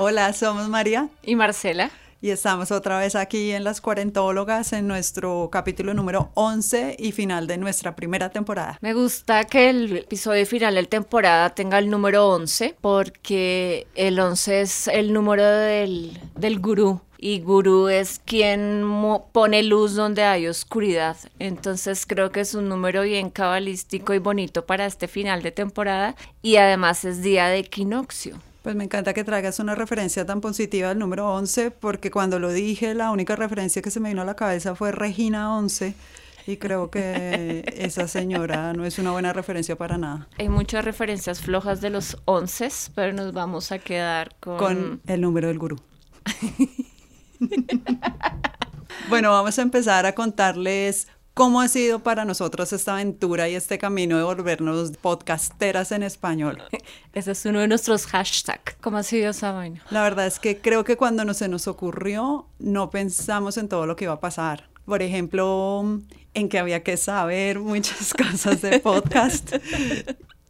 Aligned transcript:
Hola, 0.00 0.32
somos 0.32 0.68
María 0.68 1.08
y 1.24 1.34
Marcela. 1.34 1.90
Y 2.20 2.30
estamos 2.30 2.70
otra 2.70 3.00
vez 3.00 3.16
aquí 3.16 3.50
en 3.50 3.64
Las 3.64 3.80
Cuarentólogas 3.80 4.72
en 4.72 4.86
nuestro 4.86 5.48
capítulo 5.50 5.92
número 5.92 6.30
11 6.34 6.94
y 7.00 7.10
final 7.10 7.48
de 7.48 7.58
nuestra 7.58 7.96
primera 7.96 8.30
temporada. 8.30 8.78
Me 8.80 8.94
gusta 8.94 9.42
que 9.42 9.70
el 9.70 9.96
episodio 9.96 10.46
final 10.46 10.76
de 10.76 10.84
temporada 10.84 11.50
tenga 11.50 11.80
el 11.80 11.90
número 11.90 12.28
11 12.28 12.76
porque 12.80 13.88
el 13.96 14.20
11 14.20 14.60
es 14.60 14.86
el 14.86 15.12
número 15.12 15.44
del, 15.44 16.16
del 16.36 16.60
gurú 16.60 17.00
y 17.18 17.40
gurú 17.40 17.88
es 17.88 18.20
quien 18.24 18.84
pone 19.32 19.64
luz 19.64 19.96
donde 19.96 20.22
hay 20.22 20.46
oscuridad. 20.46 21.16
Entonces 21.40 22.06
creo 22.06 22.30
que 22.30 22.38
es 22.38 22.54
un 22.54 22.68
número 22.68 23.02
bien 23.02 23.30
cabalístico 23.30 24.14
y 24.14 24.20
bonito 24.20 24.64
para 24.64 24.86
este 24.86 25.08
final 25.08 25.42
de 25.42 25.50
temporada 25.50 26.14
y 26.40 26.54
además 26.54 27.04
es 27.04 27.20
día 27.20 27.48
de 27.48 27.58
equinoccio. 27.58 28.38
Pues 28.68 28.76
me 28.76 28.84
encanta 28.84 29.14
que 29.14 29.24
traigas 29.24 29.60
una 29.60 29.74
referencia 29.74 30.26
tan 30.26 30.42
positiva 30.42 30.90
al 30.90 30.98
número 30.98 31.32
11, 31.32 31.70
porque 31.70 32.10
cuando 32.10 32.38
lo 32.38 32.52
dije, 32.52 32.92
la 32.92 33.10
única 33.10 33.34
referencia 33.34 33.80
que 33.80 33.90
se 33.90 33.98
me 33.98 34.10
vino 34.10 34.20
a 34.20 34.26
la 34.26 34.36
cabeza 34.36 34.74
fue 34.74 34.92
Regina 34.92 35.56
11. 35.56 35.94
Y 36.46 36.58
creo 36.58 36.90
que 36.90 37.64
esa 37.78 38.06
señora 38.08 38.74
no 38.74 38.84
es 38.84 38.98
una 38.98 39.12
buena 39.12 39.32
referencia 39.32 39.76
para 39.76 39.96
nada. 39.96 40.28
Hay 40.38 40.50
muchas 40.50 40.84
referencias 40.84 41.40
flojas 41.40 41.80
de 41.80 41.88
los 41.88 42.18
11, 42.26 42.68
pero 42.94 43.14
nos 43.14 43.32
vamos 43.32 43.72
a 43.72 43.78
quedar 43.78 44.36
con... 44.38 44.58
Con 44.58 45.00
el 45.06 45.22
número 45.22 45.48
del 45.48 45.58
gurú. 45.58 45.80
bueno, 49.08 49.30
vamos 49.30 49.58
a 49.58 49.62
empezar 49.62 50.04
a 50.04 50.14
contarles 50.14 51.08
¿Cómo 51.38 51.60
ha 51.60 51.68
sido 51.68 52.00
para 52.00 52.24
nosotros 52.24 52.72
esta 52.72 52.94
aventura 52.94 53.48
y 53.48 53.54
este 53.54 53.78
camino 53.78 54.16
de 54.16 54.24
volvernos 54.24 54.96
podcasteras 54.96 55.92
en 55.92 56.02
español? 56.02 56.64
Ese 57.12 57.30
es 57.30 57.46
uno 57.46 57.60
de 57.60 57.68
nuestros 57.68 58.06
hashtags. 58.06 58.74
¿Cómo 58.80 58.96
ha 58.96 59.04
sido 59.04 59.30
esa 59.30 59.52
vaina? 59.52 59.80
La 59.90 60.02
verdad 60.02 60.26
es 60.26 60.40
que 60.40 60.60
creo 60.60 60.82
que 60.82 60.96
cuando 60.96 61.24
no 61.24 61.34
se 61.34 61.46
nos 61.46 61.68
ocurrió, 61.68 62.48
no 62.58 62.90
pensamos 62.90 63.56
en 63.56 63.68
todo 63.68 63.86
lo 63.86 63.94
que 63.94 64.06
iba 64.06 64.14
a 64.14 64.18
pasar. 64.20 64.68
Por 64.84 65.00
ejemplo, 65.00 66.00
en 66.34 66.48
que 66.48 66.58
había 66.58 66.82
que 66.82 66.96
saber 66.96 67.60
muchas 67.60 68.14
cosas 68.32 68.60
de 68.60 68.80
podcast. 68.80 69.54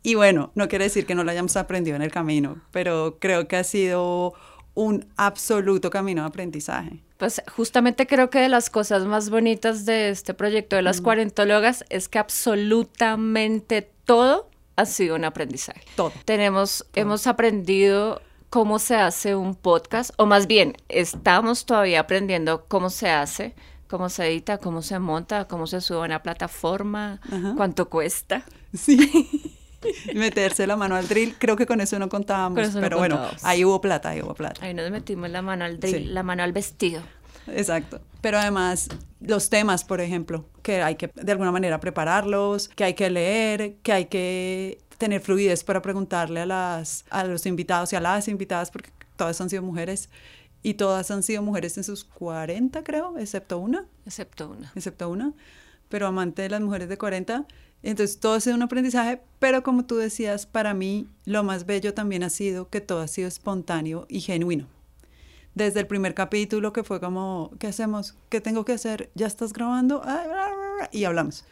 Y 0.03 0.15
bueno, 0.15 0.53
no 0.55 0.69
quiere 0.69 0.85
decir 0.85 1.05
que 1.05 1.15
no 1.15 1.23
lo 1.23 1.31
hayamos 1.31 1.59
aprendido 1.59 1.97
en 1.97 2.03
el 2.03 2.11
camino, 2.11 2.63
pero 2.71 3.19
creo 3.21 3.47
que 3.47 3.57
ha 3.57 3.65
sido 3.65 4.33
un 4.73 5.07
absoluto 5.19 5.91
camino 5.91 6.23
de 6.23 6.29
aprendizaje. 6.29 7.03
Pues 7.19 7.43
justamente 7.55 8.07
creo 8.07 8.31
que 8.31 8.39
de 8.39 8.49
las 8.49 8.71
cosas 8.71 9.05
más 9.05 9.29
bonitas 9.29 9.85
de 9.85 10.09
este 10.09 10.35
proyecto 10.35 10.77
de 10.77 10.83
las 10.83 11.01
cuarentólogas 11.01 11.85
es 11.91 12.09
que 12.09 12.19
absolutamente 12.19 13.91
todo 14.05 14.49
ha 14.77 14.87
sido 14.87 15.17
un 15.17 15.25
aprendizaje. 15.25 15.83
Todo. 15.97 16.13
Tenemos, 16.25 16.87
hemos 16.95 17.27
aprendido 17.27 18.23
cómo 18.51 18.79
se 18.79 18.95
hace 18.95 19.35
un 19.35 19.57
podcast, 19.57 20.13
o 20.17 20.27
más 20.27 20.47
bien, 20.47 20.77
estamos 20.89 21.67
todavía 21.67 22.01
aprendiendo 22.01 22.65
cómo 22.67 22.89
se 22.89 23.11
hace, 23.11 23.55
cómo 23.89 24.09
se 24.09 24.27
edita, 24.29 24.59
cómo 24.59 24.83
se 24.83 24.99
monta, 25.01 25.47
cómo 25.47 25.67
se 25.67 25.81
sube 25.81 25.99
a 25.99 26.03
una 26.03 26.23
plataforma, 26.23 27.21
cuánto 27.57 27.89
cuesta. 27.89 28.45
Sí. 28.73 29.47
meterse 30.15 30.67
la 30.67 30.77
mano 30.77 30.97
al 30.97 31.09
drill. 31.09 31.37
Creo 31.39 31.57
que 31.57 31.67
con 31.67 31.81
eso 31.81 31.99
no 31.99 32.09
contábamos, 32.09 32.71
pero 32.75 32.99
bueno, 32.99 33.21
ahí 33.43 33.65
hubo 33.65 33.81
plata, 33.81 34.11
ahí 34.11 34.23
hubo 34.23 34.35
plata. 34.35 34.65
Ahí 34.65 34.75
nos 34.75 34.91
metimos 34.91 35.31
la 35.31 35.43
mano 35.43 35.65
al 35.65 35.79
drill, 35.81 36.15
la 36.15 36.23
mano 36.23 36.43
al 36.43 36.53
vestido. 36.53 37.03
Exacto. 37.47 38.01
Pero 38.21 38.39
además, 38.39 38.89
los 39.21 39.49
temas, 39.49 39.85
por 39.85 40.01
ejemplo, 40.01 40.47
que 40.63 40.83
hay 40.83 40.97
que 40.97 41.11
de 41.15 41.33
alguna 41.33 41.53
manera 41.53 41.81
prepararlos, 41.81 42.69
que 42.69 42.85
hay 42.85 42.95
que 42.95 43.11
leer, 43.11 43.77
que 43.83 43.93
hay 43.93 44.05
que 44.07 44.79
tener 44.99 45.21
fluidez 45.21 45.65
para 45.65 45.81
preguntarle 45.81 46.41
a, 46.41 46.47
las, 46.47 47.05
a 47.11 47.25
los 47.25 47.47
invitados 47.47 47.93
y 47.93 47.97
a 47.97 48.01
las 48.01 48.29
invitadas, 48.29 48.71
porque 48.71 48.91
todas 49.17 49.41
han 49.41 49.49
sido 49.49 49.63
mujeres 49.63 50.11
y 50.63 50.75
todas 50.75 51.11
han 51.11 51.23
sido 51.23 51.43
mujeres 51.43 51.77
en 51.79 51.85
sus 51.85 52.05
40, 52.05 52.83
creo, 52.83 53.17
excepto 53.19 53.59
una. 53.59 53.87
Excepto 54.05 54.51
una. 54.51 54.73
Excepto 54.75 55.09
una. 55.09 55.33
Pero 55.89 56.07
amante 56.07 56.43
de 56.43 56.51
las 56.51 56.61
mujeres 56.61 56.89
de 56.89 56.99
40 56.99 57.47
entonces 57.83 58.19
todo 58.19 58.35
ha 58.35 58.41
sido 58.41 58.57
un 58.57 58.63
aprendizaje, 58.63 59.21
pero 59.39 59.63
como 59.63 59.85
tú 59.85 59.97
decías, 59.97 60.47
para 60.47 60.75
mí 60.75 61.07
lo 61.25 61.45
más 61.45 61.67
bello 61.67 61.95
también 61.95 62.23
ha 62.23 62.31
sido 62.31 62.69
que 62.69 62.81
todo 62.81 63.01
ha 63.01 63.09
sido 63.09 63.29
espontáneo 63.29 64.07
y 64.09 64.21
genuino. 64.21 64.67
Desde 65.55 65.81
el 65.81 65.87
primer 65.87 66.15
capítulo 66.15 66.73
que 66.73 66.85
fue 66.85 67.01
como, 67.01 67.51
¿qué 67.59 67.67
hacemos? 67.67 68.15
¿Qué 68.29 68.41
tengo 68.41 68.65
que 68.65 68.73
hacer? 68.73 69.11
¿Ya 69.15 69.27
estás 69.27 69.53
grabando? 69.53 70.03
Y 70.93 71.05
hablamos. 71.05 71.45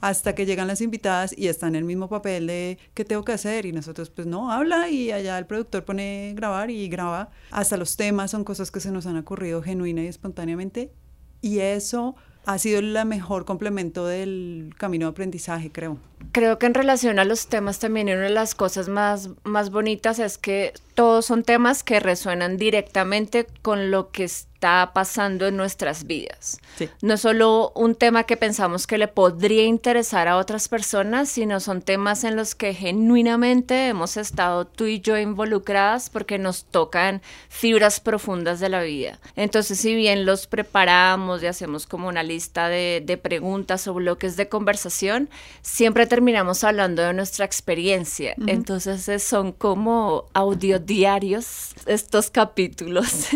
Hasta 0.00 0.34
que 0.34 0.46
llegan 0.46 0.68
las 0.68 0.80
invitadas 0.80 1.34
y 1.36 1.48
están 1.48 1.70
en 1.70 1.76
el 1.76 1.84
mismo 1.84 2.08
papel 2.08 2.46
de 2.46 2.78
¿qué 2.94 3.04
tengo 3.04 3.24
que 3.24 3.32
hacer? 3.32 3.66
Y 3.66 3.72
nosotros 3.72 4.10
pues 4.10 4.28
no, 4.28 4.52
habla 4.52 4.88
y 4.88 5.10
allá 5.10 5.36
el 5.38 5.46
productor 5.46 5.84
pone 5.84 6.32
grabar 6.36 6.70
y 6.70 6.88
graba. 6.88 7.30
Hasta 7.50 7.76
los 7.76 7.96
temas 7.96 8.30
son 8.30 8.44
cosas 8.44 8.70
que 8.70 8.78
se 8.78 8.92
nos 8.92 9.06
han 9.06 9.16
ocurrido 9.16 9.62
genuina 9.62 10.04
y 10.04 10.06
espontáneamente. 10.06 10.92
Y 11.40 11.58
eso 11.58 12.14
ha 12.48 12.56
sido 12.56 12.78
el 12.78 12.96
mejor 13.04 13.44
complemento 13.44 14.06
del 14.06 14.72
camino 14.78 15.04
de 15.04 15.10
aprendizaje, 15.10 15.70
creo. 15.70 15.98
Creo 16.32 16.58
que 16.58 16.66
en 16.66 16.74
relación 16.74 17.18
a 17.18 17.24
los 17.24 17.46
temas 17.48 17.78
también 17.78 18.08
una 18.08 18.22
de 18.22 18.30
las 18.30 18.54
cosas 18.54 18.88
más, 18.88 19.30
más 19.44 19.70
bonitas 19.70 20.18
es 20.18 20.38
que 20.38 20.74
todos 20.98 21.26
son 21.26 21.44
temas 21.44 21.84
que 21.84 22.00
resuenan 22.00 22.56
directamente 22.56 23.46
con 23.62 23.92
lo 23.92 24.10
que 24.10 24.24
está 24.24 24.90
pasando 24.92 25.46
en 25.46 25.56
nuestras 25.56 26.08
vidas. 26.08 26.60
No 27.02 27.14
es 27.14 27.20
solo 27.20 27.70
un 27.76 27.94
tema 27.94 28.24
que 28.24 28.36
pensamos 28.36 28.88
que 28.88 28.98
le 28.98 29.06
podría 29.06 29.62
interesar 29.62 30.26
a 30.26 30.36
otras 30.36 30.68
personas, 30.68 31.28
sino 31.28 31.60
son 31.60 31.82
temas 31.82 32.24
en 32.24 32.34
los 32.34 32.56
que 32.56 32.74
genuinamente 32.74 33.86
hemos 33.86 34.16
estado 34.16 34.66
tú 34.66 34.86
y 34.86 35.00
yo 35.00 35.16
involucradas 35.16 36.10
porque 36.10 36.38
nos 36.38 36.64
tocan 36.64 37.22
fibras 37.48 38.00
profundas 38.00 38.58
de 38.58 38.68
la 38.68 38.82
vida. 38.82 39.20
Entonces, 39.36 39.78
si 39.78 39.94
bien 39.94 40.26
los 40.26 40.48
preparamos 40.48 41.44
y 41.44 41.46
hacemos 41.46 41.86
como 41.86 42.08
una 42.08 42.24
lista 42.24 42.68
de, 42.68 43.00
de 43.06 43.16
preguntas 43.16 43.86
o 43.86 43.94
bloques 43.94 44.36
de 44.36 44.48
conversación, 44.48 45.30
siempre 45.62 46.07
terminamos 46.08 46.64
hablando 46.64 47.02
de 47.02 47.12
nuestra 47.12 47.44
experiencia. 47.44 48.34
Entonces, 48.46 49.22
son 49.22 49.52
como 49.52 50.26
audio 50.34 50.78
diarios 50.78 51.74
estos 51.86 52.30
capítulos. 52.30 53.28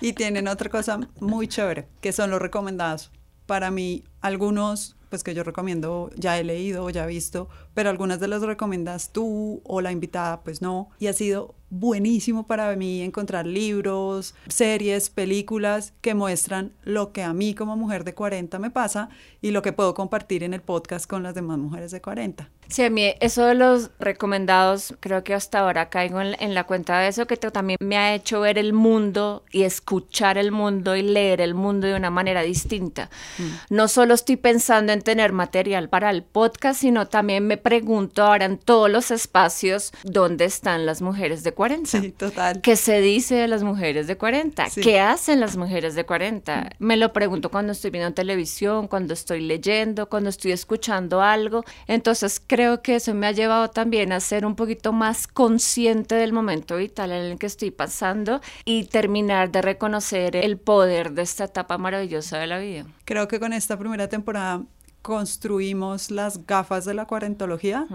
y 0.00 0.12
tienen 0.12 0.48
otra 0.48 0.70
cosa 0.70 1.00
muy 1.20 1.48
chévere, 1.48 1.88
que 2.00 2.12
son 2.12 2.30
los 2.30 2.40
recomendados. 2.40 3.10
Para 3.46 3.70
mí, 3.70 4.04
algunos, 4.20 4.96
pues 5.10 5.22
que 5.22 5.34
yo 5.34 5.42
recomiendo, 5.44 6.10
ya 6.16 6.38
he 6.38 6.44
leído 6.44 6.84
o 6.84 6.90
ya 6.90 7.04
he 7.04 7.08
visto, 7.08 7.48
pero 7.74 7.90
algunas 7.90 8.20
de 8.20 8.28
las 8.28 8.42
recomiendas 8.42 9.12
tú 9.12 9.60
o 9.64 9.80
la 9.80 9.92
invitada, 9.92 10.42
pues 10.42 10.62
no. 10.62 10.90
Y 10.98 11.08
ha 11.08 11.12
sido 11.12 11.54
buenísimo 11.72 12.46
para 12.46 12.76
mí 12.76 13.00
encontrar 13.00 13.46
libros, 13.46 14.34
series, 14.46 15.08
películas 15.08 15.94
que 16.02 16.14
muestran 16.14 16.72
lo 16.84 17.12
que 17.12 17.22
a 17.22 17.32
mí 17.32 17.54
como 17.54 17.76
mujer 17.78 18.04
de 18.04 18.14
40 18.14 18.58
me 18.58 18.70
pasa 18.70 19.08
y 19.40 19.52
lo 19.52 19.62
que 19.62 19.72
puedo 19.72 19.94
compartir 19.94 20.44
en 20.44 20.52
el 20.52 20.60
podcast 20.60 21.06
con 21.06 21.22
las 21.22 21.34
demás 21.34 21.56
mujeres 21.56 21.90
de 21.90 22.02
40. 22.02 22.50
Sí, 22.68 22.82
a 22.84 22.90
mí 22.90 23.14
eso 23.20 23.44
de 23.46 23.54
los 23.54 23.90
recomendados, 23.98 24.94
creo 25.00 25.24
que 25.24 25.34
hasta 25.34 25.60
ahora 25.60 25.90
caigo 25.90 26.20
en, 26.20 26.54
la 26.54 26.64
cuenta 26.64 26.98
de 27.00 27.08
eso, 27.08 27.26
que 27.26 27.36
también 27.36 27.76
me 27.80 27.96
ha 27.96 28.14
hecho 28.14 28.40
ver 28.40 28.56
el 28.56 28.72
mundo 28.72 29.44
y 29.50 29.64
escuchar 29.64 30.38
el 30.38 30.52
mundo 30.52 30.96
y 30.96 31.02
leer 31.02 31.40
el 31.40 31.54
mundo 31.54 31.86
de 31.86 31.94
una 31.94 32.10
manera 32.10 32.42
distinta. 32.42 33.10
Mm. 33.38 33.74
No 33.74 33.88
solo 33.88 34.14
estoy 34.14 34.36
pensando 34.36 34.92
en 34.92 35.02
tener 35.02 35.32
material 35.32 35.88
para 35.88 36.08
el 36.10 36.22
podcast, 36.22 36.80
sino 36.80 37.08
también 37.08 37.46
me 37.46 37.56
pregunto 37.58 38.22
ahora 38.22 38.46
en 38.46 38.58
todos 38.58 38.90
los 38.90 39.10
espacios 39.10 39.92
dónde 40.02 40.44
están 40.46 40.86
las 40.86 41.02
mujeres 41.02 41.42
de 41.42 41.52
40. 41.52 41.61
Sí, 41.84 42.10
total. 42.10 42.60
¿Qué 42.60 42.76
se 42.76 43.00
dice 43.00 43.34
de 43.34 43.48
las 43.48 43.62
mujeres 43.62 44.06
de 44.06 44.16
40? 44.16 44.66
¿Qué 44.82 45.00
hacen 45.00 45.40
las 45.40 45.56
mujeres 45.56 45.94
de 45.94 46.04
40? 46.04 46.70
Mm. 46.78 46.84
Me 46.84 46.96
lo 46.96 47.12
pregunto 47.12 47.50
cuando 47.50 47.72
estoy 47.72 47.90
viendo 47.90 48.12
televisión, 48.12 48.88
cuando 48.88 49.14
estoy 49.14 49.40
leyendo, 49.40 50.08
cuando 50.08 50.30
estoy 50.30 50.52
escuchando 50.52 51.22
algo. 51.22 51.64
Entonces, 51.86 52.42
creo 52.44 52.82
que 52.82 52.96
eso 52.96 53.14
me 53.14 53.26
ha 53.26 53.32
llevado 53.32 53.70
también 53.70 54.12
a 54.12 54.20
ser 54.20 54.44
un 54.46 54.56
poquito 54.56 54.92
más 54.92 55.26
consciente 55.26 56.14
del 56.14 56.32
momento 56.32 56.76
vital 56.76 57.12
en 57.12 57.32
el 57.32 57.38
que 57.38 57.46
estoy 57.46 57.70
pasando 57.70 58.40
y 58.64 58.84
terminar 58.84 59.50
de 59.50 59.62
reconocer 59.62 60.36
el 60.36 60.58
poder 60.58 61.12
de 61.12 61.22
esta 61.22 61.44
etapa 61.44 61.78
maravillosa 61.78 62.38
de 62.38 62.46
la 62.46 62.58
vida. 62.58 62.86
Creo 63.04 63.28
que 63.28 63.40
con 63.40 63.52
esta 63.52 63.78
primera 63.78 64.08
temporada 64.08 64.62
construimos 65.02 66.10
las 66.10 66.46
gafas 66.46 66.84
de 66.84 66.94
la 66.94 67.06
cuarentología. 67.06 67.86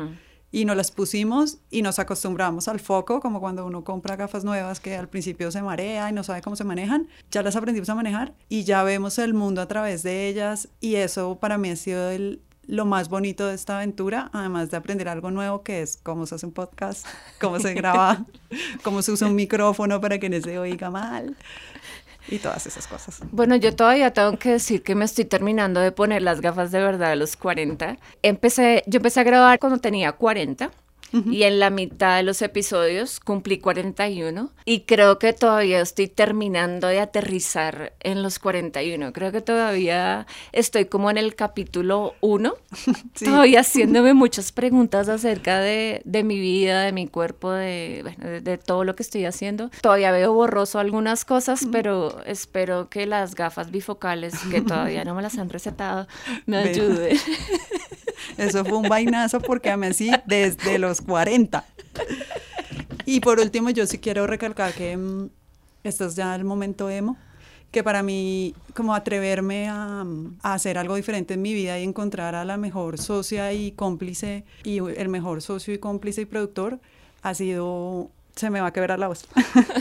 Y 0.51 0.65
nos 0.65 0.77
las 0.77 0.91
pusimos 0.91 1.59
y 1.69 1.81
nos 1.81 1.99
acostumbramos 1.99 2.67
al 2.67 2.79
foco, 2.79 3.19
como 3.19 3.39
cuando 3.39 3.65
uno 3.65 3.83
compra 3.83 4.15
gafas 4.15 4.43
nuevas 4.43 4.79
que 4.79 4.95
al 4.95 5.09
principio 5.09 5.51
se 5.51 5.61
marea 5.61 6.09
y 6.09 6.13
no 6.13 6.23
sabe 6.23 6.41
cómo 6.41 6.55
se 6.55 6.63
manejan, 6.63 7.07
ya 7.31 7.43
las 7.43 7.55
aprendimos 7.55 7.89
a 7.89 7.95
manejar 7.95 8.33
y 8.49 8.63
ya 8.63 8.83
vemos 8.83 9.17
el 9.19 9.33
mundo 9.33 9.61
a 9.61 9.67
través 9.67 10.03
de 10.03 10.27
ellas 10.27 10.69
y 10.79 10.95
eso 10.95 11.37
para 11.39 11.57
mí 11.57 11.69
ha 11.69 11.75
sido 11.75 12.09
el, 12.09 12.41
lo 12.65 12.85
más 12.85 13.09
bonito 13.09 13.47
de 13.47 13.55
esta 13.55 13.77
aventura, 13.77 14.29
además 14.33 14.71
de 14.71 14.77
aprender 14.77 15.09
algo 15.09 15.31
nuevo, 15.31 15.63
que 15.63 15.81
es 15.81 15.97
cómo 15.97 16.25
se 16.25 16.35
hace 16.35 16.45
un 16.45 16.53
podcast, 16.53 17.05
cómo 17.39 17.59
se 17.59 17.73
graba, 17.73 18.25
cómo 18.83 19.01
se 19.01 19.11
usa 19.11 19.27
un 19.27 19.35
micrófono 19.35 19.99
para 19.99 20.19
que 20.19 20.29
no 20.29 20.39
se 20.41 20.57
oiga 20.59 20.89
mal 20.89 21.35
y 22.29 22.39
todas 22.39 22.65
esas 22.67 22.87
cosas. 22.87 23.19
Bueno, 23.31 23.55
yo 23.55 23.75
todavía 23.75 24.11
tengo 24.11 24.37
que 24.37 24.51
decir 24.51 24.83
que 24.83 24.95
me 24.95 25.05
estoy 25.05 25.25
terminando 25.25 25.79
de 25.79 25.91
poner 25.91 26.21
las 26.21 26.41
gafas 26.41 26.71
de 26.71 26.79
verdad 26.79 27.11
a 27.11 27.15
los 27.15 27.35
40. 27.35 27.97
Empecé, 28.23 28.83
yo 28.87 28.97
empecé 28.97 29.19
a 29.19 29.23
grabar 29.23 29.59
cuando 29.59 29.79
tenía 29.79 30.11
40 30.11 30.71
y 31.13 31.43
en 31.43 31.59
la 31.59 31.69
mitad 31.69 32.17
de 32.17 32.23
los 32.23 32.41
episodios 32.41 33.19
cumplí 33.19 33.59
41 33.59 34.51
y 34.65 34.81
creo 34.81 35.19
que 35.19 35.33
todavía 35.33 35.79
estoy 35.79 36.07
terminando 36.07 36.87
de 36.87 36.99
aterrizar 36.99 37.93
en 38.01 38.23
los 38.23 38.39
41. 38.39 39.13
Creo 39.13 39.31
que 39.31 39.41
todavía 39.41 40.27
estoy 40.51 40.85
como 40.85 41.09
en 41.09 41.17
el 41.17 41.35
capítulo 41.35 42.15
1, 42.21 42.53
todavía 43.23 43.61
haciéndome 43.61 44.13
muchas 44.13 44.51
preguntas 44.51 45.07
acerca 45.09 45.59
de, 45.59 46.01
mi 46.23 46.39
vida, 46.39 46.81
de 46.81 46.91
mi 46.91 47.07
cuerpo, 47.07 47.51
de, 47.51 48.03
de, 48.43 48.57
todo 48.57 48.83
lo 48.83 48.95
que 48.95 49.03
estoy 49.03 49.25
haciendo. 49.25 49.69
Todavía 49.81 50.11
veo 50.11 50.33
borroso 50.33 50.79
algunas 50.79 51.25
cosas, 51.25 51.67
pero 51.71 52.23
espero 52.25 52.89
que 52.89 53.05
las 53.05 53.35
gafas 53.35 53.71
bifocales, 53.71 54.35
que 54.51 54.61
todavía 54.61 55.05
no 55.05 55.15
me 55.15 55.21
las 55.21 55.37
han 55.37 55.49
recetado, 55.49 56.07
me 56.45 56.57
ayuden. 56.57 57.17
Eso 58.37 58.65
fue 58.65 58.77
un 58.77 58.89
vainazo 58.89 59.39
porque 59.39 59.75
me 59.77 59.87
así 59.87 60.11
desde 60.25 60.79
los 60.79 60.96
40. 61.01 61.65
Y 63.05 63.19
por 63.21 63.39
último, 63.39 63.69
yo 63.69 63.87
sí 63.87 63.99
quiero 63.99 64.27
recalcar 64.27 64.73
que 64.73 64.97
mm, 64.97 65.29
esto 65.83 66.05
es 66.05 66.15
ya 66.15 66.35
el 66.35 66.43
momento 66.43 66.89
emo, 66.89 67.17
que 67.71 67.83
para 67.83 68.03
mí, 68.03 68.53
como 68.73 68.93
atreverme 68.93 69.69
a, 69.69 70.05
a, 70.41 70.53
hacer 70.53 70.77
algo 70.77 70.95
diferente 70.95 71.33
en 71.33 71.41
mi 71.41 71.53
vida 71.53 71.79
y 71.79 71.83
encontrar 71.83 72.35
a 72.35 72.45
la 72.45 72.57
mejor 72.57 72.97
socia 72.97 73.53
y 73.53 73.71
cómplice 73.71 74.43
y 74.63 74.79
el 74.79 75.09
mejor 75.09 75.41
socio 75.41 75.73
y 75.73 75.77
cómplice 75.77 76.21
y 76.21 76.25
productor, 76.25 76.79
ha 77.21 77.33
sido 77.33 78.11
se 78.37 78.49
me 78.49 78.61
va 78.61 78.67
a 78.67 78.73
quebrar 78.73 78.99
la 78.99 79.07
voz. 79.07 79.25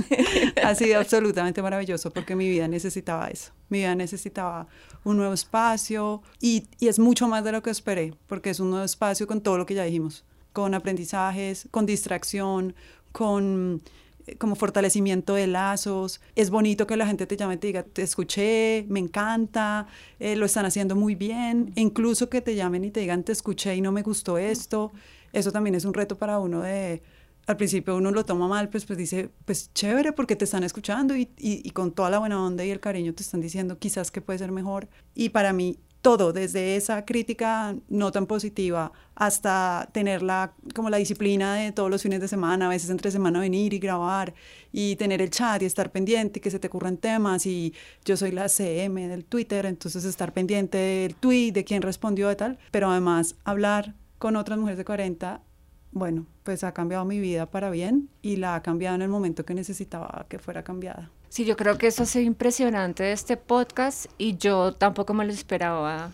ha 0.65 0.75
sido 0.75 0.99
absolutamente 0.99 1.62
maravilloso 1.62 2.11
porque 2.11 2.35
mi 2.35 2.49
vida 2.49 2.67
necesitaba 2.69 3.29
eso. 3.29 3.53
Mi 3.69 3.79
vida 3.79 3.95
necesitaba 3.95 4.67
un 5.05 5.17
nuevo 5.19 5.35
espacio 5.35 6.23
y, 6.41 6.67
y, 6.79 6.89
es 6.89 6.99
mucho 6.99 7.29
más 7.29 7.45
de 7.45 7.53
lo 7.53 7.62
que 7.62 7.71
esperé 7.71 8.15
porque 8.27 8.51
es 8.51 8.61
un 8.61 8.71
nuevo 8.71 8.85
espacio 8.85 9.27
con 9.27 9.41
todo 9.41 9.59
lo 9.59 9.67
que 9.67 9.75
ya 9.75 9.85
dijimos, 9.85 10.25
con 10.56 10.73
aprendizajes, 10.73 11.69
con 11.70 11.85
distracción, 11.85 12.75
con 13.12 13.82
eh, 14.26 14.37
como 14.37 14.55
fortalecimiento 14.55 15.35
de 15.35 15.47
lazos. 15.47 16.23
Es 16.35 16.49
bonito 16.49 16.87
que 16.87 16.97
la 16.97 17.06
gente 17.06 17.26
te 17.26 17.37
llame 17.37 17.56
y 17.56 17.58
te 17.58 17.67
diga, 17.67 17.82
te 17.82 18.00
escuché, 18.00 18.87
me 18.88 18.99
encanta, 18.99 19.87
eh, 20.19 20.35
lo 20.35 20.47
están 20.47 20.64
haciendo 20.64 20.97
muy 20.97 21.14
bien. 21.14 21.75
E 21.76 21.82
incluso 21.82 22.31
que 22.31 22.41
te 22.41 22.55
llamen 22.55 22.85
y 22.85 22.91
te 22.91 23.00
digan, 23.00 23.23
te 23.23 23.32
escuché 23.32 23.76
y 23.76 23.82
no 23.82 23.93
me 23.93 24.00
gustó 24.00 24.38
esto. 24.38 24.93
Eso 25.35 25.53
también 25.53 25.75
es 25.75 25.85
un 25.85 25.93
reto 25.93 26.17
para 26.17 26.38
uno 26.38 26.62
de 26.62 27.02
al 27.47 27.56
principio 27.59 27.94
uno 27.94 28.11
lo 28.11 28.25
toma 28.25 28.49
mal, 28.49 28.70
pues, 28.70 28.87
pues 28.87 28.99
dice, 28.99 29.29
pues 29.44 29.73
chévere 29.73 30.12
porque 30.12 30.37
te 30.37 30.47
están 30.47 30.64
escuchando 30.64 31.14
y, 31.14 31.29
y, 31.38 31.70
con 31.70 31.93
toda 31.93 32.11
la 32.11 32.19
buena 32.19 32.43
onda 32.43 32.64
y 32.64 32.70
el 32.70 32.81
cariño 32.81 33.14
te 33.14 33.23
están 33.23 33.41
diciendo 33.41 33.79
quizás 33.79 34.11
que 34.11 34.20
puede 34.23 34.38
ser 34.38 34.52
mejor. 34.52 34.88
Y 35.14 35.29
para 35.29 35.52
mí 35.52 35.79
todo, 36.06 36.32
desde 36.32 36.76
esa 36.76 37.05
crítica 37.05 37.75
no 37.88 38.12
tan 38.12 38.26
positiva 38.26 38.93
hasta 39.17 39.88
tener 39.91 40.23
la, 40.23 40.53
como 40.73 40.88
la 40.88 40.99
disciplina 40.99 41.56
de 41.56 41.73
todos 41.73 41.91
los 41.91 42.00
fines 42.00 42.20
de 42.20 42.29
semana, 42.29 42.67
a 42.67 42.69
veces 42.69 42.91
entre 42.91 43.11
semana 43.11 43.41
venir 43.41 43.75
y 43.75 43.81
grabar 43.81 44.32
y 44.70 44.94
tener 44.94 45.20
el 45.20 45.31
chat 45.31 45.61
y 45.62 45.64
estar 45.64 45.91
pendiente, 45.91 46.41
que 46.41 46.53
se 46.53 46.61
te 46.61 46.69
ocurran 46.69 46.97
temas 46.97 47.44
y 47.44 47.75
yo 48.05 48.17
soy 48.17 48.31
la 48.31 48.49
CM 48.49 49.08
del 49.08 49.25
Twitter, 49.25 49.67
entonces 49.67 50.05
estar 50.05 50.32
pendiente 50.32 50.79
del 50.79 51.17
tweet, 51.17 51.50
de 51.50 51.64
quién 51.64 51.82
respondió 51.82 52.29
de 52.29 52.37
tal, 52.37 52.59
pero 52.70 52.88
además 52.88 53.35
hablar 53.43 53.97
con 54.19 54.37
otras 54.37 54.61
mujeres 54.61 54.79
de 54.79 54.85
40 54.85 55.43
bueno, 55.91 56.26
pues 56.44 56.62
ha 56.62 56.73
cambiado 56.73 57.05
mi 57.05 57.19
vida 57.19 57.50
para 57.50 57.70
bien 57.70 58.11
y 58.23 58.37
la 58.37 58.55
ha 58.55 58.62
cambiado 58.62 58.94
en 58.94 59.02
el 59.02 59.09
momento 59.09 59.44
que 59.44 59.55
necesitaba 59.55 60.26
que 60.29 60.38
fuera 60.38 60.62
cambiada. 60.62 61.11
Sí, 61.28 61.44
yo 61.44 61.56
creo 61.56 61.76
que 61.78 61.88
eso 61.88 62.05
ha 62.05 62.06
sido 62.06 62.25
impresionante 62.25 63.02
de 63.02 63.12
este 63.12 63.37
podcast 63.37 64.06
y 64.19 64.37
yo 64.37 64.73
tampoco 64.73 65.12
me 65.14 65.25
lo 65.25 65.32
esperaba 65.32 66.12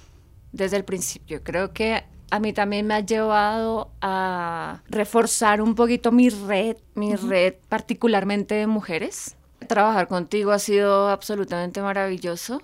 desde 0.52 0.76
el 0.76 0.84
principio. 0.84 1.42
Creo 1.42 1.72
que 1.72 2.04
a 2.30 2.40
mí 2.40 2.52
también 2.52 2.86
me 2.86 2.94
ha 2.94 3.00
llevado 3.00 3.90
a 4.00 4.82
reforzar 4.88 5.60
un 5.60 5.74
poquito 5.74 6.12
mi 6.12 6.30
red, 6.30 6.76
mi 6.94 7.14
red 7.14 7.54
particularmente 7.68 8.54
de 8.54 8.66
mujeres. 8.66 9.36
Trabajar 9.68 10.08
contigo 10.08 10.50
ha 10.50 10.58
sido 10.58 11.08
absolutamente 11.08 11.82
maravilloso. 11.82 12.62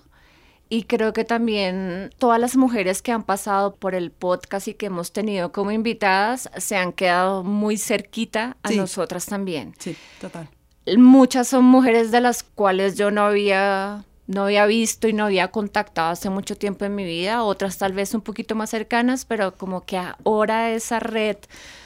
Y 0.71 0.83
creo 0.83 1.13
que 1.13 1.23
también 1.23 2.11
todas 2.19 2.39
las 2.39 2.55
mujeres 2.55 3.01
que 3.01 3.11
han 3.11 3.23
pasado 3.23 3.75
por 3.75 3.95
el 3.95 4.11
podcast 4.11 4.67
y 4.67 4.75
que 4.75 4.87
hemos 4.87 5.11
tenido 5.11 5.51
como 5.51 5.71
invitadas 5.71 6.49
se 6.57 6.75
han 6.75 6.91
quedado 6.91 7.43
muy 7.43 7.77
cerquita 7.77 8.57
a 8.61 8.71
nosotras 8.71 9.25
también. 9.25 9.73
Sí, 9.79 9.95
total. 10.21 10.49
Muchas 10.97 11.47
son 11.47 11.65
mujeres 11.65 12.11
de 12.11 12.21
las 12.21 12.43
cuales 12.43 12.97
yo 12.97 13.11
no 13.11 13.21
había 13.23 14.05
no 14.29 14.43
había 14.43 14.67
visto 14.67 15.07
y 15.07 15.13
no 15.13 15.25
había 15.25 15.47
contactado 15.47 16.11
hace 16.11 16.29
mucho 16.29 16.55
tiempo 16.55 16.85
en 16.85 16.93
mi 16.93 17.03
vida, 17.03 17.41
otras 17.41 17.79
tal 17.79 17.93
vez 17.93 18.13
un 18.13 18.21
poquito 18.21 18.53
más 18.53 18.69
cercanas, 18.69 19.25
pero 19.25 19.57
como 19.57 19.81
que 19.87 19.97
ahora 19.97 20.69
esa 20.69 20.99
red 20.99 21.37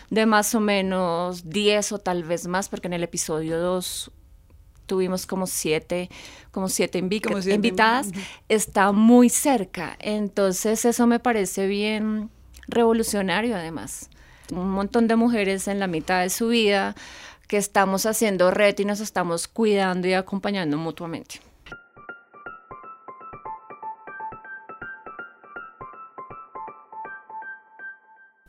de 0.09 0.25
más 0.25 0.53
o 0.53 0.59
menos 0.59 1.49
10 1.49 1.93
o 1.93 1.99
tal 1.99 2.25
vez 2.25 2.45
más, 2.45 2.67
porque 2.67 2.87
en 2.87 2.93
el 2.93 3.03
episodio 3.03 3.61
2 3.61 4.11
tuvimos 4.85 5.25
como 5.25 5.47
siete, 5.47 6.09
como 6.51 6.67
siete, 6.67 6.97
invitadas, 6.97 8.09
está 8.49 8.91
muy 8.91 9.29
cerca. 9.29 9.95
Entonces 9.99 10.83
eso 10.83 11.07
me 11.07 11.19
parece 11.19 11.67
bien 11.67 12.29
revolucionario 12.67 13.55
además. 13.55 14.09
Un 14.51 14.69
montón 14.69 15.07
de 15.07 15.15
mujeres 15.15 15.69
en 15.69 15.79
la 15.79 15.87
mitad 15.87 16.21
de 16.21 16.29
su 16.29 16.49
vida 16.49 16.93
que 17.47 17.57
estamos 17.57 18.05
haciendo 18.05 18.51
red 18.51 18.77
y 18.79 18.85
nos 18.85 18.99
estamos 18.99 19.47
cuidando 19.47 20.07
y 20.07 20.13
acompañando 20.13 20.77
mutuamente. 20.77 21.41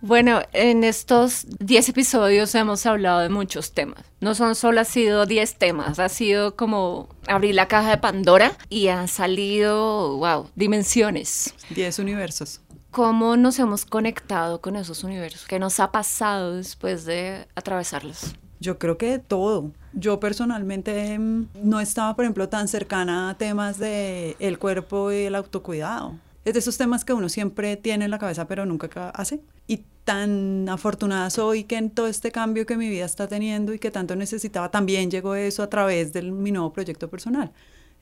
Bueno, 0.06 0.43
en 0.52 0.85
estos 0.85 1.46
10 1.61 1.88
episodios 1.88 2.55
hemos 2.55 2.85
hablado 2.85 3.20
de 3.20 3.31
muchos 3.31 3.73
temas. 3.73 4.05
No 4.20 4.35
son 4.35 4.55
solo 4.55 4.82
ha 4.82 4.85
sido 4.85 5.25
10 5.25 5.55
temas, 5.56 5.99
ha 5.99 6.11
sido 6.11 6.56
como 6.56 7.08
abrir 7.26 7.55
la 7.55 7.69
caja 7.69 7.88
de 7.88 7.97
Pandora 7.97 8.52
y 8.69 8.88
han 8.88 9.08
salido, 9.08 10.19
wow, 10.19 10.50
dimensiones. 10.56 11.55
10 11.70 12.00
universos. 12.00 12.61
¿Cómo 12.90 13.38
nos 13.38 13.58
hemos 13.58 13.87
conectado 13.87 14.61
con 14.61 14.76
esos 14.76 15.05
universos? 15.05 15.47
¿Qué 15.47 15.58
nos 15.58 15.81
ha 15.81 15.90
pasado 15.90 16.55
después 16.55 17.06
de 17.06 17.49
atravesarlos? 17.55 18.35
Yo 18.64 18.78
creo 18.78 18.96
que 18.96 19.19
todo. 19.19 19.72
Yo 19.93 20.19
personalmente 20.19 21.19
mm, 21.19 21.49
no 21.62 21.81
estaba, 21.81 22.16
por 22.16 22.25
ejemplo, 22.25 22.49
tan 22.49 22.66
cercana 22.66 23.28
a 23.28 23.34
temas 23.37 23.78
de 23.78 24.37
el 24.38 24.58
cuerpo 24.58 25.12
y 25.12 25.26
el 25.26 25.34
autocuidado. 25.34 26.14
Es 26.46 26.55
de 26.55 26.61
esos 26.61 26.78
temas 26.78 27.04
que 27.04 27.12
uno 27.12 27.28
siempre 27.28 27.76
tiene 27.76 28.06
en 28.06 28.11
la 28.11 28.18
cabeza, 28.18 28.49
pero 28.49 28.64
nunca 28.64 29.11
hace. 29.11 29.40
Y 29.66 29.83
tan 30.04 30.66
afortunada 30.71 31.28
soy 31.28 31.64
que 31.64 31.76
en 31.76 31.90
todo 31.90 32.06
este 32.06 32.33
cambio 32.33 32.64
que 32.64 32.78
mi 32.78 32.88
vida 32.88 33.04
está 33.04 33.28
teniendo 33.28 33.75
y 33.75 33.78
que 33.78 33.90
tanto 33.90 34.16
necesitaba, 34.16 34.71
también 34.71 35.11
llegó 35.11 35.35
eso 35.35 35.62
a 35.62 35.68
través 35.68 36.14
de 36.14 36.23
mi 36.23 36.50
nuevo 36.50 36.73
proyecto 36.73 37.09
personal. 37.09 37.52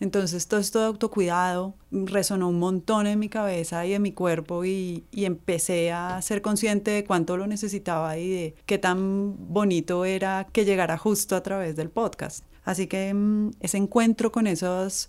Entonces 0.03 0.49
todo 0.49 0.59
esto 0.59 0.81
de 0.81 0.87
autocuidado 0.87 1.77
resonó 1.93 2.49
un 2.49 2.59
montón 2.59 3.07
en 3.07 3.21
mi 3.21 3.29
cabeza 3.29 3.87
y 3.87 3.95
en 3.95 4.03
mi 4.03 4.11
cuerpo 4.11 4.65
y, 4.65 5.05
empecé 5.13 5.93
a 5.93 6.21
ser 6.23 6.43
consciente 6.43 6.91
de 6.91 7.05
cuánto 7.05 7.37
lo 7.37 7.47
necesitaba 7.47 8.19
y 8.19 8.29
de 8.29 8.57
qué 8.67 8.79
tan 8.79 9.37
bonito 9.39 10.05
era 10.05 10.49
que 10.53 10.65
llegara 10.65 10.99
justo 10.99 11.37
a 11.37 11.45
través 11.45 11.77
del 11.77 11.89
podcast. 11.89 12.45
Así 12.65 12.89
que 12.89 13.15
mm, 13.15 13.51
ese 13.61 13.77
encuentro 13.77 14.33
con 14.33 14.49
esas 14.49 15.09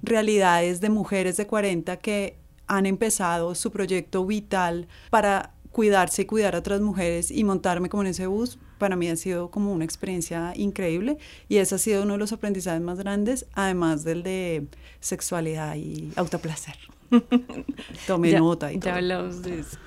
realidades 0.00 0.80
de 0.80 0.88
mujeres 0.88 1.36
de 1.36 1.46
40 1.46 1.98
que 1.98 2.38
han 2.66 2.86
empezado 2.86 3.54
su 3.54 3.70
proyecto 3.70 4.24
vital 4.24 4.88
para 5.10 5.52
cuidarse 5.70 6.22
y 6.22 6.24
cuidar 6.24 6.54
a 6.54 6.60
otras 6.60 6.80
mujeres 6.80 7.30
y 7.30 7.44
montarme 7.44 7.90
como 7.90 8.04
en 8.04 8.08
ese 8.08 8.26
bus, 8.26 8.58
para 8.80 8.96
mí 8.96 9.08
ha 9.08 9.14
sido 9.14 9.52
como 9.52 9.72
una 9.72 9.84
experiencia 9.84 10.52
increíble 10.56 11.18
y 11.48 11.58
ese 11.58 11.76
ha 11.76 11.78
sido 11.78 12.02
uno 12.02 12.14
de 12.14 12.18
los 12.18 12.32
aprendizajes 12.32 12.80
más 12.80 12.98
grandes, 12.98 13.46
además 13.52 14.02
del 14.02 14.24
de 14.24 14.66
sexualidad 14.98 15.76
y 15.76 16.10
autoplacer. 16.16 16.74
Tome 18.08 18.32
nota 18.32 18.72
y 18.72 18.80
ya 18.80 18.96
hablamos 18.96 19.42
de 19.42 19.60
eso. 19.60 19.78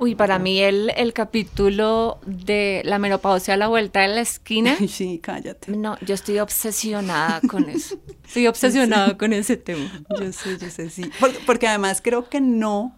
Uy, 0.00 0.14
para 0.14 0.38
mí 0.38 0.60
el, 0.60 0.92
el, 0.96 1.12
capítulo 1.12 2.20
de 2.24 2.82
la 2.84 3.00
menopausia 3.00 3.54
a 3.54 3.56
la 3.56 3.66
vuelta 3.66 4.00
de 4.00 4.08
la 4.08 4.20
esquina. 4.20 4.76
Sí, 4.88 5.18
cállate. 5.20 5.72
No, 5.72 5.98
yo 6.00 6.14
estoy 6.14 6.38
obsesionada 6.38 7.40
con 7.40 7.68
eso. 7.68 7.98
Estoy 8.24 8.46
obsesionada 8.46 9.16
con 9.16 9.32
ese 9.32 9.56
tema. 9.56 9.90
Yo 10.20 10.32
sé, 10.32 10.58
yo 10.58 10.70
sé, 10.70 10.90
sí. 10.90 11.10
porque 11.46 11.66
además 11.66 12.00
creo 12.04 12.28
que 12.28 12.40
no 12.40 12.94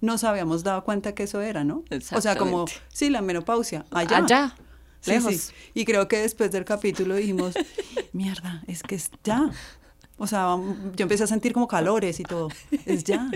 nos 0.00 0.24
habíamos 0.24 0.62
dado 0.62 0.84
cuenta 0.84 1.14
que 1.14 1.24
eso 1.24 1.42
era, 1.42 1.64
¿no? 1.64 1.82
O 2.14 2.20
sea, 2.20 2.36
como, 2.36 2.64
sí, 2.88 3.10
la 3.10 3.20
menopausia, 3.20 3.84
allá. 3.90 4.18
Allá. 4.18 4.54
Y 5.74 5.84
creo 5.84 6.08
que 6.08 6.18
después 6.18 6.50
del 6.50 6.64
capítulo 6.64 7.14
dijimos, 7.16 7.54
mierda, 8.12 8.62
es 8.66 8.82
que 8.82 8.94
es 8.94 9.10
ya. 9.24 9.50
O 10.16 10.26
sea, 10.26 10.56
yo 10.96 11.02
empecé 11.02 11.24
a 11.24 11.26
sentir 11.28 11.52
como 11.52 11.68
calores 11.68 12.18
y 12.20 12.24
todo. 12.24 12.48
Es 12.86 13.04
ya, 13.04 13.30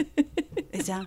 es 0.73 0.87
ya. 0.87 1.07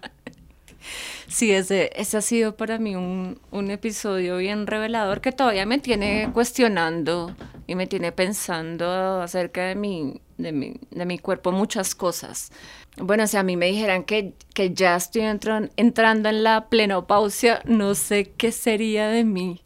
Sí, 1.27 1.51
ese, 1.51 1.91
ese 1.95 2.17
ha 2.17 2.21
sido 2.21 2.55
para 2.55 2.77
mí 2.77 2.95
un, 2.95 3.39
un, 3.51 3.71
episodio 3.71 4.37
bien 4.37 4.67
revelador 4.67 5.19
que 5.19 5.31
todavía 5.31 5.65
me 5.65 5.79
tiene 5.79 6.29
cuestionando 6.31 7.35
y 7.67 7.75
me 7.75 7.87
tiene 7.87 8.11
pensando 8.11 9.21
acerca 9.21 9.65
de 9.65 9.75
mi, 9.75 10.21
de 10.37 10.51
mi, 10.51 10.75
de 10.91 11.05
mi 11.05 11.17
cuerpo 11.17 11.51
muchas 11.51 11.95
cosas. 11.95 12.51
Bueno, 12.97 13.27
si 13.27 13.37
a 13.37 13.43
mí 13.43 13.57
me 13.57 13.67
dijeran 13.67 14.03
que, 14.03 14.33
que 14.53 14.73
ya 14.73 14.95
estoy 14.95 15.23
entrando 15.23 16.29
en 16.29 16.43
la 16.43 16.69
plenopausia, 16.69 17.61
no 17.65 17.95
sé 17.95 18.31
qué 18.37 18.51
sería 18.51 19.07
de 19.09 19.23
mí. 19.23 19.61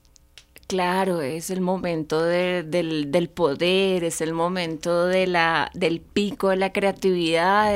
Claro, 0.70 1.22
es 1.22 1.50
el 1.50 1.62
momento 1.62 2.24
del, 2.24 3.32
poder, 3.34 4.04
es 4.04 4.22
el 4.22 4.34
momento 4.34 5.08
de 5.08 5.26
la, 5.26 5.72
del 5.74 6.00
pico 6.00 6.50
de 6.50 6.58
la 6.58 6.72
creatividad, 6.72 7.74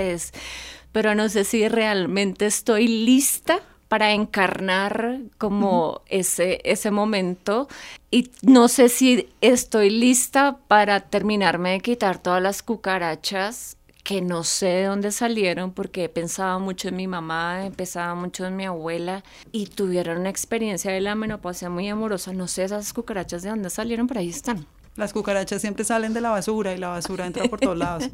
pero 0.92 1.16
no 1.16 1.28
sé 1.28 1.44
si 1.44 1.68
realmente 1.68 2.46
estoy 2.46 2.88
lista 2.88 3.62
para 3.88 4.14
encarnar 4.14 5.22
como 5.40 6.02
ese, 6.06 6.62
ese 6.64 6.92
momento. 6.92 7.68
Y 8.12 8.30
no 8.44 8.68
sé 8.68 8.90
si 8.90 9.28
estoy 9.42 9.90
lista 9.90 10.60
para 10.68 11.00
terminarme 11.00 11.72
de 11.72 11.80
quitar 11.80 12.20
todas 12.20 12.44
las 12.44 12.62
cucarachas 12.62 13.76
que 14.04 14.22
no 14.22 14.44
sé 14.44 14.68
de 14.68 14.86
dónde 14.86 15.12
salieron 15.12 15.72
porque 15.72 16.10
pensaba 16.10 16.60
mucho 16.60 16.90
en 16.90 16.98
mi 16.98 17.08
mamá, 17.08 17.70
pensaba 17.76 18.14
mucho 18.16 18.46
en 18.46 18.56
mi 18.56 18.66
abuela 18.66 19.24
y 19.52 19.68
tuvieron 19.68 20.20
una 20.20 20.30
experiencia 20.30 20.92
de 20.92 21.00
la 21.00 21.16
menopausia 21.16 21.70
muy 21.70 21.88
amorosa. 21.88 22.34
No 22.34 22.48
sé 22.48 22.66
esas 22.66 22.92
cucarachas 22.94 23.44
de 23.44 23.50
dónde 23.50 23.70
salieron, 23.70 24.08
pero 24.08 24.20
ahí 24.20 24.30
están. 24.30 24.66
Las 24.96 25.14
cucarachas 25.14 25.62
siempre 25.62 25.86
salen 25.86 26.14
de 26.14 26.22
la 26.22 26.30
basura 26.30 26.74
y 26.74 26.78
la 26.78 26.90
basura 26.90 27.26
entra 27.26 27.46
por 27.46 27.60
todos 27.60 27.78
lados. 27.78 28.10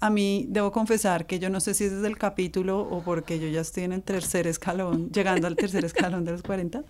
A 0.00 0.10
mí 0.10 0.46
debo 0.48 0.72
confesar 0.72 1.26
que 1.26 1.38
yo 1.38 1.50
no 1.50 1.60
sé 1.60 1.74
si 1.74 1.84
es 1.84 1.92
desde 1.92 2.08
el 2.08 2.18
capítulo 2.18 2.80
o 2.80 3.02
porque 3.02 3.38
yo 3.38 3.48
ya 3.48 3.60
estoy 3.60 3.84
en 3.84 3.92
el 3.92 4.02
tercer 4.02 4.46
escalón, 4.46 5.10
llegando 5.10 5.46
al 5.46 5.54
tercer 5.54 5.84
escalón 5.84 6.24
de 6.24 6.32
los 6.32 6.42
40, 6.42 6.82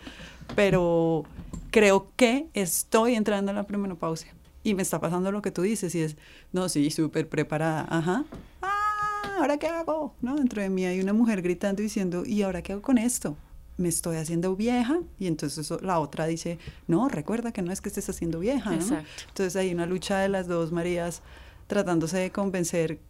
pero 0.54 1.24
creo 1.70 2.10
que 2.16 2.46
estoy 2.54 3.14
entrando 3.14 3.50
en 3.50 3.56
la 3.56 3.64
premenopausia 3.64 4.32
y 4.62 4.74
me 4.74 4.82
está 4.82 5.00
pasando 5.00 5.32
lo 5.32 5.42
que 5.42 5.50
tú 5.50 5.62
dices 5.62 5.94
y 5.94 6.00
es, 6.00 6.16
no, 6.52 6.68
sí, 6.68 6.90
súper 6.90 7.28
preparada, 7.28 7.86
ajá, 7.88 8.24
ah, 8.62 9.36
¿ahora 9.38 9.58
qué 9.58 9.68
hago? 9.68 10.14
¿No? 10.20 10.36
Dentro 10.36 10.62
de 10.62 10.70
mí 10.70 10.84
hay 10.84 11.00
una 11.00 11.12
mujer 11.12 11.42
gritando 11.42 11.82
diciendo, 11.82 12.24
¿y 12.24 12.42
ahora 12.42 12.62
qué 12.62 12.72
hago 12.72 12.82
con 12.82 12.98
esto? 12.98 13.36
me 13.78 13.88
estoy 13.88 14.16
haciendo 14.16 14.54
vieja 14.54 15.00
y 15.18 15.26
entonces 15.26 15.70
la 15.82 15.98
otra 15.98 16.26
dice, 16.26 16.58
no, 16.86 17.08
recuerda 17.08 17.52
que 17.52 17.62
no 17.62 17.72
es 17.72 17.80
que 17.80 17.88
estés 17.88 18.08
haciendo 18.08 18.38
vieja. 18.38 18.70
¿no? 18.70 18.98
Entonces 19.28 19.56
hay 19.56 19.72
una 19.72 19.86
lucha 19.86 20.18
de 20.18 20.28
las 20.28 20.46
dos 20.46 20.72
Marías 20.72 21.22
tratándose 21.66 22.18
de 22.18 22.30
convencer 22.30 23.00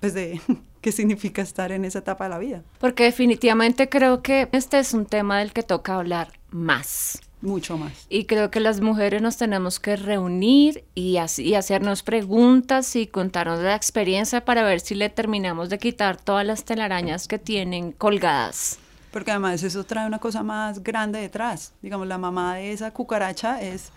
pues 0.00 0.14
de 0.14 0.40
qué 0.80 0.92
significa 0.92 1.42
estar 1.42 1.72
en 1.72 1.84
esa 1.84 2.00
etapa 2.00 2.24
de 2.24 2.30
la 2.30 2.38
vida. 2.38 2.62
Porque 2.78 3.04
definitivamente 3.04 3.88
creo 3.88 4.22
que 4.22 4.48
este 4.52 4.78
es 4.78 4.92
un 4.92 5.06
tema 5.06 5.38
del 5.38 5.52
que 5.52 5.62
toca 5.62 5.96
hablar 5.96 6.32
más. 6.50 7.20
Mucho 7.44 7.76
más. 7.76 7.92
Y 8.08 8.24
creo 8.24 8.50
que 8.50 8.58
las 8.58 8.80
mujeres 8.80 9.20
nos 9.20 9.36
tenemos 9.36 9.78
que 9.78 9.96
reunir 9.96 10.82
y, 10.94 11.18
así, 11.18 11.54
hacernos 11.54 12.02
preguntas 12.02 12.96
y 12.96 13.06
contarnos 13.06 13.60
la 13.60 13.76
experiencia 13.76 14.46
para 14.46 14.64
ver 14.64 14.80
si 14.80 14.94
le 14.94 15.10
terminamos 15.10 15.68
de 15.68 15.78
quitar 15.78 16.16
todas 16.16 16.46
las 16.46 16.64
telarañas 16.64 17.28
que 17.28 17.38
tienen 17.38 17.92
colgadas. 17.92 18.78
Porque 19.10 19.30
además 19.30 19.62
eso 19.62 19.84
trae 19.84 20.06
una 20.06 20.20
cosa 20.20 20.42
más 20.42 20.82
grande 20.82 21.20
detrás. 21.20 21.74
Digamos, 21.82 22.06
la 22.06 22.16
mamá 22.16 22.56
de 22.56 22.72
esa 22.72 22.92
cucaracha 22.92 23.60
es 23.60 23.90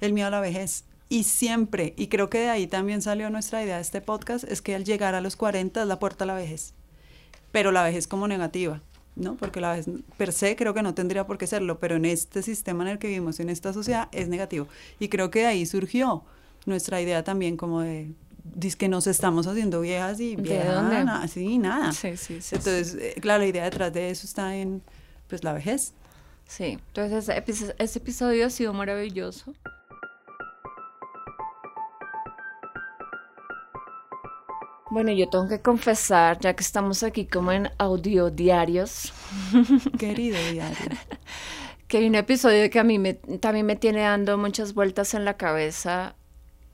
el 0.00 0.14
miedo 0.14 0.28
a 0.28 0.30
la 0.30 0.40
vejez. 0.40 0.84
Y 1.10 1.24
siempre, 1.24 1.92
y 1.98 2.06
creo 2.06 2.30
que 2.30 2.38
de 2.38 2.48
ahí 2.48 2.66
también 2.66 3.02
salió 3.02 3.28
nuestra 3.28 3.62
idea 3.62 3.76
de 3.76 3.82
este 3.82 4.00
podcast, 4.00 4.44
es 4.44 4.62
que 4.62 4.74
al 4.74 4.84
llegar 4.84 5.14
a 5.14 5.20
los 5.20 5.36
40 5.36 5.82
es 5.82 5.86
la 5.86 5.98
puerta 5.98 6.24
a 6.24 6.26
la 6.26 6.34
vejez. 6.34 6.72
Pero 7.52 7.70
la 7.70 7.82
vejez 7.82 8.08
como 8.08 8.26
negativa, 8.26 8.80
¿no? 9.16 9.36
Porque 9.36 9.60
la 9.60 9.70
vejez 9.72 9.88
per 10.16 10.32
se 10.32 10.56
creo 10.56 10.74
que 10.74 10.82
no 10.82 10.94
tendría 10.94 11.26
por 11.26 11.38
qué 11.38 11.46
serlo, 11.46 11.78
pero 11.78 11.96
en 11.96 12.04
este 12.04 12.42
sistema 12.42 12.84
en 12.84 12.90
el 12.90 12.98
que 12.98 13.08
vivimos, 13.08 13.40
en 13.40 13.50
esta 13.50 13.72
sociedad, 13.72 14.08
es 14.12 14.28
negativo. 14.28 14.68
Y 14.98 15.08
creo 15.08 15.30
que 15.30 15.40
de 15.40 15.46
ahí 15.46 15.66
surgió 15.66 16.24
nuestra 16.66 17.00
idea 17.00 17.22
también 17.24 17.56
como 17.56 17.80
de, 17.80 18.12
dice 18.42 18.76
que 18.76 18.88
nos 18.88 19.06
estamos 19.06 19.46
haciendo 19.46 19.80
viejas 19.80 20.20
y 20.20 20.36
viejas, 20.36 20.82
nada, 20.82 21.26
sí, 21.28 21.58
nada. 21.58 21.92
Sí, 21.92 22.16
sí, 22.16 22.40
sí, 22.40 22.56
Entonces, 22.56 22.94
eh, 22.94 23.14
claro, 23.20 23.40
la 23.40 23.48
idea 23.48 23.64
detrás 23.64 23.92
de 23.92 24.10
eso 24.10 24.26
está 24.26 24.56
en, 24.56 24.82
pues, 25.28 25.44
la 25.44 25.52
vejez. 25.52 25.94
Sí, 26.46 26.78
entonces 26.88 27.74
ese 27.78 27.98
episodio 27.98 28.46
ha 28.46 28.50
sido 28.50 28.72
maravilloso. 28.74 29.54
Bueno, 34.90 35.12
yo 35.12 35.28
tengo 35.28 35.48
que 35.48 35.60
confesar, 35.60 36.38
ya 36.40 36.54
que 36.54 36.62
estamos 36.62 37.02
aquí 37.02 37.24
como 37.24 37.52
en 37.52 37.70
audio 37.78 38.30
diarios. 38.30 39.12
Querido 39.98 40.36
diario. 40.52 40.76
que 41.88 41.98
hay 41.98 42.06
un 42.06 42.14
episodio 42.14 42.68
que 42.68 42.78
a 42.78 42.84
mí 42.84 42.98
me, 42.98 43.14
también 43.14 43.64
me 43.64 43.76
tiene 43.76 44.02
dando 44.02 44.36
muchas 44.36 44.74
vueltas 44.74 45.14
en 45.14 45.24
la 45.24 45.36
cabeza 45.36 46.16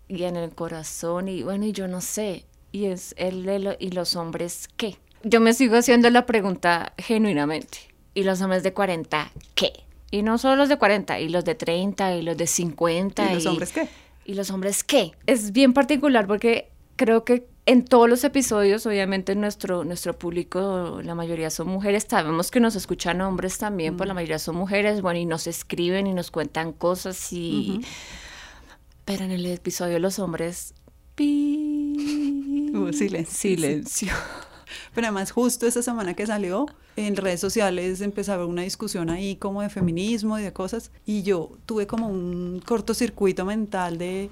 y 0.09 0.25
en 0.25 0.37
el 0.37 0.53
corazón 0.55 1.29
y 1.29 1.45
bueno, 1.45 1.65
y 1.67 1.73
yo 1.73 1.87
no 1.87 2.01
sé, 2.01 2.47
y 2.73 2.87
es 2.87 3.15
el 3.17 3.45
de 3.45 3.77
y 3.79 3.91
los 3.91 4.17
hombres 4.17 4.69
qué. 4.77 4.97
Yo 5.23 5.41
me 5.41 5.53
sigo 5.53 5.77
haciendo 5.77 6.11
la 6.11 6.27
pregunta 6.27 6.95
genuinamente. 6.99 7.79
¿Y 8.15 8.25
los 8.25 8.41
hombres 8.43 8.65
de 8.65 8.73
40 8.73 9.31
qué? 9.55 9.85
Y 10.11 10.23
no 10.23 10.39
solo 10.39 10.57
los 10.57 10.69
de 10.69 10.79
40, 10.79 11.21
y 11.21 11.29
los 11.29 11.45
de 11.45 11.55
30, 11.55 12.17
y 12.17 12.23
los 12.23 12.37
de 12.37 12.49
50. 12.49 13.31
¿Y 13.31 13.35
los 13.35 13.47
hombres 13.47 13.71
qué? 13.71 13.89
¿Y 14.25 14.35
los 14.35 14.51
hombres 14.51 14.83
qué? 14.83 15.13
Es 15.27 15.53
bien 15.53 15.73
particular 15.73 16.27
porque 16.27 16.73
creo 16.97 17.25
que 17.25 17.47
en 17.71 17.85
todos 17.85 18.09
los 18.09 18.25
episodios, 18.25 18.85
obviamente 18.85 19.37
nuestro, 19.37 19.85
nuestro 19.85 20.19
público, 20.19 21.01
la 21.05 21.15
mayoría 21.15 21.51
son 21.51 21.69
mujeres, 21.69 22.05
sabemos 22.11 22.51
que 22.51 22.59
nos 22.59 22.75
escuchan 22.75 23.21
hombres 23.21 23.59
también, 23.59 23.97
pues 23.97 24.09
la 24.09 24.13
mm. 24.13 24.17
mayoría 24.17 24.41
son 24.41 24.57
mujeres, 24.57 25.03
bueno, 25.03 25.21
y 25.21 25.25
nos 25.25 25.47
escriben 25.47 26.09
y 26.09 26.13
nos 26.13 26.33
cuentan 26.33 26.73
cosas 26.73 27.33
y... 27.33 27.81
Pero 29.05 29.23
en 29.23 29.31
el 29.31 29.47
episodio 29.47 29.95
de 29.95 30.01
los 30.01 30.19
hombres... 30.19 30.75
Hubo 31.17 32.93
silencio. 32.93 33.39
Silencio. 33.39 34.13
Pero 34.93 35.07
además 35.07 35.31
justo 35.31 35.65
esa 35.65 35.81
semana 35.81 36.15
que 36.15 36.27
salió, 36.27 36.67
en 36.97 37.15
redes 37.15 37.39
sociales 37.39 38.01
empezaba 38.01 38.47
una 38.47 38.63
discusión 38.63 39.11
ahí 39.11 39.37
como 39.37 39.63
de 39.63 39.71
feminismo 39.71 40.41
y 40.41 40.43
de 40.43 40.53
cosas, 40.53 40.91
y 41.07 41.23
yo 41.23 41.53
tuve 41.67 41.87
como 41.87 42.09
un 42.09 42.61
cortocircuito 42.67 43.45
mental 43.45 43.97
de 43.97 44.29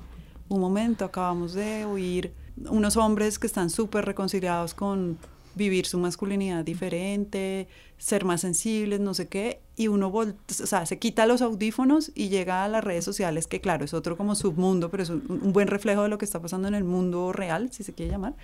un 0.49 0.61
momento, 0.61 1.04
acabamos 1.04 1.54
de 1.54 1.85
oír 1.85 2.33
unos 2.69 2.97
hombres 2.97 3.38
que 3.38 3.47
están 3.47 3.71
súper 3.71 4.05
reconciliados 4.05 4.75
con 4.75 5.19
vivir 5.59 5.87
su 5.87 5.99
masculinidad 5.99 6.65
diferente, 6.65 7.69
ser 7.99 8.25
más 8.25 8.41
sensibles, 8.41 9.00
no 9.00 9.12
sé 9.12 9.29
qué, 9.29 9.61
y 9.77 9.88
uno 9.88 10.09
o 10.09 10.35
sea, 10.47 10.87
se 10.87 10.99
quita 10.99 11.27
los 11.27 11.43
audífonos 11.43 12.12
y 12.15 12.29
llega 12.29 12.65
a 12.65 12.69
las 12.69 12.83
redes 12.83 13.05
sociales, 13.05 13.47
que 13.47 13.61
claro, 13.61 13.85
es 13.85 13.93
otro 13.93 14.17
como 14.17 14.35
submundo, 14.35 14.91
pero 14.91 15.03
es 15.03 15.11
un, 15.11 15.53
buen 15.53 15.69
reflejo 15.69 16.05
de 16.05 16.09
lo 16.09 16.17
que 16.17 16.25
está 16.25 16.41
pasando 16.41 16.69
en 16.69 16.75
el 16.75 16.85
mundo 16.85 17.33
real, 17.33 17.71
si 17.73 17.83
se 17.83 17.93
quiere 17.93 18.12
llamar. 18.12 18.35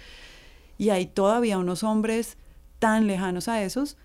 Y 0.76 0.90
hay 0.90 1.06
todavía 1.06 1.56
unos 1.56 1.84
hombres 1.84 2.36
tan 2.80 3.06
lejanos 3.06 3.48
a 3.48 3.62
esos 3.62 3.96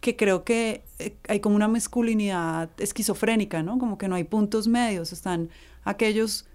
que 0.00 0.16
creo 0.16 0.44
que 0.44 0.82
eh, 0.98 1.16
hay 1.28 1.40
como 1.40 1.56
una 1.56 1.68
masculinidad 1.68 2.70
esquizofrénica, 2.78 3.62
¿no? 3.62 3.78
Como 3.78 3.98
que 3.98 4.08
no 4.08 4.16
hay 4.16 4.24
puntos 4.24 4.68
medios, 4.68 5.12
están 5.12 5.48
aquellos 5.84 6.46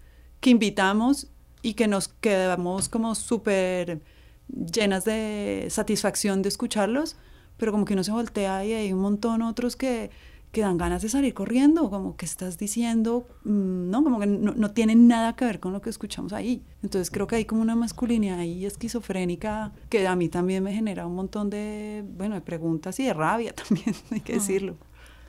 que 0.42 0.50
invitamos 0.50 1.28
y 1.64 1.74
que 1.74 1.88
nos 1.88 2.10
quedamos 2.10 2.90
como 2.90 3.16
súper 3.16 4.02
llenas 4.50 5.06
de 5.06 5.68
satisfacción 5.70 6.44
de 6.44 6.50
escucharlos, 6.50 7.16
pero 7.58 7.72
como 7.72 7.86
que 7.86 7.94
uno 7.94 8.04
se 8.04 8.12
voltea 8.12 8.64
y 8.66 8.74
hay 8.74 8.94
un 8.94 9.00
montón 9.00 9.42
otros 9.42 9.76
que, 9.78 10.12
que 10.52 10.62
dan 10.62 10.78
ganas 10.78 11.02
de 11.02 11.10
salir 11.10 11.34
corriendo, 11.34 11.90
como 11.90 12.18
que 12.18 12.26
estás 12.26 12.58
diciendo, 12.58 13.26
mm, 13.46 13.90
no, 13.90 14.04
como 14.04 14.20
que 14.20 14.28
no, 14.28 14.54
no, 14.54 14.72
tienen 14.72 15.08
nada 15.08 15.38
que 15.38 15.46
ver 15.46 15.62
con 15.62 15.72
lo 15.72 15.82
que 15.82 15.90
escuchamos 15.90 16.34
ahí. 16.34 16.62
Entonces 16.84 17.10
creo 17.10 17.28
que 17.28 17.38
hay 17.38 17.46
como 17.46 17.62
una 17.62 17.76
masculinidad 17.76 18.40
ahí 18.40 18.66
esquizofrénica 18.66 19.72
que 19.90 20.06
a 20.06 20.16
mí 20.18 20.28
también 20.28 20.64
me 20.64 20.74
genera 20.74 21.08
un 21.08 21.16
montón 21.16 21.50
de, 21.50 22.04
bueno, 22.18 22.36
de 22.36 22.42
preguntas 22.42 23.00
y 23.00 23.06
de 23.06 23.14
rabia 23.14 23.54
también, 23.68 23.96
hay 24.12 24.20
que 24.20 24.34
decirlo. 24.34 24.76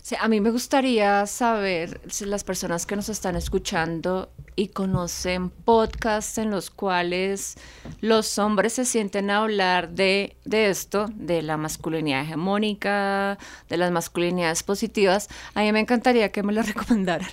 Sí, 0.02 0.16
a 0.20 0.28
mí 0.28 0.38
me 0.38 0.50
gustaría 0.50 1.24
saber 1.26 2.02
si 2.08 2.26
las 2.26 2.44
personas 2.44 2.84
que 2.84 2.94
nos 2.94 3.08
están 3.08 3.36
escuchando 3.36 4.30
y 4.56 4.68
conocen 4.68 5.50
podcasts 5.50 6.38
en 6.38 6.50
los 6.50 6.70
cuales 6.70 7.56
los 8.00 8.38
hombres 8.38 8.74
se 8.74 8.84
sienten 8.84 9.30
a 9.30 9.38
hablar 9.38 9.90
de, 9.90 10.36
de 10.44 10.70
esto, 10.70 11.06
de 11.14 11.42
la 11.42 11.56
masculinidad 11.56 12.22
hegemónica, 12.22 13.38
de 13.68 13.76
las 13.76 13.90
masculinidades 13.90 14.62
positivas, 14.62 15.28
a 15.54 15.62
mí 15.62 15.72
me 15.72 15.80
encantaría 15.80 16.30
que 16.30 16.42
me 16.42 16.52
lo 16.52 16.62
recomendaran, 16.74 17.28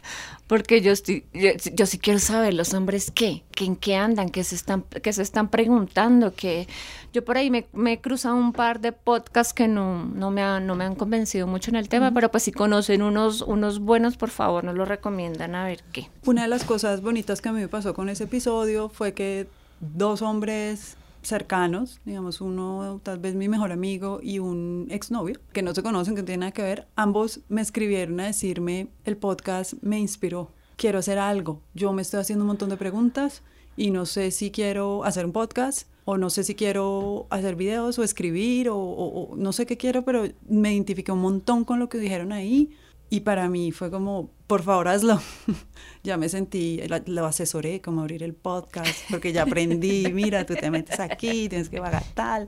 porque 0.48 0.82
yo, 0.82 0.92
estoy, 0.92 1.26
yo, 1.34 1.86
sí 1.86 2.00
quiero 2.00 2.20
saber 2.20 2.54
los 2.54 2.74
hombres 2.74 3.12
qué, 3.12 3.44
en 3.62 3.76
qué 3.76 3.96
andan, 3.96 4.30
qué 4.30 4.44
se 4.44 4.56
están, 4.56 4.84
qué 5.04 5.14
se 5.14 5.22
están 5.22 5.50
preguntando, 5.50 6.34
que 6.34 6.68
yo 7.14 7.24
por 7.24 7.38
ahí 7.38 7.52
me, 7.52 7.68
he 7.92 8.02
cruzado 8.02 8.36
un 8.36 8.54
par 8.54 8.80
de 8.80 8.92
podcasts 8.92 9.54
que 9.54 9.68
no, 9.68 10.06
no, 10.06 10.32
me, 10.32 10.42
no 10.62 10.76
me 10.76 10.86
han 10.86 10.96
convencido 10.96 11.48
mucho 11.48 11.72
en 11.72 11.76
el 11.76 11.90
tema, 11.90 12.12
pero 12.12 12.32
pues 12.32 12.44
si 12.44 12.52
conocen 12.52 13.02
unos, 13.02 13.42
unos 13.42 13.80
buenos, 13.80 14.18
por 14.18 14.30
favor, 14.30 14.64
nos 14.64 14.76
lo 14.76 14.86
recomiendan 14.86 15.56
a 15.56 15.66
ver 15.66 15.84
qué. 15.92 16.10
Una 16.26 16.44
de 16.44 16.48
las 16.48 16.64
cosas 16.64 17.02
bonitas 17.12 17.42
que 17.42 17.50
a 17.50 17.52
mí 17.52 17.60
me 17.60 17.68
pasó 17.68 17.94
con 17.94 18.08
ese 18.08 18.24
episodio 18.24 18.88
fue 18.88 19.14
que 19.14 19.46
dos 19.82 20.22
hombres 20.22 20.96
cercanos, 21.22 22.00
digamos 22.06 22.40
uno 22.40 23.02
tal 23.04 23.20
vez 23.20 23.36
mi 23.36 23.50
mejor 23.50 23.74
amigo 23.74 24.22
y 24.24 24.40
un 24.40 24.88
exnovio, 24.90 25.38
que 25.52 25.62
no 25.62 25.76
se 25.76 25.84
conocen, 25.84 26.16
que 26.16 26.22
no 26.22 26.26
tienen 26.26 26.40
nada 26.40 26.54
que 26.54 26.62
ver, 26.62 26.88
ambos 26.96 27.42
me 27.50 27.60
escribieron 27.60 28.18
a 28.22 28.28
decirme, 28.28 28.88
el 29.04 29.18
podcast 29.18 29.74
me 29.82 30.00
inspiró, 30.00 30.54
quiero 30.78 31.00
hacer 31.00 31.20
algo, 31.20 31.62
yo 31.74 31.92
me 31.92 32.02
estoy 32.02 32.22
haciendo 32.22 32.46
un 32.46 32.48
montón 32.48 32.70
de 32.70 32.78
preguntas 32.78 33.44
y 33.76 33.92
no 33.92 34.06
sé 34.06 34.32
si 34.32 34.50
quiero 34.50 35.04
hacer 35.04 35.26
un 35.26 35.34
podcast 35.34 35.90
o 36.06 36.18
no 36.18 36.30
sé 36.30 36.46
si 36.46 36.56
quiero 36.56 37.28
hacer 37.30 37.58
videos 37.58 38.00
o 38.00 38.04
escribir 38.04 38.70
o, 38.72 39.34
no 39.36 39.52
sé 39.52 39.66
qué 39.66 39.76
quiero, 39.76 40.06
pero 40.06 40.24
me 40.48 40.72
identifiqué 40.72 41.12
un 41.12 41.20
montón 41.20 41.66
con 41.66 41.78
lo 41.78 41.90
que 41.90 41.98
dijeron 41.98 42.32
ahí 42.32 42.72
Y 43.14 43.20
para 43.20 43.50
mí 43.50 43.74
fue 43.74 43.92
como, 43.92 44.32
por 44.48 44.64
favor, 44.64 44.88
hazlo. 44.88 45.22
ya 46.04 46.16
me 46.16 46.30
sentí, 46.30 46.80
lo 47.08 47.26
asesoré, 47.26 47.82
como 47.82 48.00
abrir 48.00 48.24
el 48.24 48.34
podcast, 48.34 48.98
porque 49.10 49.34
ya 49.34 49.44
aprendí, 49.44 50.06
mira, 50.14 50.46
tú 50.46 50.56
te 50.56 50.72
metes 50.72 50.98
aquí, 51.02 51.50
tienes 51.50 51.68
que 51.68 51.82
pagar 51.82 52.06
tal. 52.14 52.48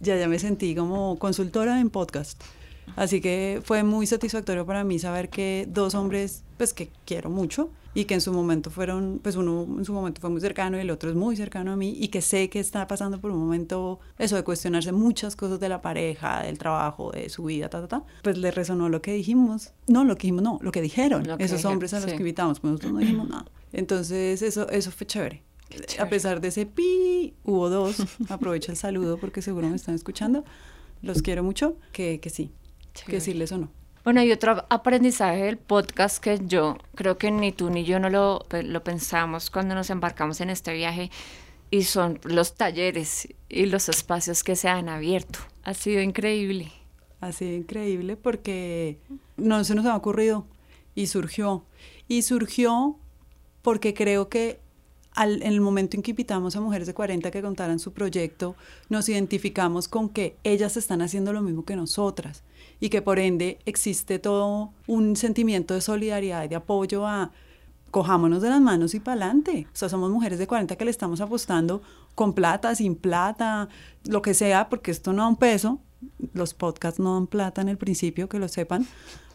Ya, 0.00 0.16
ya 0.16 0.26
me 0.26 0.40
sentí 0.40 0.74
como 0.74 1.16
consultora 1.20 1.78
en 1.78 1.90
podcast. 1.90 2.42
Así 2.96 3.20
que 3.20 3.62
fue 3.64 3.84
muy 3.84 4.04
satisfactorio 4.08 4.66
para 4.66 4.82
mí 4.82 4.98
saber 4.98 5.28
que 5.30 5.64
dos 5.68 5.94
hombres, 5.94 6.42
pues 6.56 6.74
que 6.74 6.90
quiero 7.04 7.30
mucho, 7.30 7.70
y 7.94 8.04
que 8.04 8.14
en 8.14 8.20
su 8.20 8.32
momento 8.32 8.70
fueron, 8.70 9.20
pues 9.22 9.36
uno 9.36 9.66
en 9.78 9.84
su 9.84 9.92
momento 9.92 10.20
fue 10.20 10.30
muy 10.30 10.40
cercano 10.40 10.76
y 10.78 10.80
el 10.80 10.90
otro 10.90 11.10
es 11.10 11.16
muy 11.16 11.36
cercano 11.36 11.72
a 11.72 11.76
mí 11.76 11.94
y 11.98 12.08
que 12.08 12.22
sé 12.22 12.48
que 12.48 12.60
está 12.60 12.86
pasando 12.86 13.20
por 13.20 13.32
un 13.32 13.38
momento 13.38 13.98
eso 14.18 14.36
de 14.36 14.44
cuestionarse 14.44 14.92
muchas 14.92 15.34
cosas 15.34 15.58
de 15.58 15.68
la 15.68 15.82
pareja, 15.82 16.42
del 16.42 16.58
trabajo, 16.58 17.10
de 17.10 17.28
su 17.28 17.44
vida, 17.44 17.68
ta, 17.68 17.80
ta, 17.80 17.88
ta, 17.88 18.04
pues 18.22 18.38
le 18.38 18.50
resonó 18.50 18.88
lo 18.88 19.02
que 19.02 19.12
dijimos, 19.12 19.72
no 19.88 20.04
lo 20.04 20.16
que 20.16 20.22
dijimos, 20.28 20.42
no, 20.42 20.58
lo 20.62 20.72
que 20.72 20.80
dijeron 20.80 21.24
esos 21.38 21.64
hombres 21.64 21.92
a 21.94 22.00
los 22.00 22.10
que 22.10 22.18
invitamos, 22.18 22.60
pues 22.60 22.70
nosotros 22.70 22.92
no 22.92 22.98
dijimos 23.00 23.28
nada. 23.28 23.46
Entonces 23.72 24.42
eso, 24.42 24.68
eso 24.68 24.90
fue 24.90 25.06
chévere. 25.06 25.42
A 26.00 26.08
pesar 26.08 26.40
de 26.40 26.48
ese 26.48 26.66
pi, 26.66 27.34
hubo 27.44 27.70
dos, 27.70 27.96
aprovecho 28.28 28.72
el 28.72 28.76
saludo 28.76 29.18
porque 29.18 29.42
seguro 29.42 29.68
me 29.68 29.76
están 29.76 29.94
escuchando, 29.94 30.44
los 31.02 31.22
quiero 31.22 31.42
mucho, 31.42 31.76
que, 31.92 32.20
que 32.20 32.30
sí, 32.30 32.50
que 33.06 33.20
sí 33.20 33.34
les 33.34 33.50
sonó. 33.50 33.70
Bueno, 34.02 34.22
y 34.22 34.32
otro 34.32 34.64
aprendizaje 34.70 35.42
del 35.42 35.58
podcast 35.58 36.22
que 36.22 36.40
yo 36.46 36.78
creo 36.94 37.18
que 37.18 37.30
ni 37.30 37.52
tú 37.52 37.68
ni 37.68 37.84
yo 37.84 38.00
no 38.00 38.08
lo, 38.08 38.46
pues, 38.48 38.64
lo 38.64 38.82
pensamos 38.82 39.50
cuando 39.50 39.74
nos 39.74 39.90
embarcamos 39.90 40.40
en 40.40 40.48
este 40.48 40.72
viaje 40.72 41.10
y 41.70 41.82
son 41.82 42.18
los 42.24 42.54
talleres 42.54 43.28
y 43.50 43.66
los 43.66 43.90
espacios 43.90 44.42
que 44.42 44.56
se 44.56 44.68
han 44.68 44.88
abierto. 44.88 45.40
Ha 45.64 45.74
sido 45.74 46.00
increíble. 46.00 46.72
Ha 47.20 47.32
sido 47.32 47.52
increíble 47.52 48.16
porque 48.16 48.98
no 49.36 49.62
se 49.64 49.74
nos 49.74 49.84
ha 49.84 49.94
ocurrido 49.94 50.46
y 50.94 51.08
surgió. 51.08 51.66
Y 52.08 52.22
surgió 52.22 52.96
porque 53.60 53.92
creo 53.92 54.30
que 54.30 54.60
en 55.14 55.42
el 55.42 55.60
momento 55.60 55.98
en 55.98 56.02
que 56.02 56.12
invitamos 56.12 56.56
a 56.56 56.62
mujeres 56.62 56.86
de 56.86 56.94
40 56.94 57.30
que 57.30 57.42
contaran 57.42 57.78
su 57.78 57.92
proyecto, 57.92 58.56
nos 58.88 59.10
identificamos 59.10 59.88
con 59.88 60.08
que 60.08 60.36
ellas 60.42 60.78
están 60.78 61.02
haciendo 61.02 61.34
lo 61.34 61.42
mismo 61.42 61.66
que 61.66 61.76
nosotras 61.76 62.42
y 62.80 62.88
que 62.88 63.02
por 63.02 63.18
ende 63.18 63.58
existe 63.66 64.18
todo 64.18 64.72
un 64.86 65.14
sentimiento 65.16 65.74
de 65.74 65.82
solidaridad 65.82 66.44
y 66.44 66.48
de 66.48 66.56
apoyo 66.56 67.06
a 67.06 67.30
cojámonos 67.90 68.40
de 68.42 68.48
las 68.48 68.60
manos 68.60 68.94
y 68.94 69.00
para 69.00 69.24
adelante. 69.24 69.66
O 69.72 69.76
sea, 69.76 69.88
somos 69.88 70.10
mujeres 70.10 70.38
de 70.38 70.46
40 70.46 70.76
que 70.76 70.84
le 70.84 70.90
estamos 70.90 71.20
apostando 71.20 71.82
con 72.14 72.34
plata, 72.34 72.74
sin 72.74 72.94
plata, 72.96 73.68
lo 74.04 74.22
que 74.22 74.34
sea, 74.34 74.68
porque 74.68 74.90
esto 74.90 75.12
no 75.12 75.22
da 75.22 75.28
un 75.28 75.36
peso. 75.36 75.80
Los 76.32 76.54
podcasts 76.54 77.00
no 77.00 77.14
dan 77.14 77.26
plata 77.26 77.60
en 77.60 77.68
el 77.68 77.76
principio, 77.76 78.28
que 78.28 78.38
lo 78.38 78.48
sepan, 78.48 78.86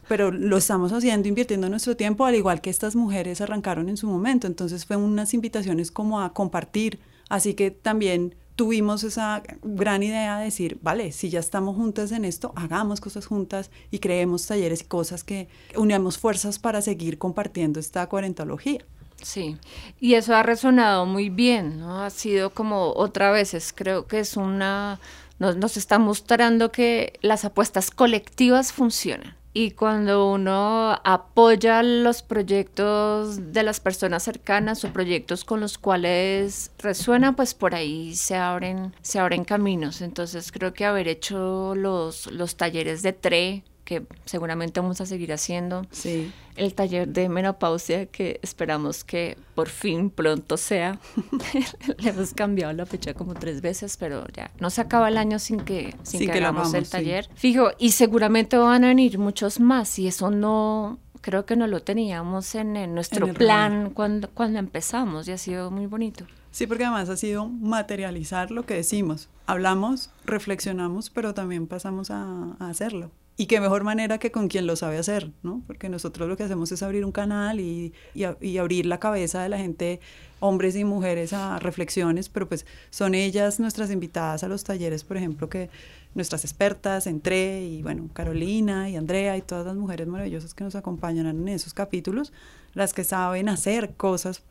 pero 0.07 0.31
lo 0.31 0.57
estamos 0.57 0.91
haciendo, 0.93 1.27
invirtiendo 1.27 1.69
nuestro 1.69 1.95
tiempo, 1.95 2.25
al 2.25 2.35
igual 2.35 2.61
que 2.61 2.69
estas 2.69 2.95
mujeres 2.95 3.41
arrancaron 3.41 3.89
en 3.89 3.97
su 3.97 4.07
momento. 4.07 4.47
Entonces 4.47 4.85
fue 4.85 4.95
unas 4.95 5.33
invitaciones 5.33 5.91
como 5.91 6.21
a 6.21 6.33
compartir. 6.33 6.99
Así 7.29 7.53
que 7.53 7.71
también 7.71 8.35
tuvimos 8.55 9.03
esa 9.03 9.43
gran 9.63 10.03
idea 10.03 10.37
de 10.37 10.45
decir, 10.45 10.79
vale, 10.81 11.11
si 11.11 11.29
ya 11.29 11.39
estamos 11.39 11.75
juntas 11.75 12.11
en 12.11 12.25
esto, 12.25 12.53
hagamos 12.55 13.01
cosas 13.01 13.25
juntas 13.25 13.69
y 13.91 13.99
creemos 13.99 14.47
talleres 14.47 14.81
y 14.81 14.85
cosas 14.85 15.23
que 15.23 15.47
unamos 15.75 16.17
fuerzas 16.17 16.59
para 16.59 16.81
seguir 16.81 17.17
compartiendo 17.17 17.79
esta 17.79 18.07
cuarentología. 18.07 18.85
Sí, 19.21 19.57
y 19.99 20.15
eso 20.15 20.35
ha 20.35 20.43
resonado 20.43 21.05
muy 21.05 21.29
bien, 21.29 21.79
¿no? 21.79 22.03
Ha 22.03 22.09
sido 22.09 22.49
como 22.49 22.91
otra 22.93 23.31
vez, 23.31 23.73
creo 23.73 24.07
que 24.07 24.19
es 24.19 24.37
una, 24.37 24.99
nos, 25.39 25.55
nos 25.55 25.77
está 25.77 25.99
mostrando 25.99 26.71
que 26.71 27.17
las 27.21 27.45
apuestas 27.45 27.91
colectivas 27.91 28.71
funcionan 28.71 29.35
y 29.57 29.71
cuando 29.71 30.29
uno 30.29 30.99
apoya 31.05 31.81
los 31.81 32.23
proyectos 32.23 33.53
de 33.53 33.63
las 33.63 33.79
personas 33.79 34.23
cercanas 34.23 34.83
o 34.83 34.91
proyectos 34.91 35.45
con 35.45 35.61
los 35.61 35.77
cuales 35.77 36.71
resuena, 36.77 37.37
pues 37.37 37.53
por 37.53 37.73
ahí 37.73 38.15
se 38.15 38.35
abren, 38.35 38.93
se 39.01 39.17
abren 39.17 39.45
caminos. 39.45 40.01
Entonces 40.01 40.51
creo 40.51 40.73
que 40.73 40.83
haber 40.83 41.07
hecho 41.07 41.73
los, 41.73 42.29
los 42.33 42.57
talleres 42.57 43.01
de 43.01 43.13
TRE, 43.13 43.63
que 43.85 44.03
seguramente 44.25 44.81
vamos 44.81 44.99
a 44.99 45.05
seguir 45.05 45.31
haciendo. 45.31 45.85
Sí. 45.91 46.33
El 46.57 46.73
taller 46.73 47.07
de 47.07 47.29
menopausia 47.29 48.07
que 48.07 48.39
esperamos 48.41 49.03
que 49.03 49.37
por 49.53 49.69
fin 49.69 50.09
pronto 50.09 50.57
sea. 50.57 50.99
Le 51.99 52.09
hemos 52.09 52.33
cambiado 52.33 52.73
la 52.73 52.85
fecha 52.85 53.13
como 53.13 53.35
tres 53.35 53.61
veces, 53.61 53.95
pero 53.97 54.25
ya 54.33 54.51
no 54.59 54.69
se 54.69 54.81
acaba 54.81 55.07
el 55.07 55.17
año 55.17 55.39
sin 55.39 55.61
que, 55.61 55.95
sin 56.03 56.19
que, 56.25 56.31
hagamos 56.31 56.73
el 56.73 56.89
taller. 56.89 57.29
Fijo, 57.35 57.71
y 57.77 57.91
seguramente 57.91 58.57
van 58.57 58.83
a 58.83 58.87
venir 58.87 59.19
muchos 59.19 59.59
más 59.59 59.99
y 59.99 60.07
eso 60.07 60.31
no, 60.31 60.97
creo 61.21 61.45
que 61.45 61.55
no 61.55 61.67
lo 61.67 61.81
teníamos 61.81 62.55
en, 62.55 62.93
nuestro 62.95 63.31
plan 63.33 63.91
cuando, 63.91 64.29
cuando 64.31 64.59
empezamos 64.59 65.27
y 65.27 65.31
ha 65.31 65.37
sido 65.37 65.69
muy 65.69 65.85
bonito. 65.85 66.25
Sí, 66.49 66.67
porque 66.67 66.85
además 66.85 67.09
ha 67.09 67.17
sido 67.17 67.47
materializar 67.47 68.49
lo 68.49 68.65
que 68.65 68.75
decimos. 68.75 69.29
Hablamos, 69.45 70.09
reflexionamos, 70.23 71.09
pero 71.09 71.33
también 71.33 71.67
pasamos 71.67 72.09
a 72.09 72.55
hacerlo. 72.59 73.11
Y 73.37 73.47
qué 73.47 73.59
mejor 73.59 73.83
manera 73.83 74.17
que 74.17 74.31
con 74.31 74.47
quien 74.47 74.65
lo 74.65 74.77
sabe 74.77 74.97
hacer, 74.97 75.31
¿no? 75.43 75.61
Porque 75.67 75.89
nosotros 75.89 76.29
lo 76.29 76.37
que 76.37 76.43
hacemos 76.43 76.71
es 76.71 76.81
abrir 76.81 77.03
un 77.03 77.11
canal 77.11 77.59
y, 77.59 77.93
y, 78.13 78.57
abrir 78.57 78.85
la 78.85 78.97
cabeza 78.99 79.43
de 79.43 79.49
la 79.49 79.57
gente, 79.57 79.99
hombres 80.39 80.77
y 80.77 80.85
mujeres, 80.85 81.33
a 81.33 81.59
reflexiones, 81.59 82.29
pero 82.29 82.47
pues 82.47 82.65
son 82.91 83.13
ellas 83.13 83.59
nuestras 83.59 83.91
invitadas 83.91 84.45
a 84.45 84.47
los 84.47 84.63
talleres, 84.63 85.03
por 85.03 85.17
ejemplo, 85.17 85.49
que 85.49 85.69
nuestras 86.13 86.45
expertas, 86.45 87.07
Entre 87.07 87.61
y 87.63 87.83
bueno, 87.83 88.09
Carolina 88.13 88.89
y 88.89 88.95
Andrea 88.95 89.35
y 89.35 89.41
todas 89.41 89.65
las 89.65 89.75
mujeres 89.75 90.07
maravillosas 90.07 90.53
que 90.53 90.63
nos 90.63 90.75
acompañan 90.75 91.25
en 91.27 91.45
esos 91.49 91.73
capítulos, 91.73 92.31
las 92.73 92.93
que 92.93 93.03
saben 93.03 93.49
hacer 93.49 93.95
cosas. 93.95 94.43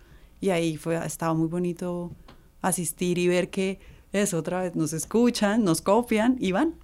Y 0.43 0.51
ahí 0.51 0.77
fue, 0.77 0.99
ha 0.99 1.07
estado 1.07 1.35
muy 1.35 1.49
bonito 1.49 2.13
asistir 2.61 3.17
y 3.17 3.29
ver 3.29 3.49
que 3.49 3.81
eso 4.13 4.37
otra 4.37 4.61
vez 4.61 4.77
nos 4.77 4.93
escuchan, 4.93 5.65
nos 5.65 5.81
copian 5.81 6.37
y 6.39 6.53
van. 6.53 6.75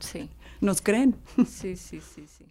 Sí 0.00 0.28
nos 0.60 0.82
creen. 0.82 1.16
Sí, 1.46 1.76
sí, 1.76 2.00
sí, 2.00 2.26
sí. 2.26 2.46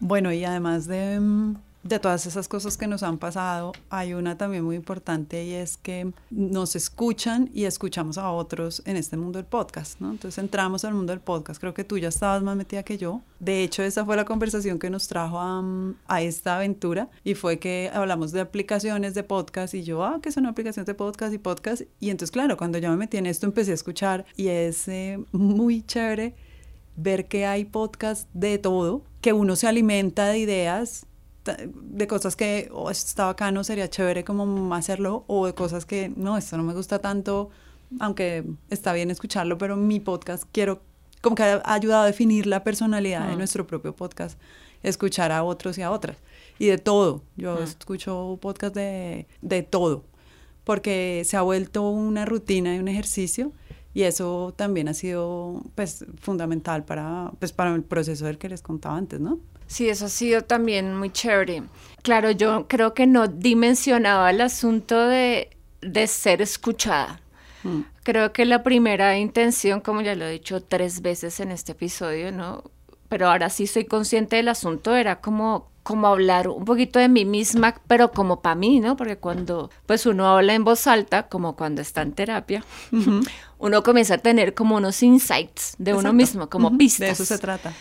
Bueno, 0.00 0.32
y 0.32 0.44
además 0.44 0.86
de, 0.86 1.18
mm, 1.20 1.54
de, 1.84 1.98
todas 1.98 2.26
esas 2.26 2.48
cosas 2.48 2.76
que 2.76 2.86
nos 2.86 3.02
han 3.02 3.18
pasado, 3.18 3.72
hay 3.90 4.14
una 4.14 4.36
también 4.36 4.64
muy 4.64 4.76
importante 4.76 5.44
y 5.44 5.52
es 5.52 5.76
que 5.76 6.12
nos 6.30 6.76
escuchan 6.76 7.50
y 7.52 7.64
escuchamos 7.64 8.18
a 8.18 8.30
otros 8.30 8.82
en 8.86 8.96
este 8.96 9.16
mundo 9.16 9.38
del 9.38 9.46
podcast. 9.46 10.00
Entonces 10.00 10.38
entramos 10.38 10.84
al 10.84 10.94
mundo 10.94 11.12
del 11.12 11.20
podcast, 11.20 11.60
creo 11.60 11.74
que 11.74 11.84
tú 11.84 11.98
ya 11.98 12.08
estabas 12.08 12.42
más 12.42 12.56
metida 12.56 12.82
que 12.82 12.98
yo. 12.98 13.22
De 13.40 13.62
hecho, 13.62 13.82
esa 13.82 14.04
fue 14.04 14.16
la 14.16 14.24
conversación 14.24 14.78
que 14.78 14.90
nos 14.90 15.08
trajo 15.08 15.38
a, 15.38 15.62
mm, 15.62 15.96
esta 16.20 16.56
aventura 16.56 17.10
y 17.22 17.34
fue 17.34 17.58
que 17.58 17.90
hablamos 17.92 18.32
de 18.32 18.40
aplicaciones 18.40 19.14
de 19.14 19.22
podcast 19.22 19.74
y 19.74 19.82
yo, 19.82 20.04
ah, 20.04 20.20
que 20.22 20.32
son 20.32 20.46
aplicaciones 20.46 20.86
de 20.86 20.94
podcast 20.94 21.34
y 21.34 21.38
podcast. 21.38 21.82
Y 22.00 22.10
entonces, 22.10 22.30
claro, 22.30 22.56
cuando 22.56 22.78
yo 22.78 22.90
me 22.90 22.96
metí 22.96 23.16
en 23.16 23.26
esto 23.26 23.46
empecé 23.46 23.72
a 23.72 23.74
escuchar 23.74 24.24
y 24.36 24.48
es 24.48 24.88
eh, 24.88 25.18
muy 25.32 25.82
chévere 25.82 26.34
ver 26.96 27.26
que 27.26 27.46
hay 27.46 27.64
podcast 27.64 28.28
de 28.32 28.58
todo, 28.58 29.02
que 29.20 29.32
uno 29.32 29.56
se 29.56 29.66
alimenta 29.66 30.26
de 30.26 30.38
ideas, 30.38 31.06
de 31.44 32.06
cosas 32.06 32.36
que 32.36 32.68
oh, 32.72 32.90
esto 32.90 33.08
está 33.08 33.26
bacano, 33.26 33.64
sería 33.64 33.88
chévere 33.88 34.24
como 34.24 34.74
hacerlo, 34.74 35.24
o 35.26 35.46
de 35.46 35.54
cosas 35.54 35.86
que 35.86 36.12
no, 36.16 36.36
esto 36.36 36.56
no 36.56 36.62
me 36.62 36.74
gusta 36.74 36.98
tanto, 36.98 37.50
aunque 38.00 38.44
está 38.70 38.92
bien 38.92 39.10
escucharlo, 39.10 39.58
pero 39.58 39.76
mi 39.76 40.00
podcast 40.00 40.44
quiero, 40.52 40.80
como 41.20 41.36
que 41.36 41.42
ha 41.42 41.62
ayudado 41.64 42.02
a 42.02 42.06
definir 42.06 42.46
la 42.46 42.64
personalidad 42.64 43.26
de 43.26 43.34
ah. 43.34 43.36
nuestro 43.36 43.66
propio 43.66 43.94
podcast, 43.94 44.38
escuchar 44.82 45.32
a 45.32 45.44
otros 45.44 45.78
y 45.78 45.82
a 45.82 45.90
otras, 45.90 46.16
y 46.58 46.66
de 46.66 46.78
todo. 46.78 47.22
Yo 47.36 47.58
ah. 47.58 47.64
escucho 47.64 48.38
podcast 48.40 48.74
de, 48.74 49.26
de 49.42 49.62
todo, 49.62 50.04
porque 50.64 51.22
se 51.24 51.36
ha 51.36 51.42
vuelto 51.42 51.88
una 51.88 52.24
rutina 52.24 52.74
y 52.74 52.78
un 52.78 52.88
ejercicio 52.88 53.52
y 53.94 54.02
eso 54.02 54.52
también 54.56 54.88
ha 54.88 54.94
sido 54.94 55.62
pues 55.76 56.04
fundamental 56.20 56.84
para 56.84 57.32
pues 57.38 57.52
para 57.52 57.72
el 57.74 57.84
proceso 57.84 58.26
del 58.26 58.38
que 58.38 58.48
les 58.48 58.60
contaba 58.60 58.96
antes, 58.96 59.20
¿no? 59.20 59.38
Sí, 59.66 59.88
eso 59.88 60.06
ha 60.06 60.08
sido 60.08 60.42
también 60.42 60.96
muy 60.96 61.10
chévere. 61.10 61.62
Claro, 62.02 62.30
yo 62.30 62.66
creo 62.68 62.94
que 62.94 63.06
no 63.06 63.28
dimensionaba 63.28 64.30
el 64.30 64.40
asunto 64.40 65.08
de, 65.08 65.56
de 65.80 66.06
ser 66.06 66.42
escuchada. 66.42 67.20
Mm. 67.62 67.80
Creo 68.02 68.32
que 68.32 68.44
la 68.44 68.62
primera 68.62 69.16
intención, 69.18 69.80
como 69.80 70.02
ya 70.02 70.14
lo 70.14 70.26
he 70.26 70.30
dicho 70.32 70.62
tres 70.62 71.00
veces 71.00 71.40
en 71.40 71.50
este 71.50 71.72
episodio, 71.72 72.30
¿no? 72.30 72.64
Pero 73.08 73.28
ahora 73.28 73.48
sí 73.48 73.66
soy 73.66 73.84
consciente 73.84 74.36
del 74.36 74.48
asunto, 74.48 74.94
era 74.94 75.20
como 75.20 75.72
como 75.84 76.08
hablar 76.08 76.48
un 76.48 76.64
poquito 76.64 76.98
de 76.98 77.08
mí 77.08 77.26
misma, 77.26 77.74
pero 77.86 78.10
como 78.10 78.40
para 78.40 78.54
mí, 78.54 78.80
¿no? 78.80 78.96
Porque 78.96 79.18
cuando 79.18 79.70
pues 79.86 80.06
uno 80.06 80.26
habla 80.26 80.54
en 80.54 80.64
voz 80.64 80.86
alta, 80.86 81.28
como 81.28 81.56
cuando 81.56 81.82
está 81.82 82.00
en 82.00 82.12
terapia, 82.12 82.64
uno 83.58 83.82
comienza 83.82 84.14
a 84.14 84.18
tener 84.18 84.54
como 84.54 84.76
unos 84.76 85.02
insights 85.02 85.74
de 85.78 85.92
uno 85.92 86.14
mismo, 86.14 86.48
como 86.48 86.76
pistas. 86.78 87.06
De 87.06 87.12
eso 87.12 87.24
se 87.26 87.38
trata. 87.38 87.74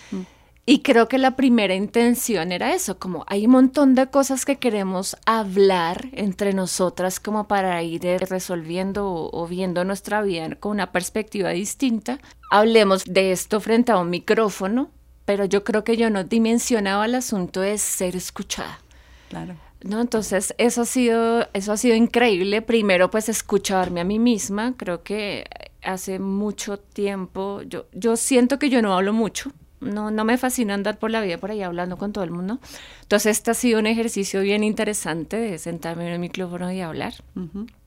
Y 0.66 0.80
creo 0.80 1.10
que 1.10 1.18
la 1.18 1.36
primera 1.36 1.76
intención 1.76 2.54
era 2.54 2.74
eso, 2.74 2.98
como 2.98 3.26
hay 3.28 3.48
un 3.48 3.52
montón 3.52 3.96
de 3.96 4.08
cosas 4.08 4.46
que 4.46 4.60
queremos 4.60 5.18
hablar 5.26 6.08
entre 6.14 6.54
nosotras 6.54 7.20
como 7.20 7.50
para 7.50 7.84
ir 7.84 8.04
resolviendo 8.30 9.30
o, 9.32 9.48
viendo 9.48 9.84
nuestra 9.84 10.22
vida 10.22 10.56
con 10.56 10.72
una 10.72 10.94
perspectiva 10.94 11.50
distinta. 11.50 12.20
Hablemos 12.50 13.04
de 13.04 13.34
esto 13.34 13.60
frente 13.60 13.92
a 13.92 13.98
un 13.98 14.10
micrófono, 14.10 14.90
pero 15.26 15.44
yo 15.44 15.66
creo 15.66 15.84
que 15.84 15.98
yo 15.98 16.10
no 16.10 16.24
dimensionaba 16.24 17.06
el 17.08 17.16
asunto 17.16 17.60
de 17.60 17.78
ser 17.78 18.16
escuchada. 18.16 18.80
Claro. 19.28 19.56
¿no? 19.84 20.00
Entonces, 20.00 20.56
eso 20.58 20.84
ha 20.84 20.86
sido, 20.86 21.46
eso 21.52 21.74
ha 21.74 21.78
sido 21.78 21.96
increíble. 21.96 22.62
Primero, 22.62 23.12
pues, 23.12 23.28
escucharme 23.28 24.00
a 24.00 24.06
mí 24.06 24.18
misma. 24.18 24.76
Creo 24.78 25.04
que 25.04 25.46
hace 25.82 26.20
mucho 26.20 26.78
tiempo, 26.80 27.62
yo, 27.64 27.88
yo 27.92 28.16
siento 28.16 28.60
que 28.60 28.70
yo 28.70 28.82
no 28.82 28.94
hablo 28.94 29.12
mucho. 29.12 29.52
No, 29.84 30.12
no 30.12 30.26
me 30.26 30.38
fascina 30.38 30.74
andar 30.74 30.98
por 30.98 31.12
la 31.12 31.22
vida 31.22 31.38
por 31.38 31.52
ahí 31.52 31.62
hablando 31.62 31.98
con 31.98 32.14
todo 32.14 32.24
el 32.24 32.32
mundo. 32.32 32.60
Entonces, 33.02 33.38
este 33.38 33.52
ha 33.52 33.54
sido 33.54 33.80
un 33.80 33.88
ejercicio 33.88 34.42
bien 34.42 34.64
interesante 34.64 35.38
de 35.38 35.58
sentarme 35.58 36.08
en 36.08 36.14
el 36.14 36.20
micrófono 36.20 36.72
y 36.72 36.82
hablar. 36.82 37.14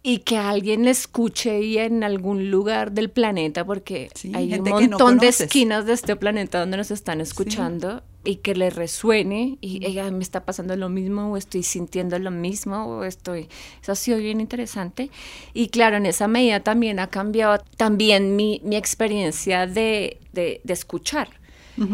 Y 0.03 0.19
que 0.19 0.37
alguien 0.37 0.85
le 0.85 0.91
escuche 0.91 1.61
y 1.63 1.79
en 1.79 2.05
algún 2.05 2.51
lugar 2.51 2.93
del 2.93 3.11
planeta, 3.11 3.65
porque 3.65 4.11
hay 4.35 4.55
un 4.55 4.69
montón 4.69 5.19
de 5.19 5.29
esquinas 5.29 5.87
de 5.87 5.95
este 5.95 6.17
planeta 6.17 6.61
donde 6.61 6.77
nos 6.77 6.91
están 6.91 7.21
escuchando 7.21 8.03
y 8.27 8.37
que 8.37 8.55
le 8.55 8.71
resuene 8.71 9.57
y 9.61 9.85
ella 9.87 10.11
me 10.11 10.23
está 10.23 10.45
pasando 10.45 10.77
lo 10.77 10.89
mismo 10.89 11.33
o 11.33 11.37
estoy 11.37 11.63
sintiendo 11.63 12.19
lo 12.19 12.31
mismo 12.31 12.85
o 12.85 13.05
estoy 13.05 13.49
eso 13.81 13.93
ha 13.93 13.95
sido 13.95 14.19
bien 14.19 14.41
interesante. 14.41 15.11
Y 15.55 15.69
claro 15.69 15.97
en 15.97 16.07
esa 16.07 16.29
medida 16.29 16.61
también 16.61 16.99
ha 16.99 17.07
cambiado 17.07 17.63
también 17.77 18.37
mi, 18.37 18.61
mi 18.65 18.77
experiencia 18.77 19.67
de, 19.67 20.21
de, 20.33 20.61
escuchar 20.67 21.29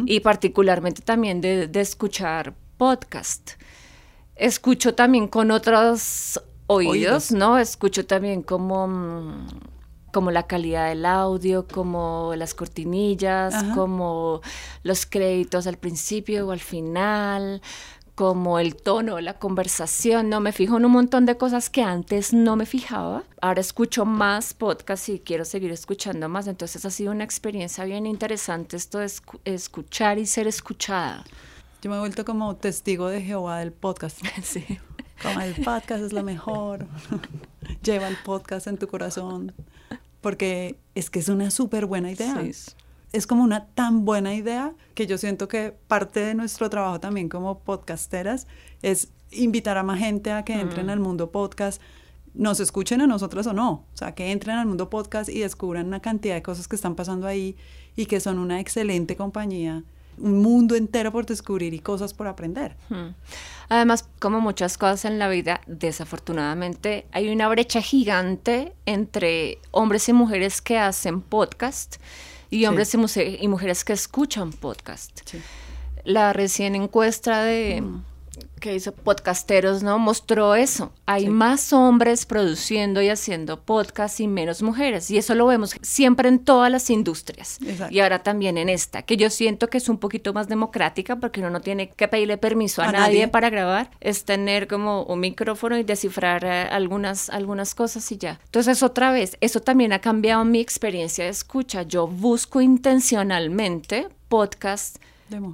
y 0.06 0.20
particularmente 0.20 1.02
también 1.02 1.40
de, 1.40 1.66
de 1.68 1.80
escuchar 1.80 2.54
podcast 2.76 3.52
escucho 4.36 4.94
también 4.94 5.28
con 5.28 5.50
otros 5.50 6.40
oídos, 6.66 6.92
oídos. 6.92 7.32
¿no? 7.32 7.58
Escucho 7.58 8.06
también 8.06 8.42
como 8.42 8.88
mm, 8.88 9.46
como 10.12 10.30
la 10.30 10.46
calidad 10.46 10.90
del 10.90 11.06
audio, 11.06 11.66
como 11.66 12.34
las 12.36 12.52
cortinillas, 12.52 13.54
como 13.74 14.42
los 14.82 15.06
créditos 15.06 15.66
al 15.66 15.78
principio 15.78 16.46
o 16.46 16.50
al 16.50 16.60
final, 16.60 17.62
como 18.22 18.60
el 18.60 18.76
tono, 18.76 19.20
la 19.20 19.40
conversación, 19.40 20.28
no 20.28 20.38
me 20.38 20.52
fijo 20.52 20.76
en 20.76 20.84
un 20.84 20.92
montón 20.92 21.26
de 21.26 21.36
cosas 21.36 21.68
que 21.70 21.82
antes 21.82 22.32
no 22.32 22.54
me 22.54 22.66
fijaba. 22.66 23.24
Ahora 23.40 23.60
escucho 23.60 24.04
más 24.04 24.54
podcasts 24.54 25.08
y 25.08 25.18
quiero 25.18 25.44
seguir 25.44 25.72
escuchando 25.72 26.28
más, 26.28 26.46
entonces 26.46 26.84
ha 26.84 26.90
sido 26.90 27.10
una 27.10 27.24
experiencia 27.24 27.84
bien 27.84 28.06
interesante 28.06 28.76
esto 28.76 29.00
de 29.00 29.10
escuchar 29.44 30.20
y 30.20 30.26
ser 30.26 30.46
escuchada. 30.46 31.24
Yo 31.82 31.90
me 31.90 31.96
he 31.96 31.98
vuelto 31.98 32.24
como 32.24 32.54
testigo 32.54 33.08
de 33.08 33.22
Jehová 33.22 33.58
del 33.58 33.72
podcast. 33.72 34.20
Sí. 34.44 34.64
Como 35.20 35.40
el 35.40 35.56
podcast 35.56 36.04
es 36.04 36.12
lo 36.12 36.22
mejor. 36.22 36.86
Lleva 37.82 38.06
el 38.06 38.16
podcast 38.18 38.68
en 38.68 38.78
tu 38.78 38.86
corazón 38.86 39.52
porque 40.20 40.78
es 40.94 41.10
que 41.10 41.18
es 41.18 41.28
una 41.28 41.50
súper 41.50 41.86
buena 41.86 42.12
idea. 42.12 42.40
Es 43.12 43.26
como 43.26 43.44
una 43.44 43.66
tan 43.66 44.04
buena 44.04 44.34
idea 44.34 44.74
que 44.94 45.06
yo 45.06 45.18
siento 45.18 45.48
que 45.48 45.74
parte 45.86 46.20
de 46.20 46.34
nuestro 46.34 46.70
trabajo 46.70 47.00
también 47.00 47.28
como 47.28 47.60
podcasteras 47.60 48.46
es 48.80 49.12
invitar 49.30 49.78
a 49.78 49.82
más 49.82 49.98
gente 49.98 50.32
a 50.32 50.44
que 50.44 50.54
entren 50.54 50.86
mm. 50.86 50.90
al 50.90 51.00
mundo 51.00 51.30
podcast, 51.30 51.80
nos 52.34 52.60
escuchen 52.60 53.00
a 53.02 53.06
nosotros 53.06 53.46
o 53.46 53.52
no, 53.52 53.70
o 53.92 53.96
sea, 53.96 54.14
que 54.14 54.30
entren 54.30 54.56
al 54.56 54.66
mundo 54.66 54.88
podcast 54.88 55.28
y 55.28 55.40
descubran 55.40 55.86
una 55.86 56.00
cantidad 56.00 56.34
de 56.34 56.42
cosas 56.42 56.68
que 56.68 56.76
están 56.76 56.94
pasando 56.94 57.26
ahí 57.26 57.56
y 57.96 58.06
que 58.06 58.20
son 58.20 58.38
una 58.38 58.60
excelente 58.60 59.16
compañía 59.16 59.84
un 60.18 60.42
mundo 60.42 60.74
entero 60.74 61.12
por 61.12 61.26
descubrir 61.26 61.74
y 61.74 61.78
cosas 61.78 62.14
por 62.14 62.26
aprender. 62.26 62.76
Hmm. 62.88 63.14
Además, 63.68 64.08
como 64.18 64.40
muchas 64.40 64.76
cosas 64.76 65.04
en 65.04 65.18
la 65.18 65.28
vida, 65.28 65.60
desafortunadamente 65.66 67.06
hay 67.12 67.30
una 67.30 67.48
brecha 67.48 67.80
gigante 67.80 68.72
entre 68.86 69.58
hombres 69.70 70.08
y 70.08 70.12
mujeres 70.12 70.60
que 70.60 70.78
hacen 70.78 71.22
podcast 71.22 71.96
y 72.52 72.66
hombres 72.66 72.94
y, 72.94 73.48
mujeres 73.48 73.82
que 73.82 73.94
escuchan 73.94 74.52
podcast. 74.52 75.34
La 76.04 76.32
recién 76.32 76.74
encuesta 76.74 77.42
de... 77.42 77.80
Hmm 77.82 78.11
que 78.62 78.76
hizo 78.76 78.92
podcasteros, 78.92 79.82
¿no? 79.82 79.98
Mostró 79.98 80.54
eso. 80.54 80.92
Hay 81.04 81.26
más 81.26 81.72
hombres 81.72 82.24
produciendo 82.24 83.02
y 83.02 83.08
haciendo 83.08 83.60
podcast 83.60 84.20
y 84.20 84.28
menos 84.28 84.62
mujeres. 84.62 85.10
Y 85.10 85.18
eso 85.18 85.34
lo 85.34 85.48
vemos 85.48 85.74
siempre 85.82 86.28
en 86.28 86.38
todas 86.38 86.70
las 86.70 86.88
industrias. 86.88 87.58
Y 87.90 87.98
ahora 87.98 88.22
también 88.22 88.56
en 88.58 88.68
esta, 88.68 89.02
que 89.02 89.16
yo 89.16 89.30
siento 89.30 89.68
que 89.68 89.78
es 89.78 89.88
un 89.88 89.98
poquito 89.98 90.32
más 90.32 90.46
democrática 90.46 91.16
porque 91.16 91.40
uno 91.40 91.50
no 91.50 91.60
tiene 91.60 91.90
que 91.90 92.06
pedirle 92.06 92.38
permiso 92.38 92.82
a, 92.82 92.92
nadie, 92.92 93.26
para 93.26 93.50
grabar. 93.50 93.90
Es 94.00 94.24
tener 94.24 94.68
como 94.68 95.02
un 95.02 95.18
micrófono 95.18 95.76
y 95.76 95.82
descifrar 95.82 96.44
eh, 96.44 96.68
algunas, 96.70 97.30
algunas 97.30 97.74
cosas 97.74 98.10
y 98.12 98.16
ya. 98.16 98.38
Entonces, 98.44 98.84
otra 98.84 99.10
vez, 99.10 99.36
eso 99.40 99.58
también 99.58 99.92
ha 99.92 100.00
cambiado 100.00 100.44
mi 100.44 100.60
experiencia 100.60 101.24
de 101.24 101.30
escucha. 101.30 101.82
Yo 101.82 102.06
busco 102.06 102.60
intencionalmente 102.60 104.06
podcast 104.28 104.98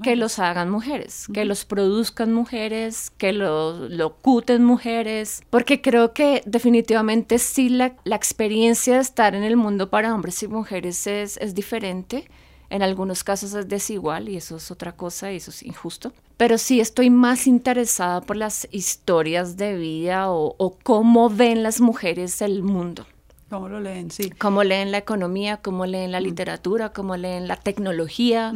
que 0.03 0.17
los 0.17 0.39
hagan 0.39 0.71
mujeres, 0.71 1.27
que 1.33 1.45
los 1.45 1.65
produzcan 1.65 2.33
mujeres, 2.33 3.11
que 3.17 3.33
los 3.33 3.91
locuten 3.91 4.65
mujeres, 4.65 5.43
porque 5.51 5.81
creo 5.81 6.13
que 6.13 6.43
definitivamente 6.47 7.39
sí 7.39 7.69
la, 7.69 7.95
la, 8.05 8.17
experiencia 8.17 8.95
de 8.95 9.01
estar 9.01 9.35
en 9.35 9.45
el 9.45 9.57
mundo 9.57 9.91
para 9.91 10.15
hombres 10.15 10.43
y 10.43 10.49
mujeres 10.49 11.07
es, 11.07 11.37
es 11.39 11.55
diferente. 11.55 12.29
En 12.71 12.83
algunos 12.83 13.25
casos 13.25 13.55
es 13.55 13.69
desigual 13.69 14.29
y 14.29 14.37
eso 14.37 14.57
es 14.57 14.71
otra 14.71 14.93
cosa 14.93 15.33
y 15.33 15.37
eso 15.37 15.51
es 15.51 15.63
injusto. 15.63 16.13
Pero 16.37 16.59
sí 16.59 16.81
estoy 16.81 17.09
más 17.09 17.47
interesada 17.47 18.21
por 18.21 18.37
las 18.37 18.69
historias 18.71 19.57
de 19.57 19.77
vida 19.77 20.31
o, 20.31 20.55
o 20.59 20.77
cómo 20.83 21.31
ven 21.31 21.63
las 21.63 21.81
mujeres 21.81 22.43
el 22.43 22.63
mundo. 22.63 23.07
¿Cómo 23.49 23.69
lo 23.69 23.81
leen? 23.81 24.11
Sí. 24.11 24.31
Cómo 24.31 24.63
leen 24.63 24.93
la 24.93 24.99
economía, 24.99 25.57
cómo 25.59 25.87
leen 25.87 26.13
la 26.13 26.21
literatura, 26.21 26.93
cómo 26.93 27.17
leen 27.17 27.49
la 27.49 27.57
tecnología 27.57 28.53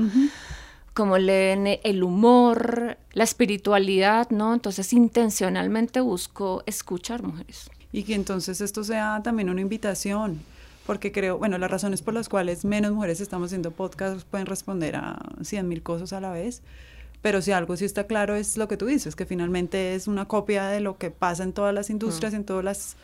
como 0.94 1.18
leen 1.18 1.66
el 1.82 2.02
humor, 2.02 2.98
la 3.12 3.24
espiritualidad, 3.24 4.30
¿no? 4.30 4.52
Entonces 4.52 4.92
intencionalmente 4.92 6.00
busco 6.00 6.62
escuchar 6.66 7.22
mujeres. 7.22 7.70
Y 7.92 8.04
que 8.04 8.14
entonces 8.14 8.60
esto 8.60 8.84
sea 8.84 9.20
también 9.22 9.50
una 9.50 9.60
invitación, 9.60 10.40
porque 10.86 11.12
creo, 11.12 11.38
bueno, 11.38 11.58
las 11.58 11.70
razones 11.70 12.02
por 12.02 12.14
las 12.14 12.28
cuales 12.28 12.64
menos 12.64 12.92
mujeres 12.92 13.20
estamos 13.20 13.48
haciendo 13.48 13.70
podcasts 13.70 14.24
pueden 14.24 14.46
responder 14.46 14.96
a 14.96 15.18
cien 15.42 15.68
mil 15.68 15.82
cosas 15.82 16.12
a 16.12 16.20
la 16.20 16.30
vez, 16.30 16.62
pero 17.22 17.40
si 17.40 17.52
algo 17.52 17.76
sí 17.76 17.84
está 17.84 18.06
claro 18.06 18.34
es 18.34 18.56
lo 18.56 18.66
que 18.68 18.76
tú 18.76 18.86
dices, 18.86 19.14
que 19.14 19.26
finalmente 19.26 19.94
es 19.94 20.08
una 20.08 20.26
copia 20.26 20.66
de 20.66 20.80
lo 20.80 20.98
que 20.98 21.10
pasa 21.10 21.44
en 21.44 21.52
todas 21.52 21.72
las 21.72 21.88
industrias, 21.88 22.34
en 22.34 22.44
todas 22.44 22.64
las, 22.64 22.96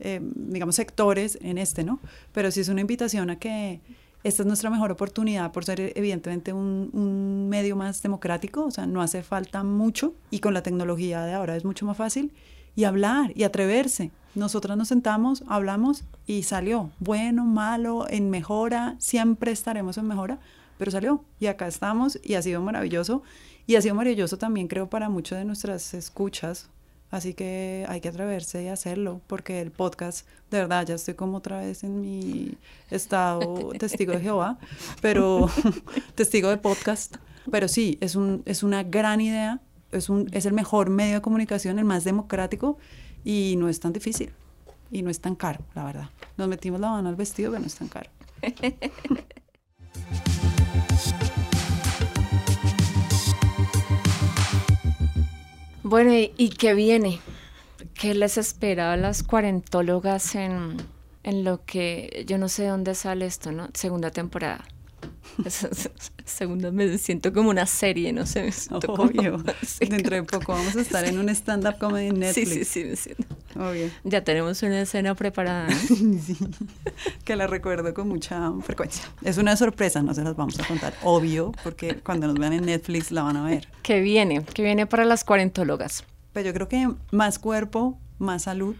eh, 0.00 0.20
digamos, 0.22 0.76
sectores 0.76 1.38
en 1.40 1.56
este, 1.56 1.82
¿no? 1.82 1.98
Pero 2.32 2.50
sí 2.50 2.60
es 2.60 2.68
una 2.68 2.82
invitación 2.82 3.30
a 3.30 3.38
que 3.38 3.80
esta 4.24 4.42
es 4.42 4.46
nuestra 4.46 4.70
mejor 4.70 4.92
oportunidad 4.92 5.52
por 5.52 5.64
ser 5.64 5.92
evidentemente 5.96 6.52
un, 6.52 6.90
un, 6.92 7.48
medio 7.48 7.76
más 7.76 8.02
democrático, 8.02 8.64
o 8.64 8.70
sea, 8.70 8.86
no 8.86 9.02
hace 9.02 9.22
falta 9.22 9.64
mucho 9.64 10.14
y 10.30 10.38
con 10.38 10.54
la 10.54 10.62
tecnología 10.62 11.22
de 11.22 11.34
ahora 11.34 11.56
es 11.56 11.64
mucho 11.64 11.86
más 11.86 11.96
fácil 11.96 12.32
y 12.74 12.84
hablar 12.84 13.32
y 13.34 13.42
atreverse. 13.42 14.10
Nosotras 14.34 14.78
nos 14.78 14.88
sentamos, 14.88 15.44
hablamos 15.46 16.04
y 16.26 16.44
salió, 16.44 16.90
bueno, 17.00 17.44
malo, 17.44 18.06
en 18.08 18.30
mejora, 18.30 18.96
siempre 18.98 19.52
estaremos 19.52 19.98
en 19.98 20.06
mejora, 20.06 20.38
pero 20.78 20.90
salió 20.90 21.24
y 21.38 21.46
acá 21.46 21.66
estamos 21.66 22.18
y 22.22 22.34
ha 22.34 22.42
sido 22.42 22.62
maravilloso 22.62 23.22
y 23.66 23.76
ha 23.76 23.82
sido 23.82 23.94
maravilloso 23.94 24.38
también 24.38 24.68
creo 24.68 24.88
para 24.88 25.08
muchas 25.08 25.38
de 25.38 25.44
nuestras 25.44 25.94
escuchas 25.94 26.70
Así 27.12 27.34
que 27.34 27.84
hay 27.90 28.00
que 28.00 28.08
atreverse 28.08 28.62
y 28.62 28.68
hacerlo, 28.68 29.20
porque 29.26 29.60
el 29.60 29.70
podcast, 29.70 30.26
de 30.50 30.60
verdad, 30.60 30.86
ya 30.86 30.94
estoy 30.94 31.12
como 31.12 31.36
otra 31.36 31.60
vez 31.60 31.84
en 31.84 32.00
mi 32.00 32.56
estado 32.90 33.68
testigo 33.78 34.14
de 34.14 34.20
Jehová, 34.20 34.58
pero 35.02 35.50
testigo 36.14 36.48
de 36.48 36.56
podcast. 36.56 37.16
Pero 37.50 37.68
sí, 37.68 37.98
es, 38.00 38.16
un, 38.16 38.42
es 38.46 38.62
una 38.62 38.82
gran 38.82 39.20
idea, 39.20 39.60
es, 39.90 40.08
un, 40.08 40.26
es 40.32 40.46
el 40.46 40.54
mejor 40.54 40.88
medio 40.88 41.16
de 41.16 41.20
comunicación, 41.20 41.78
el 41.78 41.84
más 41.84 42.04
democrático 42.04 42.78
y 43.24 43.56
no 43.58 43.68
es 43.68 43.78
tan 43.78 43.92
difícil 43.92 44.32
y 44.90 45.02
no 45.02 45.10
es 45.10 45.20
tan 45.20 45.34
caro, 45.34 45.60
la 45.74 45.84
verdad. 45.84 46.08
Nos 46.38 46.48
metimos 46.48 46.80
la 46.80 46.92
mano 46.92 47.10
al 47.10 47.16
vestido, 47.16 47.50
pero 47.50 47.60
no 47.60 47.66
es 47.66 47.74
tan 47.74 47.88
caro. 47.88 48.08
Bueno, 55.92 56.14
¿y, 56.14 56.48
qué 56.48 56.72
viene? 56.72 57.20
¿Qué 57.92 58.14
les 58.14 58.38
espera 58.38 58.94
a 58.94 58.96
las 58.96 59.22
cuarentólogas 59.22 60.36
en, 60.36 60.78
en 61.22 61.44
lo 61.44 61.66
que 61.66 62.24
yo 62.26 62.38
no 62.38 62.48
sé 62.48 62.64
dónde 62.66 62.94
sale 62.94 63.26
esto, 63.26 63.52
¿no? 63.52 63.68
Segunda 63.74 64.10
temporada. 64.10 64.64
Segunda 66.24 66.70
me 66.70 66.96
siento 66.96 67.34
como 67.34 67.50
una 67.50 67.66
serie, 67.66 68.10
no 68.14 68.24
sé. 68.24 68.50
Obvio. 68.88 69.44
Dentro 69.80 70.16
de 70.16 70.22
poco 70.22 70.52
vamos 70.52 70.74
a 70.76 70.80
estar 70.80 71.04
en 71.04 71.18
un 71.18 71.28
stand-up 71.28 71.76
comedy 71.78 72.06
en 72.06 72.20
Netflix. 72.20 72.48
Sí, 72.48 72.64
sí, 72.64 72.64
sí, 72.64 72.84
me 72.84 72.96
siento. 72.96 73.31
Obvio. 73.56 73.90
Ya 74.04 74.24
tenemos 74.24 74.62
una 74.62 74.80
escena 74.80 75.14
preparada. 75.14 75.70
sí, 75.86 76.36
que 77.24 77.36
la 77.36 77.46
recuerdo 77.46 77.92
con 77.94 78.08
mucha 78.08 78.52
frecuencia. 78.62 79.04
Es 79.22 79.38
una 79.38 79.56
sorpresa, 79.56 80.02
no 80.02 80.14
se 80.14 80.22
las 80.22 80.36
vamos 80.36 80.58
a 80.60 80.66
contar, 80.66 80.94
obvio, 81.02 81.52
porque 81.62 81.96
cuando 81.96 82.26
nos 82.26 82.36
vean 82.36 82.52
en 82.52 82.66
Netflix 82.66 83.10
la 83.10 83.22
van 83.22 83.36
a 83.36 83.44
ver. 83.44 83.68
¿Qué 83.82 84.00
viene? 84.00 84.44
¿Qué 84.44 84.62
viene 84.62 84.86
para 84.86 85.04
las 85.04 85.24
cuarentólogas? 85.24 86.04
Pues 86.32 86.44
yo 86.44 86.52
creo 86.54 86.68
que 86.68 86.88
más 87.10 87.38
cuerpo, 87.38 87.98
más 88.18 88.42
salud 88.42 88.74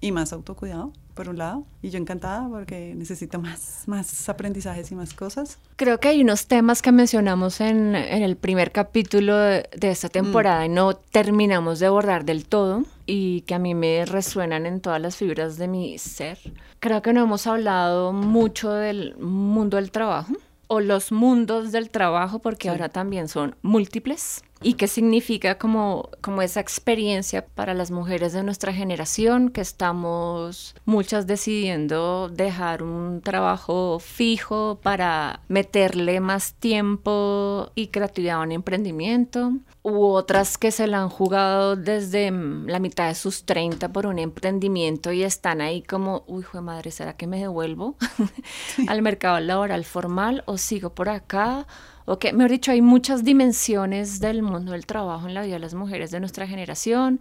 y 0.00 0.12
más 0.12 0.32
autocuidado 0.32 0.92
por 1.14 1.28
un 1.28 1.38
lado, 1.38 1.64
y 1.82 1.90
yo 1.90 1.98
encantada 1.98 2.48
porque 2.48 2.94
necesito 2.94 3.38
más, 3.38 3.84
más 3.86 4.28
aprendizajes 4.28 4.90
y 4.90 4.94
más 4.94 5.14
cosas. 5.14 5.58
Creo 5.76 6.00
que 6.00 6.08
hay 6.08 6.22
unos 6.22 6.46
temas 6.46 6.82
que 6.82 6.92
mencionamos 6.92 7.60
en, 7.60 7.94
en 7.94 8.22
el 8.22 8.36
primer 8.36 8.72
capítulo 8.72 9.36
de, 9.36 9.68
esta 9.82 10.08
temporada 10.08 10.64
y 10.64 10.68
no 10.68 10.94
terminamos 10.94 11.78
de 11.78 11.86
abordar 11.86 12.24
del 12.24 12.46
todo 12.46 12.84
y 13.06 13.42
que 13.42 13.54
a 13.54 13.58
mí 13.58 13.74
me 13.74 14.04
resuenan 14.06 14.66
en 14.66 14.80
todas 14.80 15.00
las 15.00 15.16
fibras 15.16 15.58
de 15.58 15.68
mi 15.68 15.98
ser. 15.98 16.38
Creo 16.80 17.02
que 17.02 17.12
no 17.12 17.22
hemos 17.22 17.46
hablado 17.46 18.12
mucho 18.12 18.72
del 18.72 19.16
mundo 19.18 19.76
del 19.76 19.90
trabajo 19.90 20.32
o 20.68 20.80
los 20.80 21.12
mundos 21.12 21.72
del 21.72 21.90
trabajo 21.90 22.38
porque 22.38 22.70
ahora 22.70 22.88
también 22.88 23.28
son 23.28 23.56
múltiples 23.62 24.42
y 24.62 24.74
qué 24.74 24.88
significa 24.88 25.58
como, 25.58 26.10
como 26.20 26.42
esa 26.42 26.60
experiencia 26.60 27.44
para 27.46 27.74
las 27.74 27.90
mujeres 27.90 28.32
de 28.32 28.42
nuestra 28.42 28.72
generación 28.72 29.50
que 29.50 29.60
estamos 29.60 30.74
muchas 30.84 31.26
decidiendo 31.26 32.28
dejar 32.28 32.82
un 32.82 33.20
trabajo 33.22 33.98
fijo 33.98 34.78
para 34.82 35.40
meterle 35.48 36.20
más 36.20 36.54
tiempo 36.54 37.70
y 37.74 37.88
creatividad 37.88 38.36
a 38.36 38.42
un 38.42 38.52
emprendimiento 38.52 39.52
u 39.82 40.04
otras 40.04 40.58
que 40.58 40.70
se 40.70 40.86
la 40.86 41.00
han 41.00 41.08
jugado 41.08 41.76
desde 41.76 42.30
la 42.30 42.78
mitad 42.78 43.08
de 43.08 43.14
sus 43.14 43.44
30 43.44 43.92
por 43.92 44.06
un 44.06 44.18
emprendimiento 44.18 45.12
y 45.12 45.24
están 45.24 45.60
ahí 45.60 45.82
como, 45.82 46.24
uy, 46.26 46.44
de 46.52 46.60
madre, 46.60 46.90
¿será 46.90 47.16
que 47.16 47.26
me 47.26 47.40
devuelvo 47.40 47.96
al 48.88 49.02
mercado 49.02 49.40
laboral 49.40 49.84
formal 49.84 50.44
o 50.46 50.56
sigo 50.56 50.94
por 50.94 51.08
acá? 51.08 51.66
O 52.04 52.18
que, 52.18 52.32
mejor 52.32 52.50
dicho, 52.50 52.72
hay 52.72 52.82
muchas 52.82 53.24
dimensiones 53.24 54.20
del 54.20 54.42
mundo 54.42 54.72
del 54.72 54.86
trabajo 54.86 55.28
en 55.28 55.34
la 55.34 55.42
vida 55.42 55.54
de 55.54 55.60
las 55.60 55.74
mujeres 55.74 56.10
de 56.10 56.20
nuestra 56.20 56.46
generación, 56.46 57.20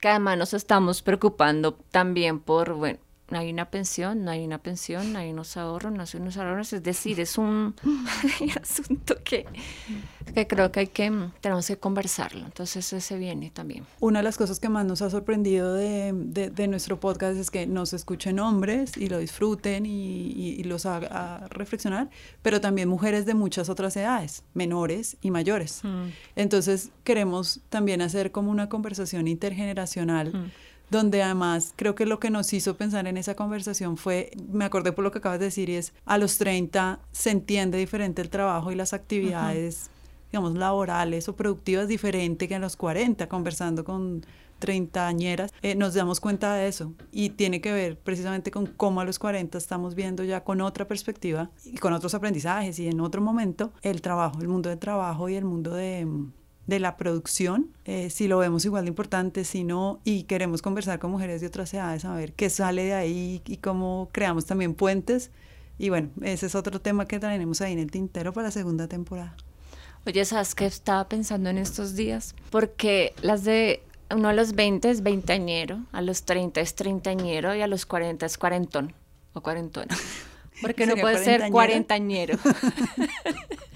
que 0.00 0.08
además 0.08 0.38
nos 0.38 0.54
estamos 0.54 1.02
preocupando 1.02 1.72
también 1.90 2.38
por, 2.40 2.74
bueno, 2.74 2.98
no 3.00 3.07
hay 3.36 3.50
una 3.50 3.66
pensión, 3.66 4.24
no 4.24 4.30
hay 4.30 4.44
una 4.44 4.58
pensión, 4.58 5.12
no 5.12 5.18
hay 5.18 5.30
unos 5.30 5.56
ahorros, 5.58 5.92
no 5.92 6.02
hay 6.02 6.08
unos 6.20 6.36
ahorros, 6.38 6.72
es 6.72 6.82
decir, 6.82 7.20
es 7.20 7.36
un 7.36 7.74
asunto 8.62 9.16
que, 9.22 9.44
que 10.34 10.46
creo 10.46 10.72
que 10.72 10.80
hay 10.80 10.86
que, 10.86 11.12
tenemos 11.42 11.66
que 11.66 11.76
conversarlo, 11.76 12.46
entonces 12.46 12.90
ese 12.90 13.18
viene 13.18 13.50
también. 13.50 13.84
Una 14.00 14.20
de 14.20 14.22
las 14.22 14.38
cosas 14.38 14.60
que 14.60 14.70
más 14.70 14.86
nos 14.86 15.02
ha 15.02 15.10
sorprendido 15.10 15.74
de, 15.74 16.12
de, 16.14 16.68
nuestro 16.68 17.00
podcast 17.00 17.36
es 17.36 17.50
que 17.50 17.66
nos 17.66 17.92
escuchen 17.92 18.38
hombres 18.38 18.96
y 18.96 19.08
lo 19.08 19.18
disfruten 19.18 19.84
y, 19.84 20.30
y, 20.30 20.64
los 20.64 20.86
haga 20.86 21.46
reflexionar, 21.50 22.08
pero 22.40 22.60
también 22.60 22.88
mujeres 22.88 23.26
de 23.26 23.34
muchas 23.34 23.68
otras 23.68 23.96
edades, 23.96 24.42
menores 24.54 25.18
y 25.20 25.30
mayores. 25.30 25.80
Mm. 25.82 26.08
Entonces 26.36 26.90
queremos 27.04 27.60
también 27.68 28.00
hacer 28.00 28.32
como 28.32 28.50
una 28.50 28.68
conversación 28.68 29.28
intergeneracional. 29.28 30.32
Mm 30.32 30.50
donde 30.90 31.22
además 31.22 31.72
creo 31.76 31.94
que 31.94 32.06
lo 32.06 32.18
que 32.18 32.30
nos 32.30 32.52
hizo 32.52 32.76
pensar 32.76 33.06
en 33.06 33.16
esa 33.16 33.34
conversación 33.34 33.96
fue, 33.96 34.30
me 34.50 34.64
acordé 34.64 34.92
por 34.92 35.04
lo 35.04 35.12
que 35.12 35.18
acabas 35.18 35.38
de 35.38 35.46
decir, 35.46 35.68
y 35.68 35.76
es 35.76 35.92
a 36.06 36.18
los 36.18 36.38
30 36.38 37.00
se 37.12 37.30
entiende 37.30 37.78
diferente 37.78 38.22
el 38.22 38.30
trabajo 38.30 38.72
y 38.72 38.74
las 38.74 38.92
actividades, 38.92 39.90
digamos, 40.30 40.54
laborales 40.54 41.28
o 41.28 41.36
productivas 41.36 41.88
diferente 41.88 42.48
que 42.48 42.54
a 42.54 42.58
los 42.58 42.76
40, 42.76 43.28
conversando 43.28 43.84
con 43.84 44.24
treintañeras, 44.58 45.52
eh, 45.62 45.74
nos 45.74 45.94
damos 45.94 46.20
cuenta 46.20 46.54
de 46.54 46.68
eso. 46.68 46.92
Y 47.12 47.30
tiene 47.30 47.60
que 47.60 47.72
ver 47.72 47.98
precisamente 47.98 48.50
con 48.50 48.66
cómo 48.66 49.00
a 49.00 49.04
los 49.04 49.18
40 49.18 49.56
estamos 49.56 49.94
viendo 49.94 50.24
ya 50.24 50.42
con 50.44 50.60
otra 50.60 50.86
perspectiva 50.86 51.50
y 51.64 51.76
con 51.78 51.92
otros 51.92 52.14
aprendizajes 52.14 52.78
y 52.78 52.88
en 52.88 53.00
otro 53.00 53.20
momento 53.20 53.72
el 53.82 54.02
trabajo, 54.02 54.40
el 54.40 54.48
mundo 54.48 54.68
del 54.68 54.78
trabajo 54.78 55.28
y 55.28 55.36
el 55.36 55.44
mundo 55.44 55.74
de, 55.74 56.06
de 56.68 56.78
la 56.80 56.98
producción, 56.98 57.70
eh, 57.86 58.10
si 58.10 58.28
lo 58.28 58.36
vemos 58.38 58.66
igual 58.66 58.84
de 58.84 58.90
importante, 58.90 59.44
si 59.44 59.64
no, 59.64 60.00
y 60.04 60.24
queremos 60.24 60.60
conversar 60.60 60.98
con 60.98 61.10
mujeres 61.10 61.40
de 61.40 61.46
otras 61.46 61.72
edades, 61.72 62.04
a 62.04 62.14
ver 62.14 62.34
qué 62.34 62.50
sale 62.50 62.84
de 62.84 62.92
ahí 62.92 63.42
y 63.46 63.56
cómo 63.56 64.10
creamos 64.12 64.44
también 64.44 64.74
puentes. 64.74 65.30
Y 65.78 65.88
bueno, 65.88 66.10
ese 66.20 66.44
es 66.44 66.54
otro 66.54 66.78
tema 66.80 67.06
que 67.06 67.18
traeremos 67.18 67.62
ahí 67.62 67.72
en 67.72 67.78
el 67.78 67.90
tintero 67.90 68.34
para 68.34 68.48
la 68.48 68.50
segunda 68.50 68.86
temporada. 68.86 69.34
Oye, 70.06 70.22
¿sabes 70.26 70.54
qué 70.54 70.66
estaba 70.66 71.08
pensando 71.08 71.48
en 71.48 71.56
estos 71.56 71.96
días? 71.96 72.34
Porque 72.50 73.14
las 73.22 73.44
de 73.44 73.82
uno 74.10 74.28
a 74.28 74.34
los 74.34 74.52
20 74.52 74.90
es 74.90 75.02
veinteañero, 75.02 75.86
a 75.92 76.02
los 76.02 76.24
30 76.24 76.60
es 76.60 76.74
treintañero 76.74 77.54
y 77.54 77.62
a 77.62 77.66
los 77.66 77.86
40 77.86 78.26
es 78.26 78.36
cuarentón 78.36 78.92
o 79.32 79.40
cuarentona. 79.40 79.96
Porque 80.60 80.86
no 80.86 80.96
puede 80.96 81.24
ser 81.24 81.50
cuarentañero. 81.50 82.38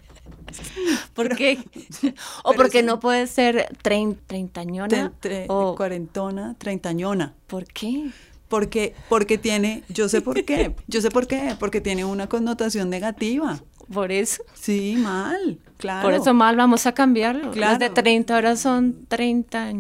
¿Por 1.14 1.36
qué? 1.36 1.58
¿O 2.44 2.52
porque 2.52 2.82
no 2.82 3.00
puede 3.00 3.26
ser 3.26 3.68
treintañona? 3.82 5.12
o 5.48 5.74
cuarentona, 5.76 6.54
treintañona. 6.58 7.34
¿Por 7.46 7.64
qué? 7.66 8.10
Porque, 8.48 8.94
porque 9.08 9.38
tiene, 9.38 9.82
yo 9.88 10.08
sé 10.08 10.20
por 10.20 10.44
qué, 10.44 10.74
yo 10.86 11.00
sé 11.00 11.10
por 11.10 11.26
qué, 11.26 11.56
porque 11.58 11.80
tiene 11.80 12.04
una 12.04 12.28
connotación 12.28 12.90
negativa. 12.90 13.60
Por 13.92 14.12
eso. 14.12 14.42
Sí, 14.54 14.96
mal, 14.98 15.58
claro. 15.78 16.08
Por 16.08 16.14
eso 16.14 16.34
mal, 16.34 16.56
vamos 16.56 16.86
a 16.86 16.92
cambiarlo. 16.92 17.50
Claro. 17.50 17.72
Las 17.72 17.78
de 17.78 17.90
30 17.90 18.36
horas 18.36 18.60
son 18.60 19.06
30, 19.08 19.72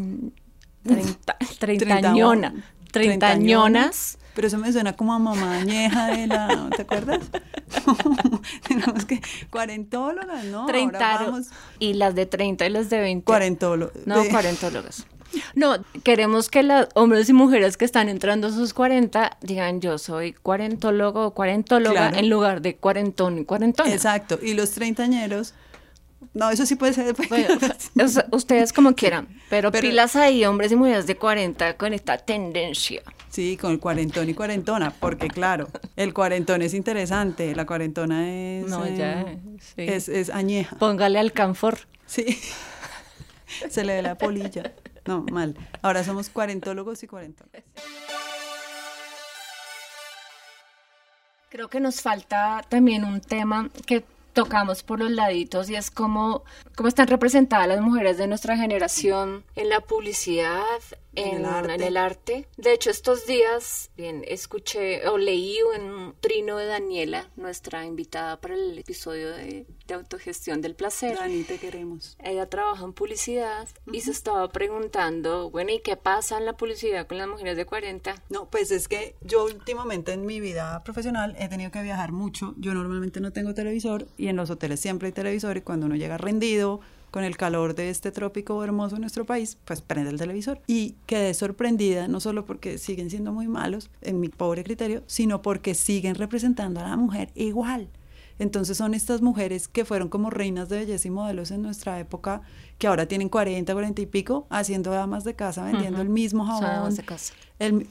30, 0.84 1.36
treintañona, 1.58 2.54
treintañonas. 2.90 4.18
Pero 4.34 4.46
eso 4.46 4.58
me 4.58 4.72
suena 4.72 4.94
como 4.94 5.12
a 5.12 5.18
mamá 5.18 5.58
añeja 5.58 6.06
de 6.06 6.26
la, 6.26 6.70
¿te 6.74 6.82
acuerdas? 6.82 7.20
Tenemos 8.68 9.04
que, 9.04 9.20
cuarentólogas, 9.50 10.44
¿no? 10.46 10.66
Treinta. 10.66 11.32
Y 11.78 11.94
las 11.94 12.14
de 12.14 12.26
30 12.26 12.66
y 12.66 12.70
las 12.70 12.88
de 12.88 13.00
20. 13.00 13.24
Cuarentólogas. 13.24 14.06
No, 14.06 14.24
cuarentólogas. 14.30 15.06
No, 15.54 15.76
queremos 16.02 16.48
que 16.48 16.62
los 16.62 16.88
hombres 16.94 17.28
y 17.28 17.32
mujeres 17.32 17.76
que 17.76 17.84
están 17.84 18.08
entrando 18.08 18.48
a 18.48 18.50
sus 18.50 18.74
40 18.74 19.38
digan 19.40 19.80
yo 19.80 19.96
soy 19.98 20.32
cuarentólogo 20.32 21.26
o 21.26 21.34
cuarentóloga 21.34 22.10
en 22.10 22.28
lugar 22.28 22.60
de 22.60 22.76
cuarentón 22.76 23.38
y 23.38 23.44
cuarentona. 23.44 23.90
Exacto, 23.92 24.38
y 24.42 24.54
los 24.54 24.72
treintañeros 24.72 25.54
no, 26.34 26.50
eso 26.50 26.64
sí 26.66 26.76
puede 26.76 26.92
ser. 26.94 27.14
ustedes 28.30 28.72
como 28.72 28.94
quieran, 28.94 29.28
pero, 29.50 29.70
pilas 29.70 30.16
ahí, 30.16 30.44
hombres 30.44 30.72
y 30.72 30.76
mujeres 30.76 31.06
de 31.06 31.16
40 31.16 31.76
con 31.76 31.92
esta 31.92 32.16
tendencia. 32.18 33.02
Sí, 33.32 33.56
con 33.56 33.72
el 33.72 33.80
cuarentón 33.80 34.28
y 34.28 34.34
cuarentona, 34.34 34.90
porque 34.90 35.28
claro, 35.28 35.66
el 35.96 36.12
cuarentón 36.12 36.60
es 36.60 36.74
interesante, 36.74 37.54
la 37.54 37.64
cuarentona 37.64 38.30
es. 38.30 38.66
No, 38.66 38.86
ya. 38.86 39.22
Eh, 39.22 39.38
es, 39.78 40.10
es, 40.10 40.28
añeja. 40.28 40.76
Póngale 40.76 41.18
al 41.18 41.32
canfor. 41.32 41.78
Sí. 42.04 42.38
Se 43.70 43.84
le 43.84 43.94
ve 43.94 44.02
la 44.02 44.18
polilla. 44.18 44.74
No, 45.06 45.24
mal. 45.32 45.56
Ahora 45.80 46.04
somos 46.04 46.28
cuarentólogos 46.28 47.02
y 47.04 47.06
cuarentonas. 47.06 47.62
Creo 51.48 51.68
que 51.68 51.80
nos 51.80 52.02
falta 52.02 52.62
también 52.68 53.02
un 53.02 53.22
tema 53.22 53.70
que 53.86 54.04
tocamos 54.34 54.82
por 54.82 54.98
los 54.98 55.10
laditos 55.10 55.70
y 55.70 55.76
es 55.76 55.90
como 55.90 56.44
cómo 56.74 56.88
están 56.88 57.06
representadas 57.06 57.66
las 57.66 57.80
mujeres 57.80 58.18
de 58.18 58.26
nuestra 58.26 58.58
generación 58.58 59.44
en 59.56 59.70
la 59.70 59.80
publicidad, 59.80 60.60
en, 61.14 61.80
el 61.80 61.96
arte. 61.96 62.48
De 62.56 62.72
hecho, 62.72 62.90
estos 62.90 63.26
días, 63.26 63.90
bien, 63.96 64.24
escuché 64.26 65.06
o 65.08 65.18
leí 65.18 65.58
en 65.74 65.82
un 65.82 66.14
trino 66.20 66.56
de 66.56 66.66
Daniela, 66.66 67.30
nuestra 67.36 67.84
invitada 67.84 68.40
para 68.40 68.54
el 68.54 68.78
episodio 68.78 69.30
de, 69.30 69.66
autogestión 69.92 70.62
del 70.62 70.74
placer. 70.74 71.18
Dani, 71.18 71.42
te 71.42 71.58
queremos. 71.58 72.16
Ella 72.18 72.48
trabaja 72.48 72.82
en 72.82 72.94
publicidad 72.94 73.68
y 73.92 74.00
se 74.00 74.10
estaba 74.10 74.48
preguntando, 74.48 75.50
bueno, 75.50 75.70
¿y 75.70 75.80
qué 75.80 75.98
pasa 75.98 76.38
en 76.38 76.46
la 76.46 76.54
publicidad 76.54 77.06
con 77.06 77.18
las 77.18 77.28
mujeres 77.28 77.58
de 77.58 77.66
40? 77.66 78.14
No, 78.30 78.48
pues 78.48 78.70
es 78.70 78.88
que 78.88 79.16
yo 79.20 79.44
últimamente 79.44 80.12
en 80.12 80.24
mi 80.24 80.40
vida 80.40 80.82
profesional 80.82 81.36
he 81.38 81.48
tenido 81.48 81.70
que 81.70 81.82
viajar 81.82 82.10
mucho. 82.10 82.54
Yo 82.56 82.72
normalmente 82.72 83.20
no 83.20 83.32
tengo 83.32 83.52
televisor 83.52 84.06
y 84.16 84.28
en 84.28 84.36
los 84.36 84.48
hoteles 84.48 84.80
siempre 84.80 85.08
hay 85.08 85.12
televisor 85.12 85.58
y 85.58 85.60
cuando 85.60 85.84
uno 85.84 85.96
llega 85.96 86.16
rendido, 86.16 86.80
con 87.12 87.22
el 87.22 87.36
calor 87.36 87.76
de 87.76 87.90
este 87.90 88.10
trópico 88.10 88.64
hermoso 88.64 88.96
en 88.96 89.02
nuestro 89.02 89.24
país, 89.24 89.58
pues 89.64 89.82
prende 89.82 90.10
el 90.10 90.18
televisor. 90.18 90.60
Y 90.66 90.96
quedé 91.06 91.34
sorprendida, 91.34 92.08
no 92.08 92.18
solo 92.18 92.44
porque 92.44 92.78
siguen 92.78 93.10
siendo 93.10 93.32
muy 93.32 93.46
malos, 93.46 93.90
en 94.00 94.18
mi 94.18 94.28
pobre 94.28 94.64
criterio, 94.64 95.04
sino 95.06 95.42
porque 95.42 95.74
siguen 95.74 96.16
representando 96.16 96.80
a 96.80 96.88
la 96.88 96.96
mujer 96.96 97.30
igual. 97.34 97.88
Entonces 98.42 98.76
son 98.76 98.92
estas 98.92 99.22
mujeres 99.22 99.68
que 99.68 99.84
fueron 99.84 100.08
como 100.08 100.28
reinas 100.28 100.68
de 100.68 100.78
belleza 100.78 101.06
y 101.06 101.12
modelos 101.12 101.52
en 101.52 101.62
nuestra 101.62 102.00
época, 102.00 102.42
que 102.76 102.88
ahora 102.88 103.06
tienen 103.06 103.28
40, 103.28 103.72
40 103.72 104.02
y 104.02 104.06
pico, 104.06 104.48
haciendo 104.50 104.90
damas 104.90 105.22
de 105.22 105.36
casa, 105.36 105.64
vendiendo 105.64 106.02
el 106.02 106.08
mismo 106.08 106.44
jabón. 106.44 106.92
de 106.92 107.04
casa. 107.04 107.34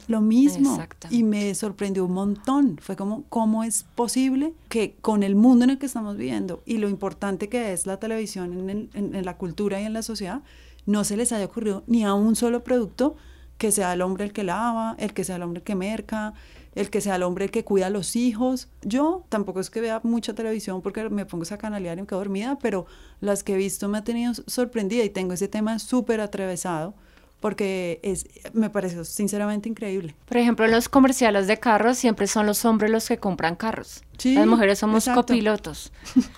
lo 0.10 0.20
mismo. 0.20 0.78
Y 1.10 1.24
me 1.24 1.56
sorprendió 1.56 2.04
un 2.04 2.12
montón. 2.12 2.78
Fue 2.82 2.98
como, 2.98 3.24
¿cómo 3.30 3.64
es 3.64 3.86
posible 3.96 4.54
que 4.68 4.98
con 5.00 5.24
el 5.24 5.36
mundo 5.36 5.64
en 5.64 5.70
el 5.70 5.80
que 5.80 5.86
estamos 5.86 6.18
viviendo 6.18 6.62
y 6.66 6.80
lo 6.80 6.90
importante 6.90 7.48
que 7.48 7.72
es 7.72 7.86
la 7.86 7.96
televisión 7.96 8.70
en, 8.70 8.90
en 8.94 9.26
la 9.26 9.38
cultura 9.38 9.80
y 9.80 9.86
en 9.86 9.94
la 9.94 10.02
sociedad, 10.02 10.42
no 10.86 11.06
se 11.06 11.16
les 11.16 11.32
haya 11.32 11.46
ocurrido 11.46 11.86
ni 11.88 12.04
a 12.04 12.14
un 12.14 12.36
solo 12.36 12.62
producto 12.62 13.16
que 13.58 13.72
sea 13.72 13.94
el 13.94 14.02
hombre 14.02 14.26
el 14.26 14.34
que 14.34 14.44
lava, 14.44 14.96
el 15.00 15.14
que 15.14 15.24
sea 15.24 15.38
el 15.38 15.44
hombre 15.44 15.60
el 15.60 15.64
que 15.64 15.76
merca, 15.76 16.34
el 16.76 16.90
que 16.90 17.02
sea 17.02 17.16
el 17.16 17.24
hombre 17.24 17.50
que 17.50 17.64
cuida 17.64 17.88
a 17.88 17.90
los 17.90 18.16
hijos. 18.16 18.70
Yo 18.82 19.26
tampoco 19.30 19.60
es 19.60 19.70
que 19.70 19.82
vea 19.82 20.00
mucha 20.04 20.34
televisión 20.34 20.82
porque 20.82 21.10
me 21.10 21.26
pongo 21.26 21.44
esa 21.44 21.58
canalear 21.58 21.98
y 21.98 22.02
me 22.02 22.08
quedo 22.08 22.20
dormida, 22.20 22.58
pero 22.62 22.86
las 23.20 23.44
que 23.44 23.54
he 23.54 23.58
visto 23.58 23.88
me 23.90 23.98
ha 23.98 24.04
tenido 24.04 24.34
sorprendida 24.48 25.04
y 25.04 25.10
tengo 25.10 25.34
ese 25.34 25.48
tema 25.48 25.80
súper 25.80 26.22
atravesado 26.22 26.94
porque 27.42 28.00
es, 28.04 28.26
me 28.54 28.70
pareció 28.70 29.04
sinceramente 29.04 29.68
increíble. 29.68 30.16
Por 30.26 30.38
ejemplo, 30.38 30.66
en 30.66 30.72
los 30.72 30.88
comerciales 30.88 31.48
de 31.48 31.58
carros 31.58 31.98
siempre 31.98 32.28
son 32.28 32.46
los 32.46 32.64
hombres 32.64 32.90
los 32.90 33.08
que 33.08 33.18
compran 33.18 33.56
carros. 33.56 34.04
Las 34.24 34.48
mujeres 34.48 34.80
somos 34.80 35.08
copilotos. 35.08 35.92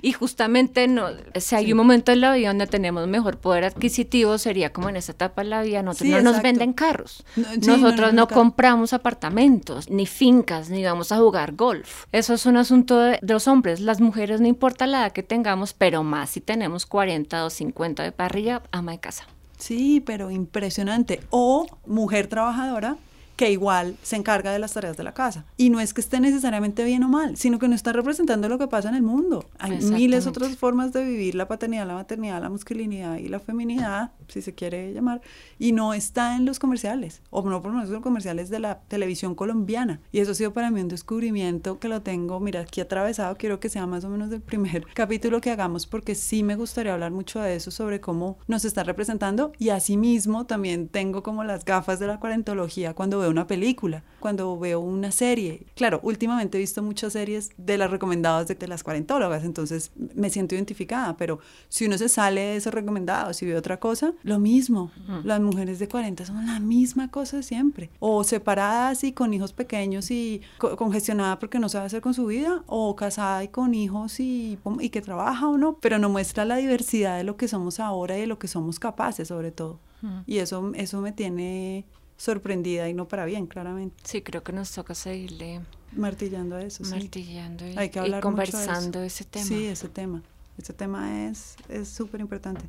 Y 0.00 0.12
justamente 0.12 0.88
no, 0.88 1.08
si 1.34 1.56
hay 1.56 1.70
un 1.70 1.76
momento 1.76 2.10
en 2.10 2.22
la 2.22 2.32
vida 2.32 2.48
donde 2.48 2.66
tenemos 2.66 3.06
mejor 3.06 3.36
poder 3.36 3.64
adquisitivo, 3.64 4.38
sería 4.38 4.72
como 4.72 4.88
en 4.88 4.96
esta 4.96 5.12
etapa 5.12 5.42
de 5.42 5.50
la 5.50 5.60
vida, 5.60 5.82
nosotros 5.82 6.22
no 6.22 6.32
nos 6.32 6.40
venden 6.40 6.72
carros. 6.72 7.22
nosotros 7.36 8.14
no, 8.14 8.28
compramos 8.28 8.94
apartamentos, 8.94 9.90
ni 9.90 10.06
fincas, 10.06 10.70
ni 10.70 10.82
vamos 10.82 11.12
a 11.12 11.18
jugar 11.18 11.52
golf. 11.52 12.06
Eso 12.12 12.32
es 12.32 12.46
un 12.46 12.56
asunto 12.56 12.98
de, 12.98 13.18
los 13.20 13.46
hombres. 13.46 13.80
Las 13.80 14.00
mujeres 14.00 14.40
no 14.40 14.46
importa 14.46 14.86
la 14.86 15.00
edad 15.00 15.12
que 15.12 15.22
tengamos, 15.22 15.74
pero 15.74 16.02
más 16.02 16.30
si 16.30 16.40
tenemos 16.40 16.86
40 16.86 17.44
o 17.44 17.50
50 17.50 18.04
de 18.04 18.12
parrilla, 18.12 18.62
ama 18.72 18.92
de 18.92 19.00
casa. 19.00 19.26
Sí, 19.58 20.02
pero 20.04 20.30
impresionante. 20.30 21.20
O 21.30 21.66
mujer 21.86 22.26
trabajadora 22.26 22.96
que 23.36 23.50
igual 23.50 23.96
se 24.02 24.16
encarga 24.16 24.50
de 24.50 24.58
las 24.58 24.72
tareas 24.72 24.96
de 24.96 25.04
la 25.04 25.14
casa. 25.14 25.44
Y 25.56 25.70
no 25.70 25.80
es 25.80 25.94
que 25.94 26.00
esté 26.00 26.20
necesariamente 26.20 26.84
bien 26.84 27.04
o 27.04 27.08
mal, 27.08 27.36
sino 27.36 27.58
que 27.58 27.68
no 27.68 27.74
está 27.74 27.92
representando 27.92 28.48
lo 28.48 28.58
que 28.58 28.66
pasa 28.66 28.88
en 28.88 28.94
el 28.94 29.02
mundo. 29.02 29.44
Hay 29.58 29.78
miles 29.78 30.26
otras 30.26 30.56
formas 30.56 30.92
de 30.92 31.04
vivir 31.04 31.34
la 31.34 31.46
paternidad, 31.46 31.86
la 31.86 31.94
maternidad, 31.94 32.40
la 32.42 32.48
masculinidad 32.48 33.18
y 33.18 33.28
la 33.28 33.38
feminidad, 33.38 34.12
si 34.28 34.42
se 34.42 34.54
quiere 34.54 34.92
llamar, 34.92 35.20
y 35.58 35.72
no 35.72 35.94
está 35.94 36.36
en 36.36 36.46
los 36.46 36.58
comerciales, 36.58 37.22
o 37.30 37.42
no 37.48 37.60
por 37.60 37.70
lo 37.70 37.76
menos 37.76 37.88
en 37.88 37.94
los 37.94 38.02
comerciales 38.02 38.48
de 38.48 38.60
la 38.60 38.80
televisión 38.88 39.34
colombiana. 39.34 40.00
Y 40.12 40.20
eso 40.20 40.32
ha 40.32 40.34
sido 40.34 40.52
para 40.52 40.70
mí 40.70 40.80
un 40.80 40.88
descubrimiento 40.88 41.78
que 41.78 41.88
lo 41.88 42.02
tengo, 42.02 42.40
mira, 42.40 42.60
aquí 42.60 42.80
atravesado, 42.80 43.36
quiero 43.36 43.60
que 43.60 43.68
sea 43.68 43.86
más 43.86 44.04
o 44.04 44.08
menos 44.08 44.32
el 44.32 44.40
primer 44.40 44.86
capítulo 44.94 45.40
que 45.40 45.50
hagamos, 45.50 45.86
porque 45.86 46.14
sí 46.14 46.42
me 46.42 46.56
gustaría 46.56 46.94
hablar 46.94 47.12
mucho 47.12 47.40
de 47.40 47.56
eso, 47.56 47.70
sobre 47.70 48.00
cómo 48.00 48.38
nos 48.46 48.64
está 48.64 48.82
representando, 48.82 49.52
y 49.58 49.68
asimismo 49.68 50.46
también 50.46 50.88
tengo 50.88 51.22
como 51.22 51.44
las 51.44 51.64
gafas 51.64 51.98
de 51.98 52.06
la 52.06 52.18
cuarentología 52.18 52.94
cuando 52.94 53.18
veo 53.18 53.25
una 53.30 53.46
película, 53.46 54.02
cuando 54.20 54.58
veo 54.58 54.80
una 54.80 55.10
serie. 55.10 55.66
Claro, 55.74 56.00
últimamente 56.02 56.58
he 56.58 56.60
visto 56.60 56.82
muchas 56.82 57.12
series 57.12 57.50
de 57.56 57.78
las 57.78 57.90
recomendadas 57.90 58.48
de, 58.48 58.66
las 58.66 58.82
cuarentólogas, 58.82 59.44
entonces 59.44 59.92
me 60.14 60.30
siento 60.30 60.54
identificada, 60.54 61.16
pero 61.16 61.38
si 61.68 61.86
uno 61.86 61.98
se 61.98 62.08
sale 62.08 62.40
de 62.40 62.56
esos 62.56 62.74
recomendados 62.74 63.40
y 63.42 63.46
ve 63.46 63.56
otra 63.56 63.78
cosa, 63.78 64.12
lo 64.22 64.38
mismo. 64.38 64.90
Las 65.24 65.40
mujeres 65.40 65.78
de 65.78 65.88
40 65.88 66.26
son 66.26 66.46
la 66.46 66.58
misma 66.60 67.10
cosa 67.10 67.42
siempre. 67.42 67.90
O 68.00 68.24
separadas 68.24 69.04
y 69.04 69.12
con 69.12 69.32
hijos 69.34 69.52
pequeños 69.52 70.10
y 70.10 70.42
congestionada 70.58 71.38
porque 71.38 71.58
no 71.58 71.68
sabe 71.68 71.86
hacer 71.86 72.00
con 72.00 72.14
su 72.14 72.26
vida, 72.26 72.62
o 72.66 72.96
casada 72.96 73.44
y 73.44 73.48
con 73.48 73.74
hijos 73.74 74.20
y, 74.20 74.58
y 74.80 74.90
que 74.90 75.02
trabaja 75.02 75.48
o 75.48 75.58
no, 75.58 75.78
pero 75.78 75.98
no 75.98 76.08
muestra 76.08 76.44
la 76.44 76.56
diversidad 76.56 77.16
de 77.16 77.24
lo 77.24 77.36
que 77.36 77.48
somos 77.48 77.80
ahora 77.80 78.16
y 78.16 78.22
de 78.22 78.26
lo 78.26 78.38
que 78.38 78.48
somos 78.48 78.78
capaces 78.78 79.28
sobre 79.28 79.52
todo. 79.52 79.80
Y 80.26 80.38
eso, 80.38 80.72
eso 80.74 81.00
me 81.00 81.10
tiene 81.10 81.84
sorprendida 82.16 82.88
y 82.88 82.94
no 82.94 83.08
para 83.08 83.24
bien, 83.24 83.46
claramente. 83.46 83.96
Sí, 84.04 84.22
creo 84.22 84.42
que 84.42 84.52
nos 84.52 84.70
toca 84.72 84.94
seguirle 84.94 85.60
martillando 85.92 86.58
eso. 86.58 86.84
Martillando 86.84 87.66
y, 87.66 87.76
Hay 87.76 87.90
que 87.90 87.98
hablar 87.98 88.22
conversando 88.22 89.02
ese 89.02 89.24
tema. 89.24 89.46
Sí, 89.46 89.66
ese 89.66 89.88
tema. 89.88 90.22
Ese 90.58 90.72
tema 90.72 91.28
es 91.28 91.56
súper 91.84 92.20
importante. 92.20 92.64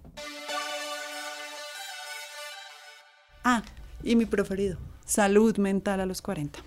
Ah, 3.44 3.64
y 4.04 4.16
mi 4.18 4.26
preferido, 4.26 4.78
salud 5.06 5.58
mental 5.58 6.02
a 6.02 6.06
los 6.06 6.22
40 6.22 6.60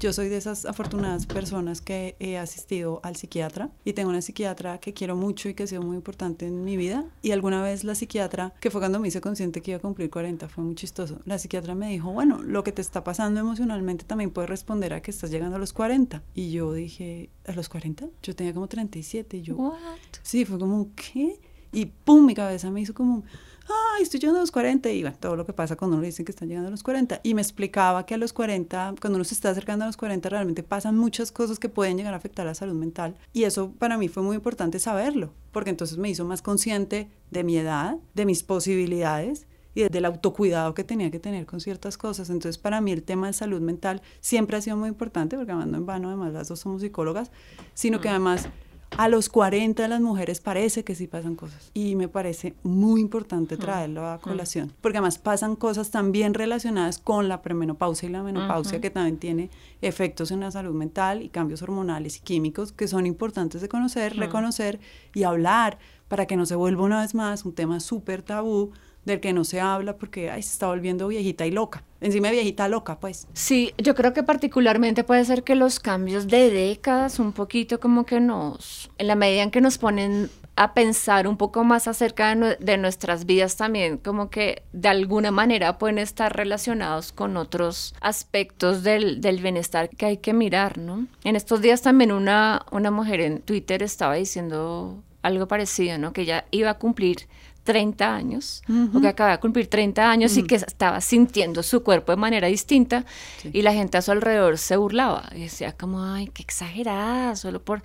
yo 0.00 0.14
soy 0.14 0.30
de 0.30 0.38
esas 0.38 0.64
afortunadas 0.64 1.26
personas 1.26 1.82
que 1.82 2.16
he 2.20 2.38
asistido 2.38 3.00
al 3.02 3.16
psiquiatra 3.16 3.70
y 3.84 3.92
tengo 3.92 4.08
una 4.08 4.22
psiquiatra 4.22 4.78
que 4.78 4.94
quiero 4.94 5.14
mucho 5.14 5.50
y 5.50 5.54
que 5.54 5.64
ha 5.64 5.66
sido 5.66 5.82
muy 5.82 5.94
importante 5.94 6.46
en 6.46 6.64
mi 6.64 6.78
vida. 6.78 7.04
Y 7.20 7.32
alguna 7.32 7.62
vez 7.62 7.84
la 7.84 7.94
psiquiatra, 7.94 8.54
que 8.60 8.70
fue 8.70 8.80
cuando 8.80 8.98
me 8.98 9.08
hice 9.08 9.20
consciente 9.20 9.60
que 9.60 9.72
iba 9.72 9.78
a 9.78 9.82
cumplir 9.82 10.08
40, 10.08 10.48
fue 10.48 10.64
muy 10.64 10.74
chistoso. 10.74 11.20
La 11.26 11.38
psiquiatra 11.38 11.74
me 11.74 11.90
dijo, 11.90 12.10
bueno, 12.12 12.42
lo 12.42 12.64
que 12.64 12.72
te 12.72 12.80
está 12.80 13.04
pasando 13.04 13.40
emocionalmente 13.40 14.06
también 14.06 14.30
puede 14.30 14.46
responder 14.46 14.94
a 14.94 15.02
que 15.02 15.10
estás 15.10 15.30
llegando 15.30 15.56
a 15.56 15.58
los 15.58 15.74
40. 15.74 16.22
Y 16.34 16.50
yo 16.50 16.72
dije, 16.72 17.28
¿a 17.46 17.52
los 17.52 17.68
40? 17.68 18.08
Yo 18.22 18.34
tenía 18.34 18.54
como 18.54 18.68
37 18.68 19.36
y 19.36 19.42
yo... 19.42 19.56
¿What? 19.56 19.76
Sí, 20.22 20.46
fue 20.46 20.58
como, 20.58 20.88
¿qué? 20.94 21.38
Y 21.72 21.84
pum, 21.86 22.24
mi 22.24 22.34
cabeza 22.34 22.70
me 22.70 22.80
hizo 22.80 22.94
como 22.94 23.22
ay, 23.68 24.02
estoy 24.02 24.20
llegando 24.20 24.38
a 24.38 24.42
los 24.42 24.50
40, 24.50 24.90
y 24.90 25.02
bueno, 25.02 25.16
todo 25.18 25.36
lo 25.36 25.46
que 25.46 25.52
pasa 25.52 25.76
cuando 25.76 25.96
uno 25.96 26.02
le 26.02 26.08
dicen 26.08 26.24
que 26.24 26.32
están 26.32 26.48
llegando 26.48 26.68
a 26.68 26.70
los 26.70 26.82
40. 26.82 27.20
Y 27.22 27.34
me 27.34 27.42
explicaba 27.42 28.06
que 28.06 28.14
a 28.14 28.18
los 28.18 28.32
40, 28.32 28.94
cuando 29.00 29.16
uno 29.16 29.24
se 29.24 29.34
está 29.34 29.50
acercando 29.50 29.84
a 29.84 29.86
los 29.86 29.96
40, 29.96 30.28
realmente 30.28 30.62
pasan 30.62 30.96
muchas 30.96 31.32
cosas 31.32 31.58
que 31.58 31.68
pueden 31.68 31.96
llegar 31.96 32.14
a 32.14 32.16
afectar 32.16 32.46
la 32.46 32.54
salud 32.54 32.74
mental. 32.74 33.16
Y 33.32 33.44
eso 33.44 33.72
para 33.78 33.98
mí 33.98 34.08
fue 34.08 34.22
muy 34.22 34.36
importante 34.36 34.78
saberlo, 34.78 35.32
porque 35.52 35.70
entonces 35.70 35.98
me 35.98 36.10
hizo 36.10 36.24
más 36.24 36.42
consciente 36.42 37.08
de 37.30 37.44
mi 37.44 37.56
edad, 37.56 37.96
de 38.14 38.26
mis 38.26 38.42
posibilidades 38.42 39.46
y 39.74 39.88
del 39.88 40.04
autocuidado 40.04 40.74
que 40.74 40.84
tenía 40.84 41.10
que 41.10 41.20
tener 41.20 41.46
con 41.46 41.60
ciertas 41.60 41.96
cosas. 41.96 42.30
Entonces, 42.30 42.58
para 42.58 42.80
mí 42.80 42.92
el 42.92 43.02
tema 43.02 43.28
de 43.28 43.32
salud 43.32 43.60
mental 43.60 44.02
siempre 44.20 44.56
ha 44.56 44.60
sido 44.60 44.76
muy 44.76 44.88
importante, 44.88 45.36
porque 45.36 45.52
además 45.52 45.68
no 45.68 45.78
en 45.78 45.86
vano, 45.86 46.08
además 46.08 46.32
las 46.32 46.48
dos 46.48 46.60
somos 46.60 46.82
psicólogas, 46.82 47.30
sino 47.74 48.00
que 48.00 48.08
mm. 48.08 48.12
además 48.12 48.48
a 48.96 49.08
los 49.08 49.28
40 49.28 49.82
de 49.82 49.88
las 49.88 50.00
mujeres 50.00 50.40
parece 50.40 50.84
que 50.84 50.94
sí 50.94 51.06
pasan 51.06 51.36
cosas. 51.36 51.70
Y 51.74 51.96
me 51.96 52.08
parece 52.08 52.54
muy 52.62 53.00
importante 53.00 53.56
traerlo 53.56 54.06
a 54.08 54.18
colación, 54.18 54.72
porque 54.80 54.98
además 54.98 55.18
pasan 55.18 55.56
cosas 55.56 55.90
también 55.90 56.34
relacionadas 56.34 56.98
con 56.98 57.28
la 57.28 57.42
premenopausia 57.42 58.08
y 58.08 58.12
la 58.12 58.22
menopausia, 58.22 58.80
que 58.80 58.90
también 58.90 59.18
tiene 59.18 59.50
efectos 59.80 60.30
en 60.30 60.40
la 60.40 60.50
salud 60.50 60.74
mental 60.74 61.22
y 61.22 61.28
cambios 61.28 61.62
hormonales 61.62 62.18
y 62.18 62.20
químicos 62.20 62.72
que 62.72 62.88
son 62.88 63.06
importantes 63.06 63.60
de 63.60 63.68
conocer, 63.68 64.16
reconocer 64.16 64.80
y 65.14 65.22
hablar 65.22 65.78
para 66.08 66.26
que 66.26 66.36
no 66.36 66.44
se 66.44 66.56
vuelva 66.56 66.84
una 66.84 67.00
vez 67.00 67.14
más 67.14 67.44
un 67.44 67.54
tema 67.54 67.78
súper 67.80 68.22
tabú 68.22 68.72
del 69.04 69.20
que 69.20 69.32
no 69.32 69.44
se 69.44 69.60
habla 69.60 69.96
porque 69.96 70.30
ay, 70.30 70.42
se 70.42 70.52
está 70.52 70.66
volviendo 70.66 71.08
viejita 71.08 71.46
y 71.46 71.50
loca. 71.50 71.84
Encima 72.00 72.28
de 72.28 72.34
viejita 72.34 72.68
loca, 72.68 72.98
pues. 72.98 73.26
Sí, 73.34 73.74
yo 73.76 73.94
creo 73.94 74.12
que 74.12 74.22
particularmente 74.22 75.04
puede 75.04 75.24
ser 75.24 75.44
que 75.44 75.54
los 75.54 75.80
cambios 75.80 76.28
de 76.28 76.50
décadas 76.50 77.18
un 77.18 77.32
poquito 77.32 77.78
como 77.78 78.06
que 78.06 78.20
nos, 78.20 78.90
en 78.98 79.06
la 79.06 79.16
medida 79.16 79.42
en 79.42 79.50
que 79.50 79.60
nos 79.60 79.78
ponen 79.78 80.30
a 80.56 80.74
pensar 80.74 81.26
un 81.26 81.38
poco 81.38 81.64
más 81.64 81.88
acerca 81.88 82.34
de, 82.34 82.76
nuestras 82.76 83.24
vidas 83.24 83.56
también, 83.56 83.96
como 83.96 84.28
que 84.28 84.62
de 84.72 84.88
alguna 84.88 85.30
manera 85.30 85.78
pueden 85.78 85.98
estar 85.98 86.36
relacionados 86.36 87.12
con 87.12 87.38
otros 87.38 87.94
aspectos 88.02 88.82
del, 88.82 89.22
del, 89.22 89.40
bienestar 89.40 89.88
que 89.88 90.04
hay 90.04 90.16
que 90.18 90.34
mirar, 90.34 90.76
¿no? 90.76 91.06
En 91.24 91.34
estos 91.36 91.62
días 91.62 91.80
también 91.80 92.12
una, 92.12 92.66
una 92.72 92.90
mujer 92.90 93.20
en 93.20 93.40
Twitter 93.40 93.82
estaba 93.82 94.16
diciendo 94.16 95.02
algo 95.22 95.48
parecido, 95.48 95.96
¿no? 95.98 96.12
Que 96.12 96.22
ella 96.22 96.44
iba 96.50 96.70
a 96.70 96.74
cumplir 96.74 97.26
30 97.62 98.14
años, 98.14 98.62
o 98.94 99.00
que 99.00 99.08
acaba 99.08 99.32
de 99.32 99.38
cumplir 99.38 99.68
30 99.68 100.10
años 100.10 100.36
y 100.36 100.42
que 100.44 100.56
estaba 100.56 101.00
sintiendo 101.00 101.62
su 101.62 101.82
cuerpo 101.82 102.12
de 102.12 102.16
manera 102.16 102.48
distinta 102.48 103.04
y 103.44 103.62
la 103.62 103.72
gente 103.72 103.98
a 103.98 104.02
su 104.02 104.12
alrededor 104.12 104.58
se 104.58 104.76
burlaba 104.76 105.28
y 105.34 105.42
decía 105.42 105.72
como, 105.72 106.02
ay, 106.02 106.28
qué 106.28 106.42
exagerada, 106.42 107.36
solo 107.36 107.62
por... 107.62 107.82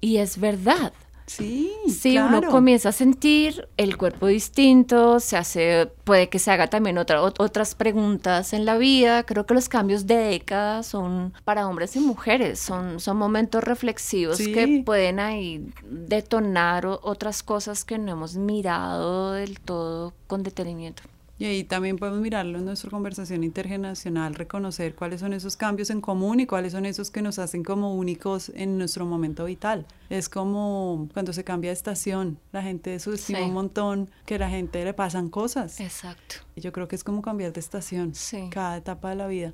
Y 0.00 0.18
es 0.18 0.38
verdad, 0.38 0.92
Sí, 1.26 1.72
sí 1.88 2.18
uno 2.18 2.40
comienza 2.42 2.90
a 2.90 2.92
sentir 2.92 3.68
el 3.76 3.96
cuerpo 3.96 4.28
distinto, 4.28 5.18
se 5.18 5.36
hace, 5.36 5.90
puede 6.04 6.28
que 6.28 6.38
se 6.38 6.52
haga 6.52 6.68
también 6.68 6.98
otra, 6.98 7.20
otras 7.20 7.74
preguntas 7.74 8.52
en 8.52 8.64
la 8.64 8.78
vida. 8.78 9.24
Creo 9.24 9.44
que 9.44 9.54
los 9.54 9.68
cambios 9.68 10.06
de 10.06 10.16
década 10.16 10.84
son 10.84 11.34
para 11.44 11.68
hombres 11.68 11.96
y 11.96 12.00
mujeres, 12.00 12.60
son, 12.60 13.00
son 13.00 13.16
momentos 13.16 13.64
reflexivos 13.64 14.38
que 14.38 14.82
pueden 14.86 15.18
ahí 15.18 15.68
detonar 15.84 16.86
otras 16.86 17.42
cosas 17.42 17.84
que 17.84 17.98
no 17.98 18.12
hemos 18.12 18.36
mirado 18.36 19.32
del 19.32 19.58
todo 19.58 20.12
con 20.28 20.44
detenimiento. 20.44 21.02
Y 21.38 21.44
ahí 21.44 21.64
también 21.64 21.96
podemos 21.96 22.20
mirarlo 22.20 22.58
en 22.58 22.64
nuestra 22.64 22.88
conversación 22.88 23.44
intergeneracional, 23.44 24.34
reconocer 24.34 24.94
cuáles 24.94 25.20
son 25.20 25.34
esos 25.34 25.56
cambios 25.56 25.90
en 25.90 26.00
común 26.00 26.40
y 26.40 26.46
cuáles 26.46 26.72
son 26.72 26.86
esos 26.86 27.10
que 27.10 27.20
nos 27.20 27.38
hacen 27.38 27.62
como 27.62 27.94
únicos 27.94 28.50
en 28.54 28.78
nuestro 28.78 29.04
momento 29.04 29.44
vital. 29.44 29.86
Es 30.08 30.30
como 30.30 31.08
cuando 31.12 31.34
se 31.34 31.44
cambia 31.44 31.70
de 31.70 31.74
estación, 31.74 32.38
la 32.52 32.62
gente 32.62 32.98
subestima 33.00 33.42
un 33.44 33.52
montón 33.52 34.10
que 34.24 34.36
a 34.36 34.38
la 34.38 34.48
gente 34.48 34.82
le 34.82 34.94
pasan 34.94 35.28
cosas. 35.28 35.78
Exacto. 35.78 36.36
Y 36.54 36.62
yo 36.62 36.72
creo 36.72 36.88
que 36.88 36.96
es 36.96 37.04
como 37.04 37.20
cambiar 37.20 37.52
de 37.52 37.60
estación 37.60 38.12
cada 38.50 38.78
etapa 38.78 39.10
de 39.10 39.16
la 39.16 39.26
vida. 39.26 39.52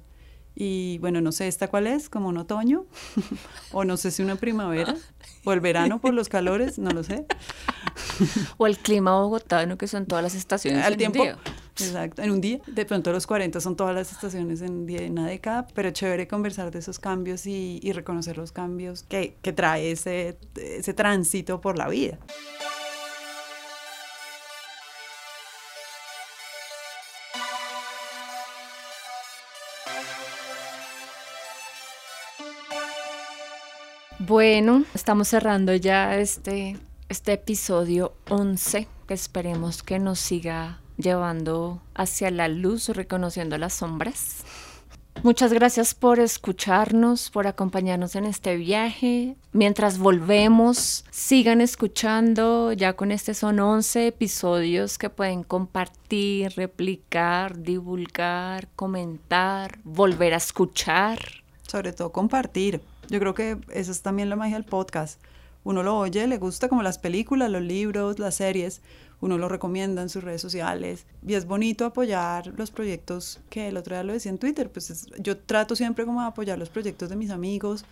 Y 0.55 0.99
bueno, 0.99 1.21
no 1.21 1.33
sé 1.33 1.49
esta 1.49 1.69
cuál 1.69 1.87
es, 1.87 2.09
como 2.09 2.29
un 2.29 2.37
otoño, 2.37 2.85
o 3.73 3.85
no 3.85 3.97
sé 3.97 4.11
si 4.11 4.23
una 4.23 4.37
primavera, 4.37 4.95
o 5.45 5.53
el 5.53 5.61
verano 5.61 6.01
por 6.01 6.13
los 6.13 6.29
calores, 6.29 6.79
no 6.79 6.91
lo 6.91 7.03
sé. 7.03 7.25
o 8.59 8.67
el 8.67 8.79
clima 8.79 9.19
bogotano, 9.19 9.79
que 9.79 9.89
son 9.89 10.07
todas 10.07 10.23
las 10.23 10.35
estaciones. 10.35 10.85
Al 10.85 10.97
tiempo. 10.97 11.25
Exacto, 11.79 12.23
en 12.23 12.31
un 12.31 12.41
día. 12.41 12.61
De 12.67 12.85
pronto 12.85 13.13
los 13.13 13.27
40 13.27 13.61
son 13.61 13.77
todas 13.77 13.95
las 13.95 14.13
estaciones 14.13 14.61
en 14.61 15.11
una 15.11 15.27
década, 15.27 15.67
pero 15.75 15.91
chévere 15.91 16.29
conversar 16.29 16.71
de 16.71 16.81
esos 16.81 16.99
cambios 16.99 17.47
y, 17.47 17.81
y 17.83 17.93
reconocer 17.93 18.37
los 18.37 18.53
cambios 18.53 19.03
que, 19.03 19.37
que 19.43 19.53
trae 19.53 19.93
ese, 19.93 20.37
ese 20.57 20.95
tránsito 20.95 21.61
por 21.61 21.79
la 21.79 21.89
vida. 21.89 22.19
Bueno, 34.25 34.85
estamos 34.95 35.29
cerrando 35.29 35.75
ya 35.75 36.17
este, 36.17 36.79
este 37.09 37.33
episodio 37.33 38.15
11. 38.29 38.87
Esperemos 39.09 39.83
que 39.83 39.99
nos 39.99 40.21
siga 40.21 40.82
llevando 41.03 41.83
hacia 41.95 42.31
la 42.31 42.49
luz, 42.49 42.89
reconociendo 42.89 43.59
las 43.59 43.75
sombras. 43.75 44.45
Muchas 45.23 45.53
gracias 45.53 45.95
por 45.95 46.19
escucharnos, 46.19 47.31
por 47.31 47.47
acompañarnos 47.47 48.17
en 48.17 48.25
este 48.25 48.57
viaje. 48.57 49.37
Mientras 49.53 49.99
volvemos, 49.99 51.05
sigan 51.13 51.61
escuchando. 51.61 52.73
Ya 52.73 52.95
con 52.95 53.13
este 53.13 53.35
son 53.35 53.61
11 53.61 54.09
episodios 54.09 54.99
que 54.99 55.11
pueden 55.11 55.45
compartir, 55.45 56.53
replicar, 56.57 57.63
divulgar, 57.63 58.67
comentar, 58.75 59.79
volver 59.85 60.35
a 60.35 60.39
escuchar. 60.39 61.21
Sobre 61.69 61.93
todo 61.93 62.11
compartir. 62.11 62.81
Yo 63.09 63.21
creo 63.21 63.35
que 63.35 63.59
eso 63.71 63.93
es 63.93 64.03
también 64.03 64.29
la 64.29 64.35
magia 64.35 64.57
del 64.57 64.65
podcast. 64.65 65.21
Uno 65.63 65.85
lo 65.85 65.97
oye, 65.99 66.27
le 66.27 66.39
gusta 66.39 66.69
como 66.69 66.83
las 66.83 66.99
películas, 66.99 67.49
los 67.49 67.63
libros, 67.63 68.19
las 68.19 68.35
series, 68.35 68.83
uno 69.23 69.39
lo 69.39 69.49
recomienda 69.49 70.03
en 70.03 70.09
sus 70.09 70.23
redes 70.23 70.43
sociales 70.43 71.07
y 71.27 71.35
es 71.35 71.47
bonito 71.47 71.87
apoyar 71.87 72.53
los 72.59 72.73
proyectos 72.73 73.41
que 73.49 73.69
el 73.69 73.77
otro 73.77 73.95
día 73.95 74.03
lo 74.03 74.13
decía 74.13 74.31
en 74.31 74.39
Twitter, 74.39 74.69
pues 74.71 75.07
yo 75.19 75.39
trato 75.39 75.77
siempre 75.77 76.05
como 76.05 76.21
apoyar 76.21 76.59
los 76.59 76.69
proyectos 76.69 77.09
de 77.09 77.17
mis 77.17 77.31
amigos 77.31 77.85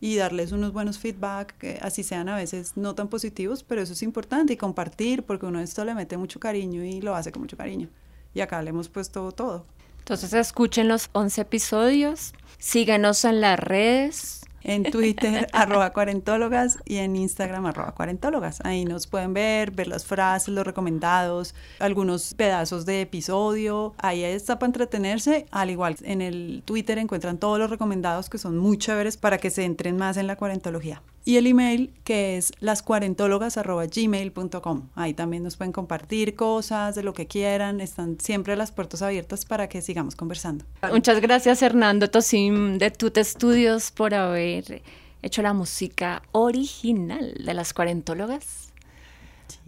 y 0.00 0.16
darles 0.16 0.50
unos 0.50 0.72
buenos 0.72 0.98
feedback, 0.98 1.58
que 1.58 1.78
así 1.82 2.02
sean 2.02 2.30
a 2.30 2.36
veces 2.36 2.72
no 2.76 2.94
tan 2.94 3.08
positivos, 3.08 3.62
pero 3.62 3.82
eso 3.82 3.92
es 3.92 4.02
importante 4.02 4.54
y 4.54 4.56
compartir 4.56 5.24
porque 5.24 5.44
uno 5.44 5.60
esto 5.60 5.84
le 5.84 5.94
mete 5.94 6.16
mucho 6.16 6.40
cariño 6.40 6.82
y 6.82 7.02
lo 7.02 7.14
hace 7.14 7.32
con 7.32 7.42
mucho 7.42 7.58
cariño. 7.58 7.88
Y 8.32 8.40
acá 8.40 8.62
le 8.62 8.70
hemos 8.70 8.88
puesto 8.88 9.30
todo. 9.32 9.66
Entonces 9.98 10.32
escuchen 10.32 10.88
los 10.88 11.10
11 11.12 11.42
episodios, 11.42 12.32
síganos 12.58 13.26
en 13.26 13.42
las 13.42 13.60
redes, 13.60 14.40
en 14.68 14.84
Twitter, 14.84 15.48
arroba 15.52 15.92
cuarentólogas, 15.92 16.78
y 16.84 16.98
en 16.98 17.16
Instagram, 17.16 17.66
arroba 17.66 17.94
cuarentólogas. 17.94 18.60
Ahí 18.64 18.84
nos 18.84 19.06
pueden 19.06 19.32
ver, 19.32 19.70
ver 19.70 19.88
las 19.88 20.04
frases, 20.04 20.48
los 20.48 20.66
recomendados, 20.66 21.54
algunos 21.78 22.34
pedazos 22.34 22.84
de 22.84 23.00
episodio. 23.00 23.94
Ahí 23.98 24.22
está 24.22 24.58
para 24.58 24.68
entretenerse. 24.68 25.46
Al 25.50 25.70
igual, 25.70 25.96
en 26.02 26.20
el 26.20 26.62
Twitter 26.64 26.98
encuentran 26.98 27.38
todos 27.38 27.58
los 27.58 27.70
recomendados 27.70 28.28
que 28.28 28.38
son 28.38 28.58
muy 28.58 28.76
chéveres 28.78 29.16
para 29.16 29.38
que 29.38 29.50
se 29.50 29.64
entren 29.64 29.96
más 29.96 30.16
en 30.18 30.26
la 30.26 30.36
cuarentología 30.36 31.02
y 31.28 31.36
el 31.36 31.46
email 31.46 31.92
que 32.04 32.38
es 32.38 32.54
lascuarentólogas.gmail.com. 32.60 34.88
Ahí 34.94 35.12
también 35.12 35.42
nos 35.42 35.58
pueden 35.58 35.72
compartir 35.72 36.34
cosas 36.34 36.94
de 36.94 37.02
lo 37.02 37.12
que 37.12 37.26
quieran, 37.26 37.82
están 37.82 38.18
siempre 38.18 38.56
las 38.56 38.72
puertas 38.72 39.02
abiertas 39.02 39.44
para 39.44 39.68
que 39.68 39.82
sigamos 39.82 40.16
conversando. 40.16 40.64
Muchas 40.90 41.20
gracias 41.20 41.60
Hernando 41.60 42.08
Tosim 42.08 42.78
de 42.78 42.90
Tut 42.90 43.18
Studios 43.18 43.90
por 43.90 44.14
haber 44.14 44.80
hecho 45.20 45.42
la 45.42 45.52
música 45.52 46.22
original 46.32 47.34
de 47.44 47.52
las 47.52 47.74
cuarentólogas. 47.74 48.72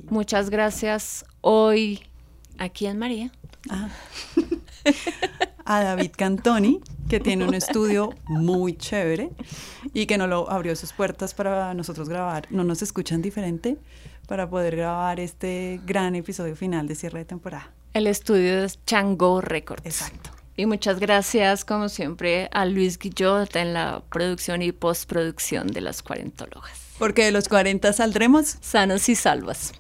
Muchas 0.09 0.49
gracias 0.49 1.27
hoy 1.43 2.01
aquí 2.57 2.87
en 2.87 2.99
María. 2.99 3.33
Ah. 3.69 3.91
a 5.67 5.83
David 5.83 6.13
Cantoni, 6.17 6.81
que 7.11 7.19
tiene 7.19 7.45
un 7.45 7.55
estudio 7.55 8.15
muy 8.27 8.77
chévere 8.77 9.31
y 9.93 10.07
que 10.07 10.17
nos 10.17 10.29
lo 10.29 10.49
abrió 10.49 10.77
sus 10.77 10.93
puertas 10.93 11.35
para 11.35 11.75
nosotros 11.75 12.09
grabar. 12.09 12.47
No 12.51 12.63
nos 12.63 12.83
escuchan 12.83 13.21
diferente 13.21 13.79
para 14.29 14.49
poder 14.49 14.77
grabar 14.77 15.19
este 15.19 15.81
gran 15.85 16.15
episodio 16.15 16.55
final 16.55 16.87
de 16.87 16.95
cierre 16.95 17.19
de 17.19 17.25
temporada. 17.25 17.69
El 17.95 18.07
estudio 18.07 18.63
es 18.63 18.79
Chango 18.87 19.41
Records. 19.41 19.85
Exacto. 19.85 20.31
Y 20.57 20.67
muchas 20.67 21.01
gracias, 21.01 21.65
como 21.65 21.89
siempre, 21.89 22.49
a 22.53 22.65
Luis 22.65 22.97
Guillot 22.97 23.57
en 23.57 23.75
la 23.75 24.03
producción 24.09 24.63
y 24.63 24.71
postproducción 24.71 25.67
de 25.67 25.81
las 25.81 26.05
cuarentólogas. 26.05 26.79
Porque 27.01 27.25
de 27.25 27.33
los 27.33 27.49
40 27.49 27.93
saldremos 27.93 28.59
sanos 28.61 29.09
y 29.09 29.17
salvas. 29.17 29.73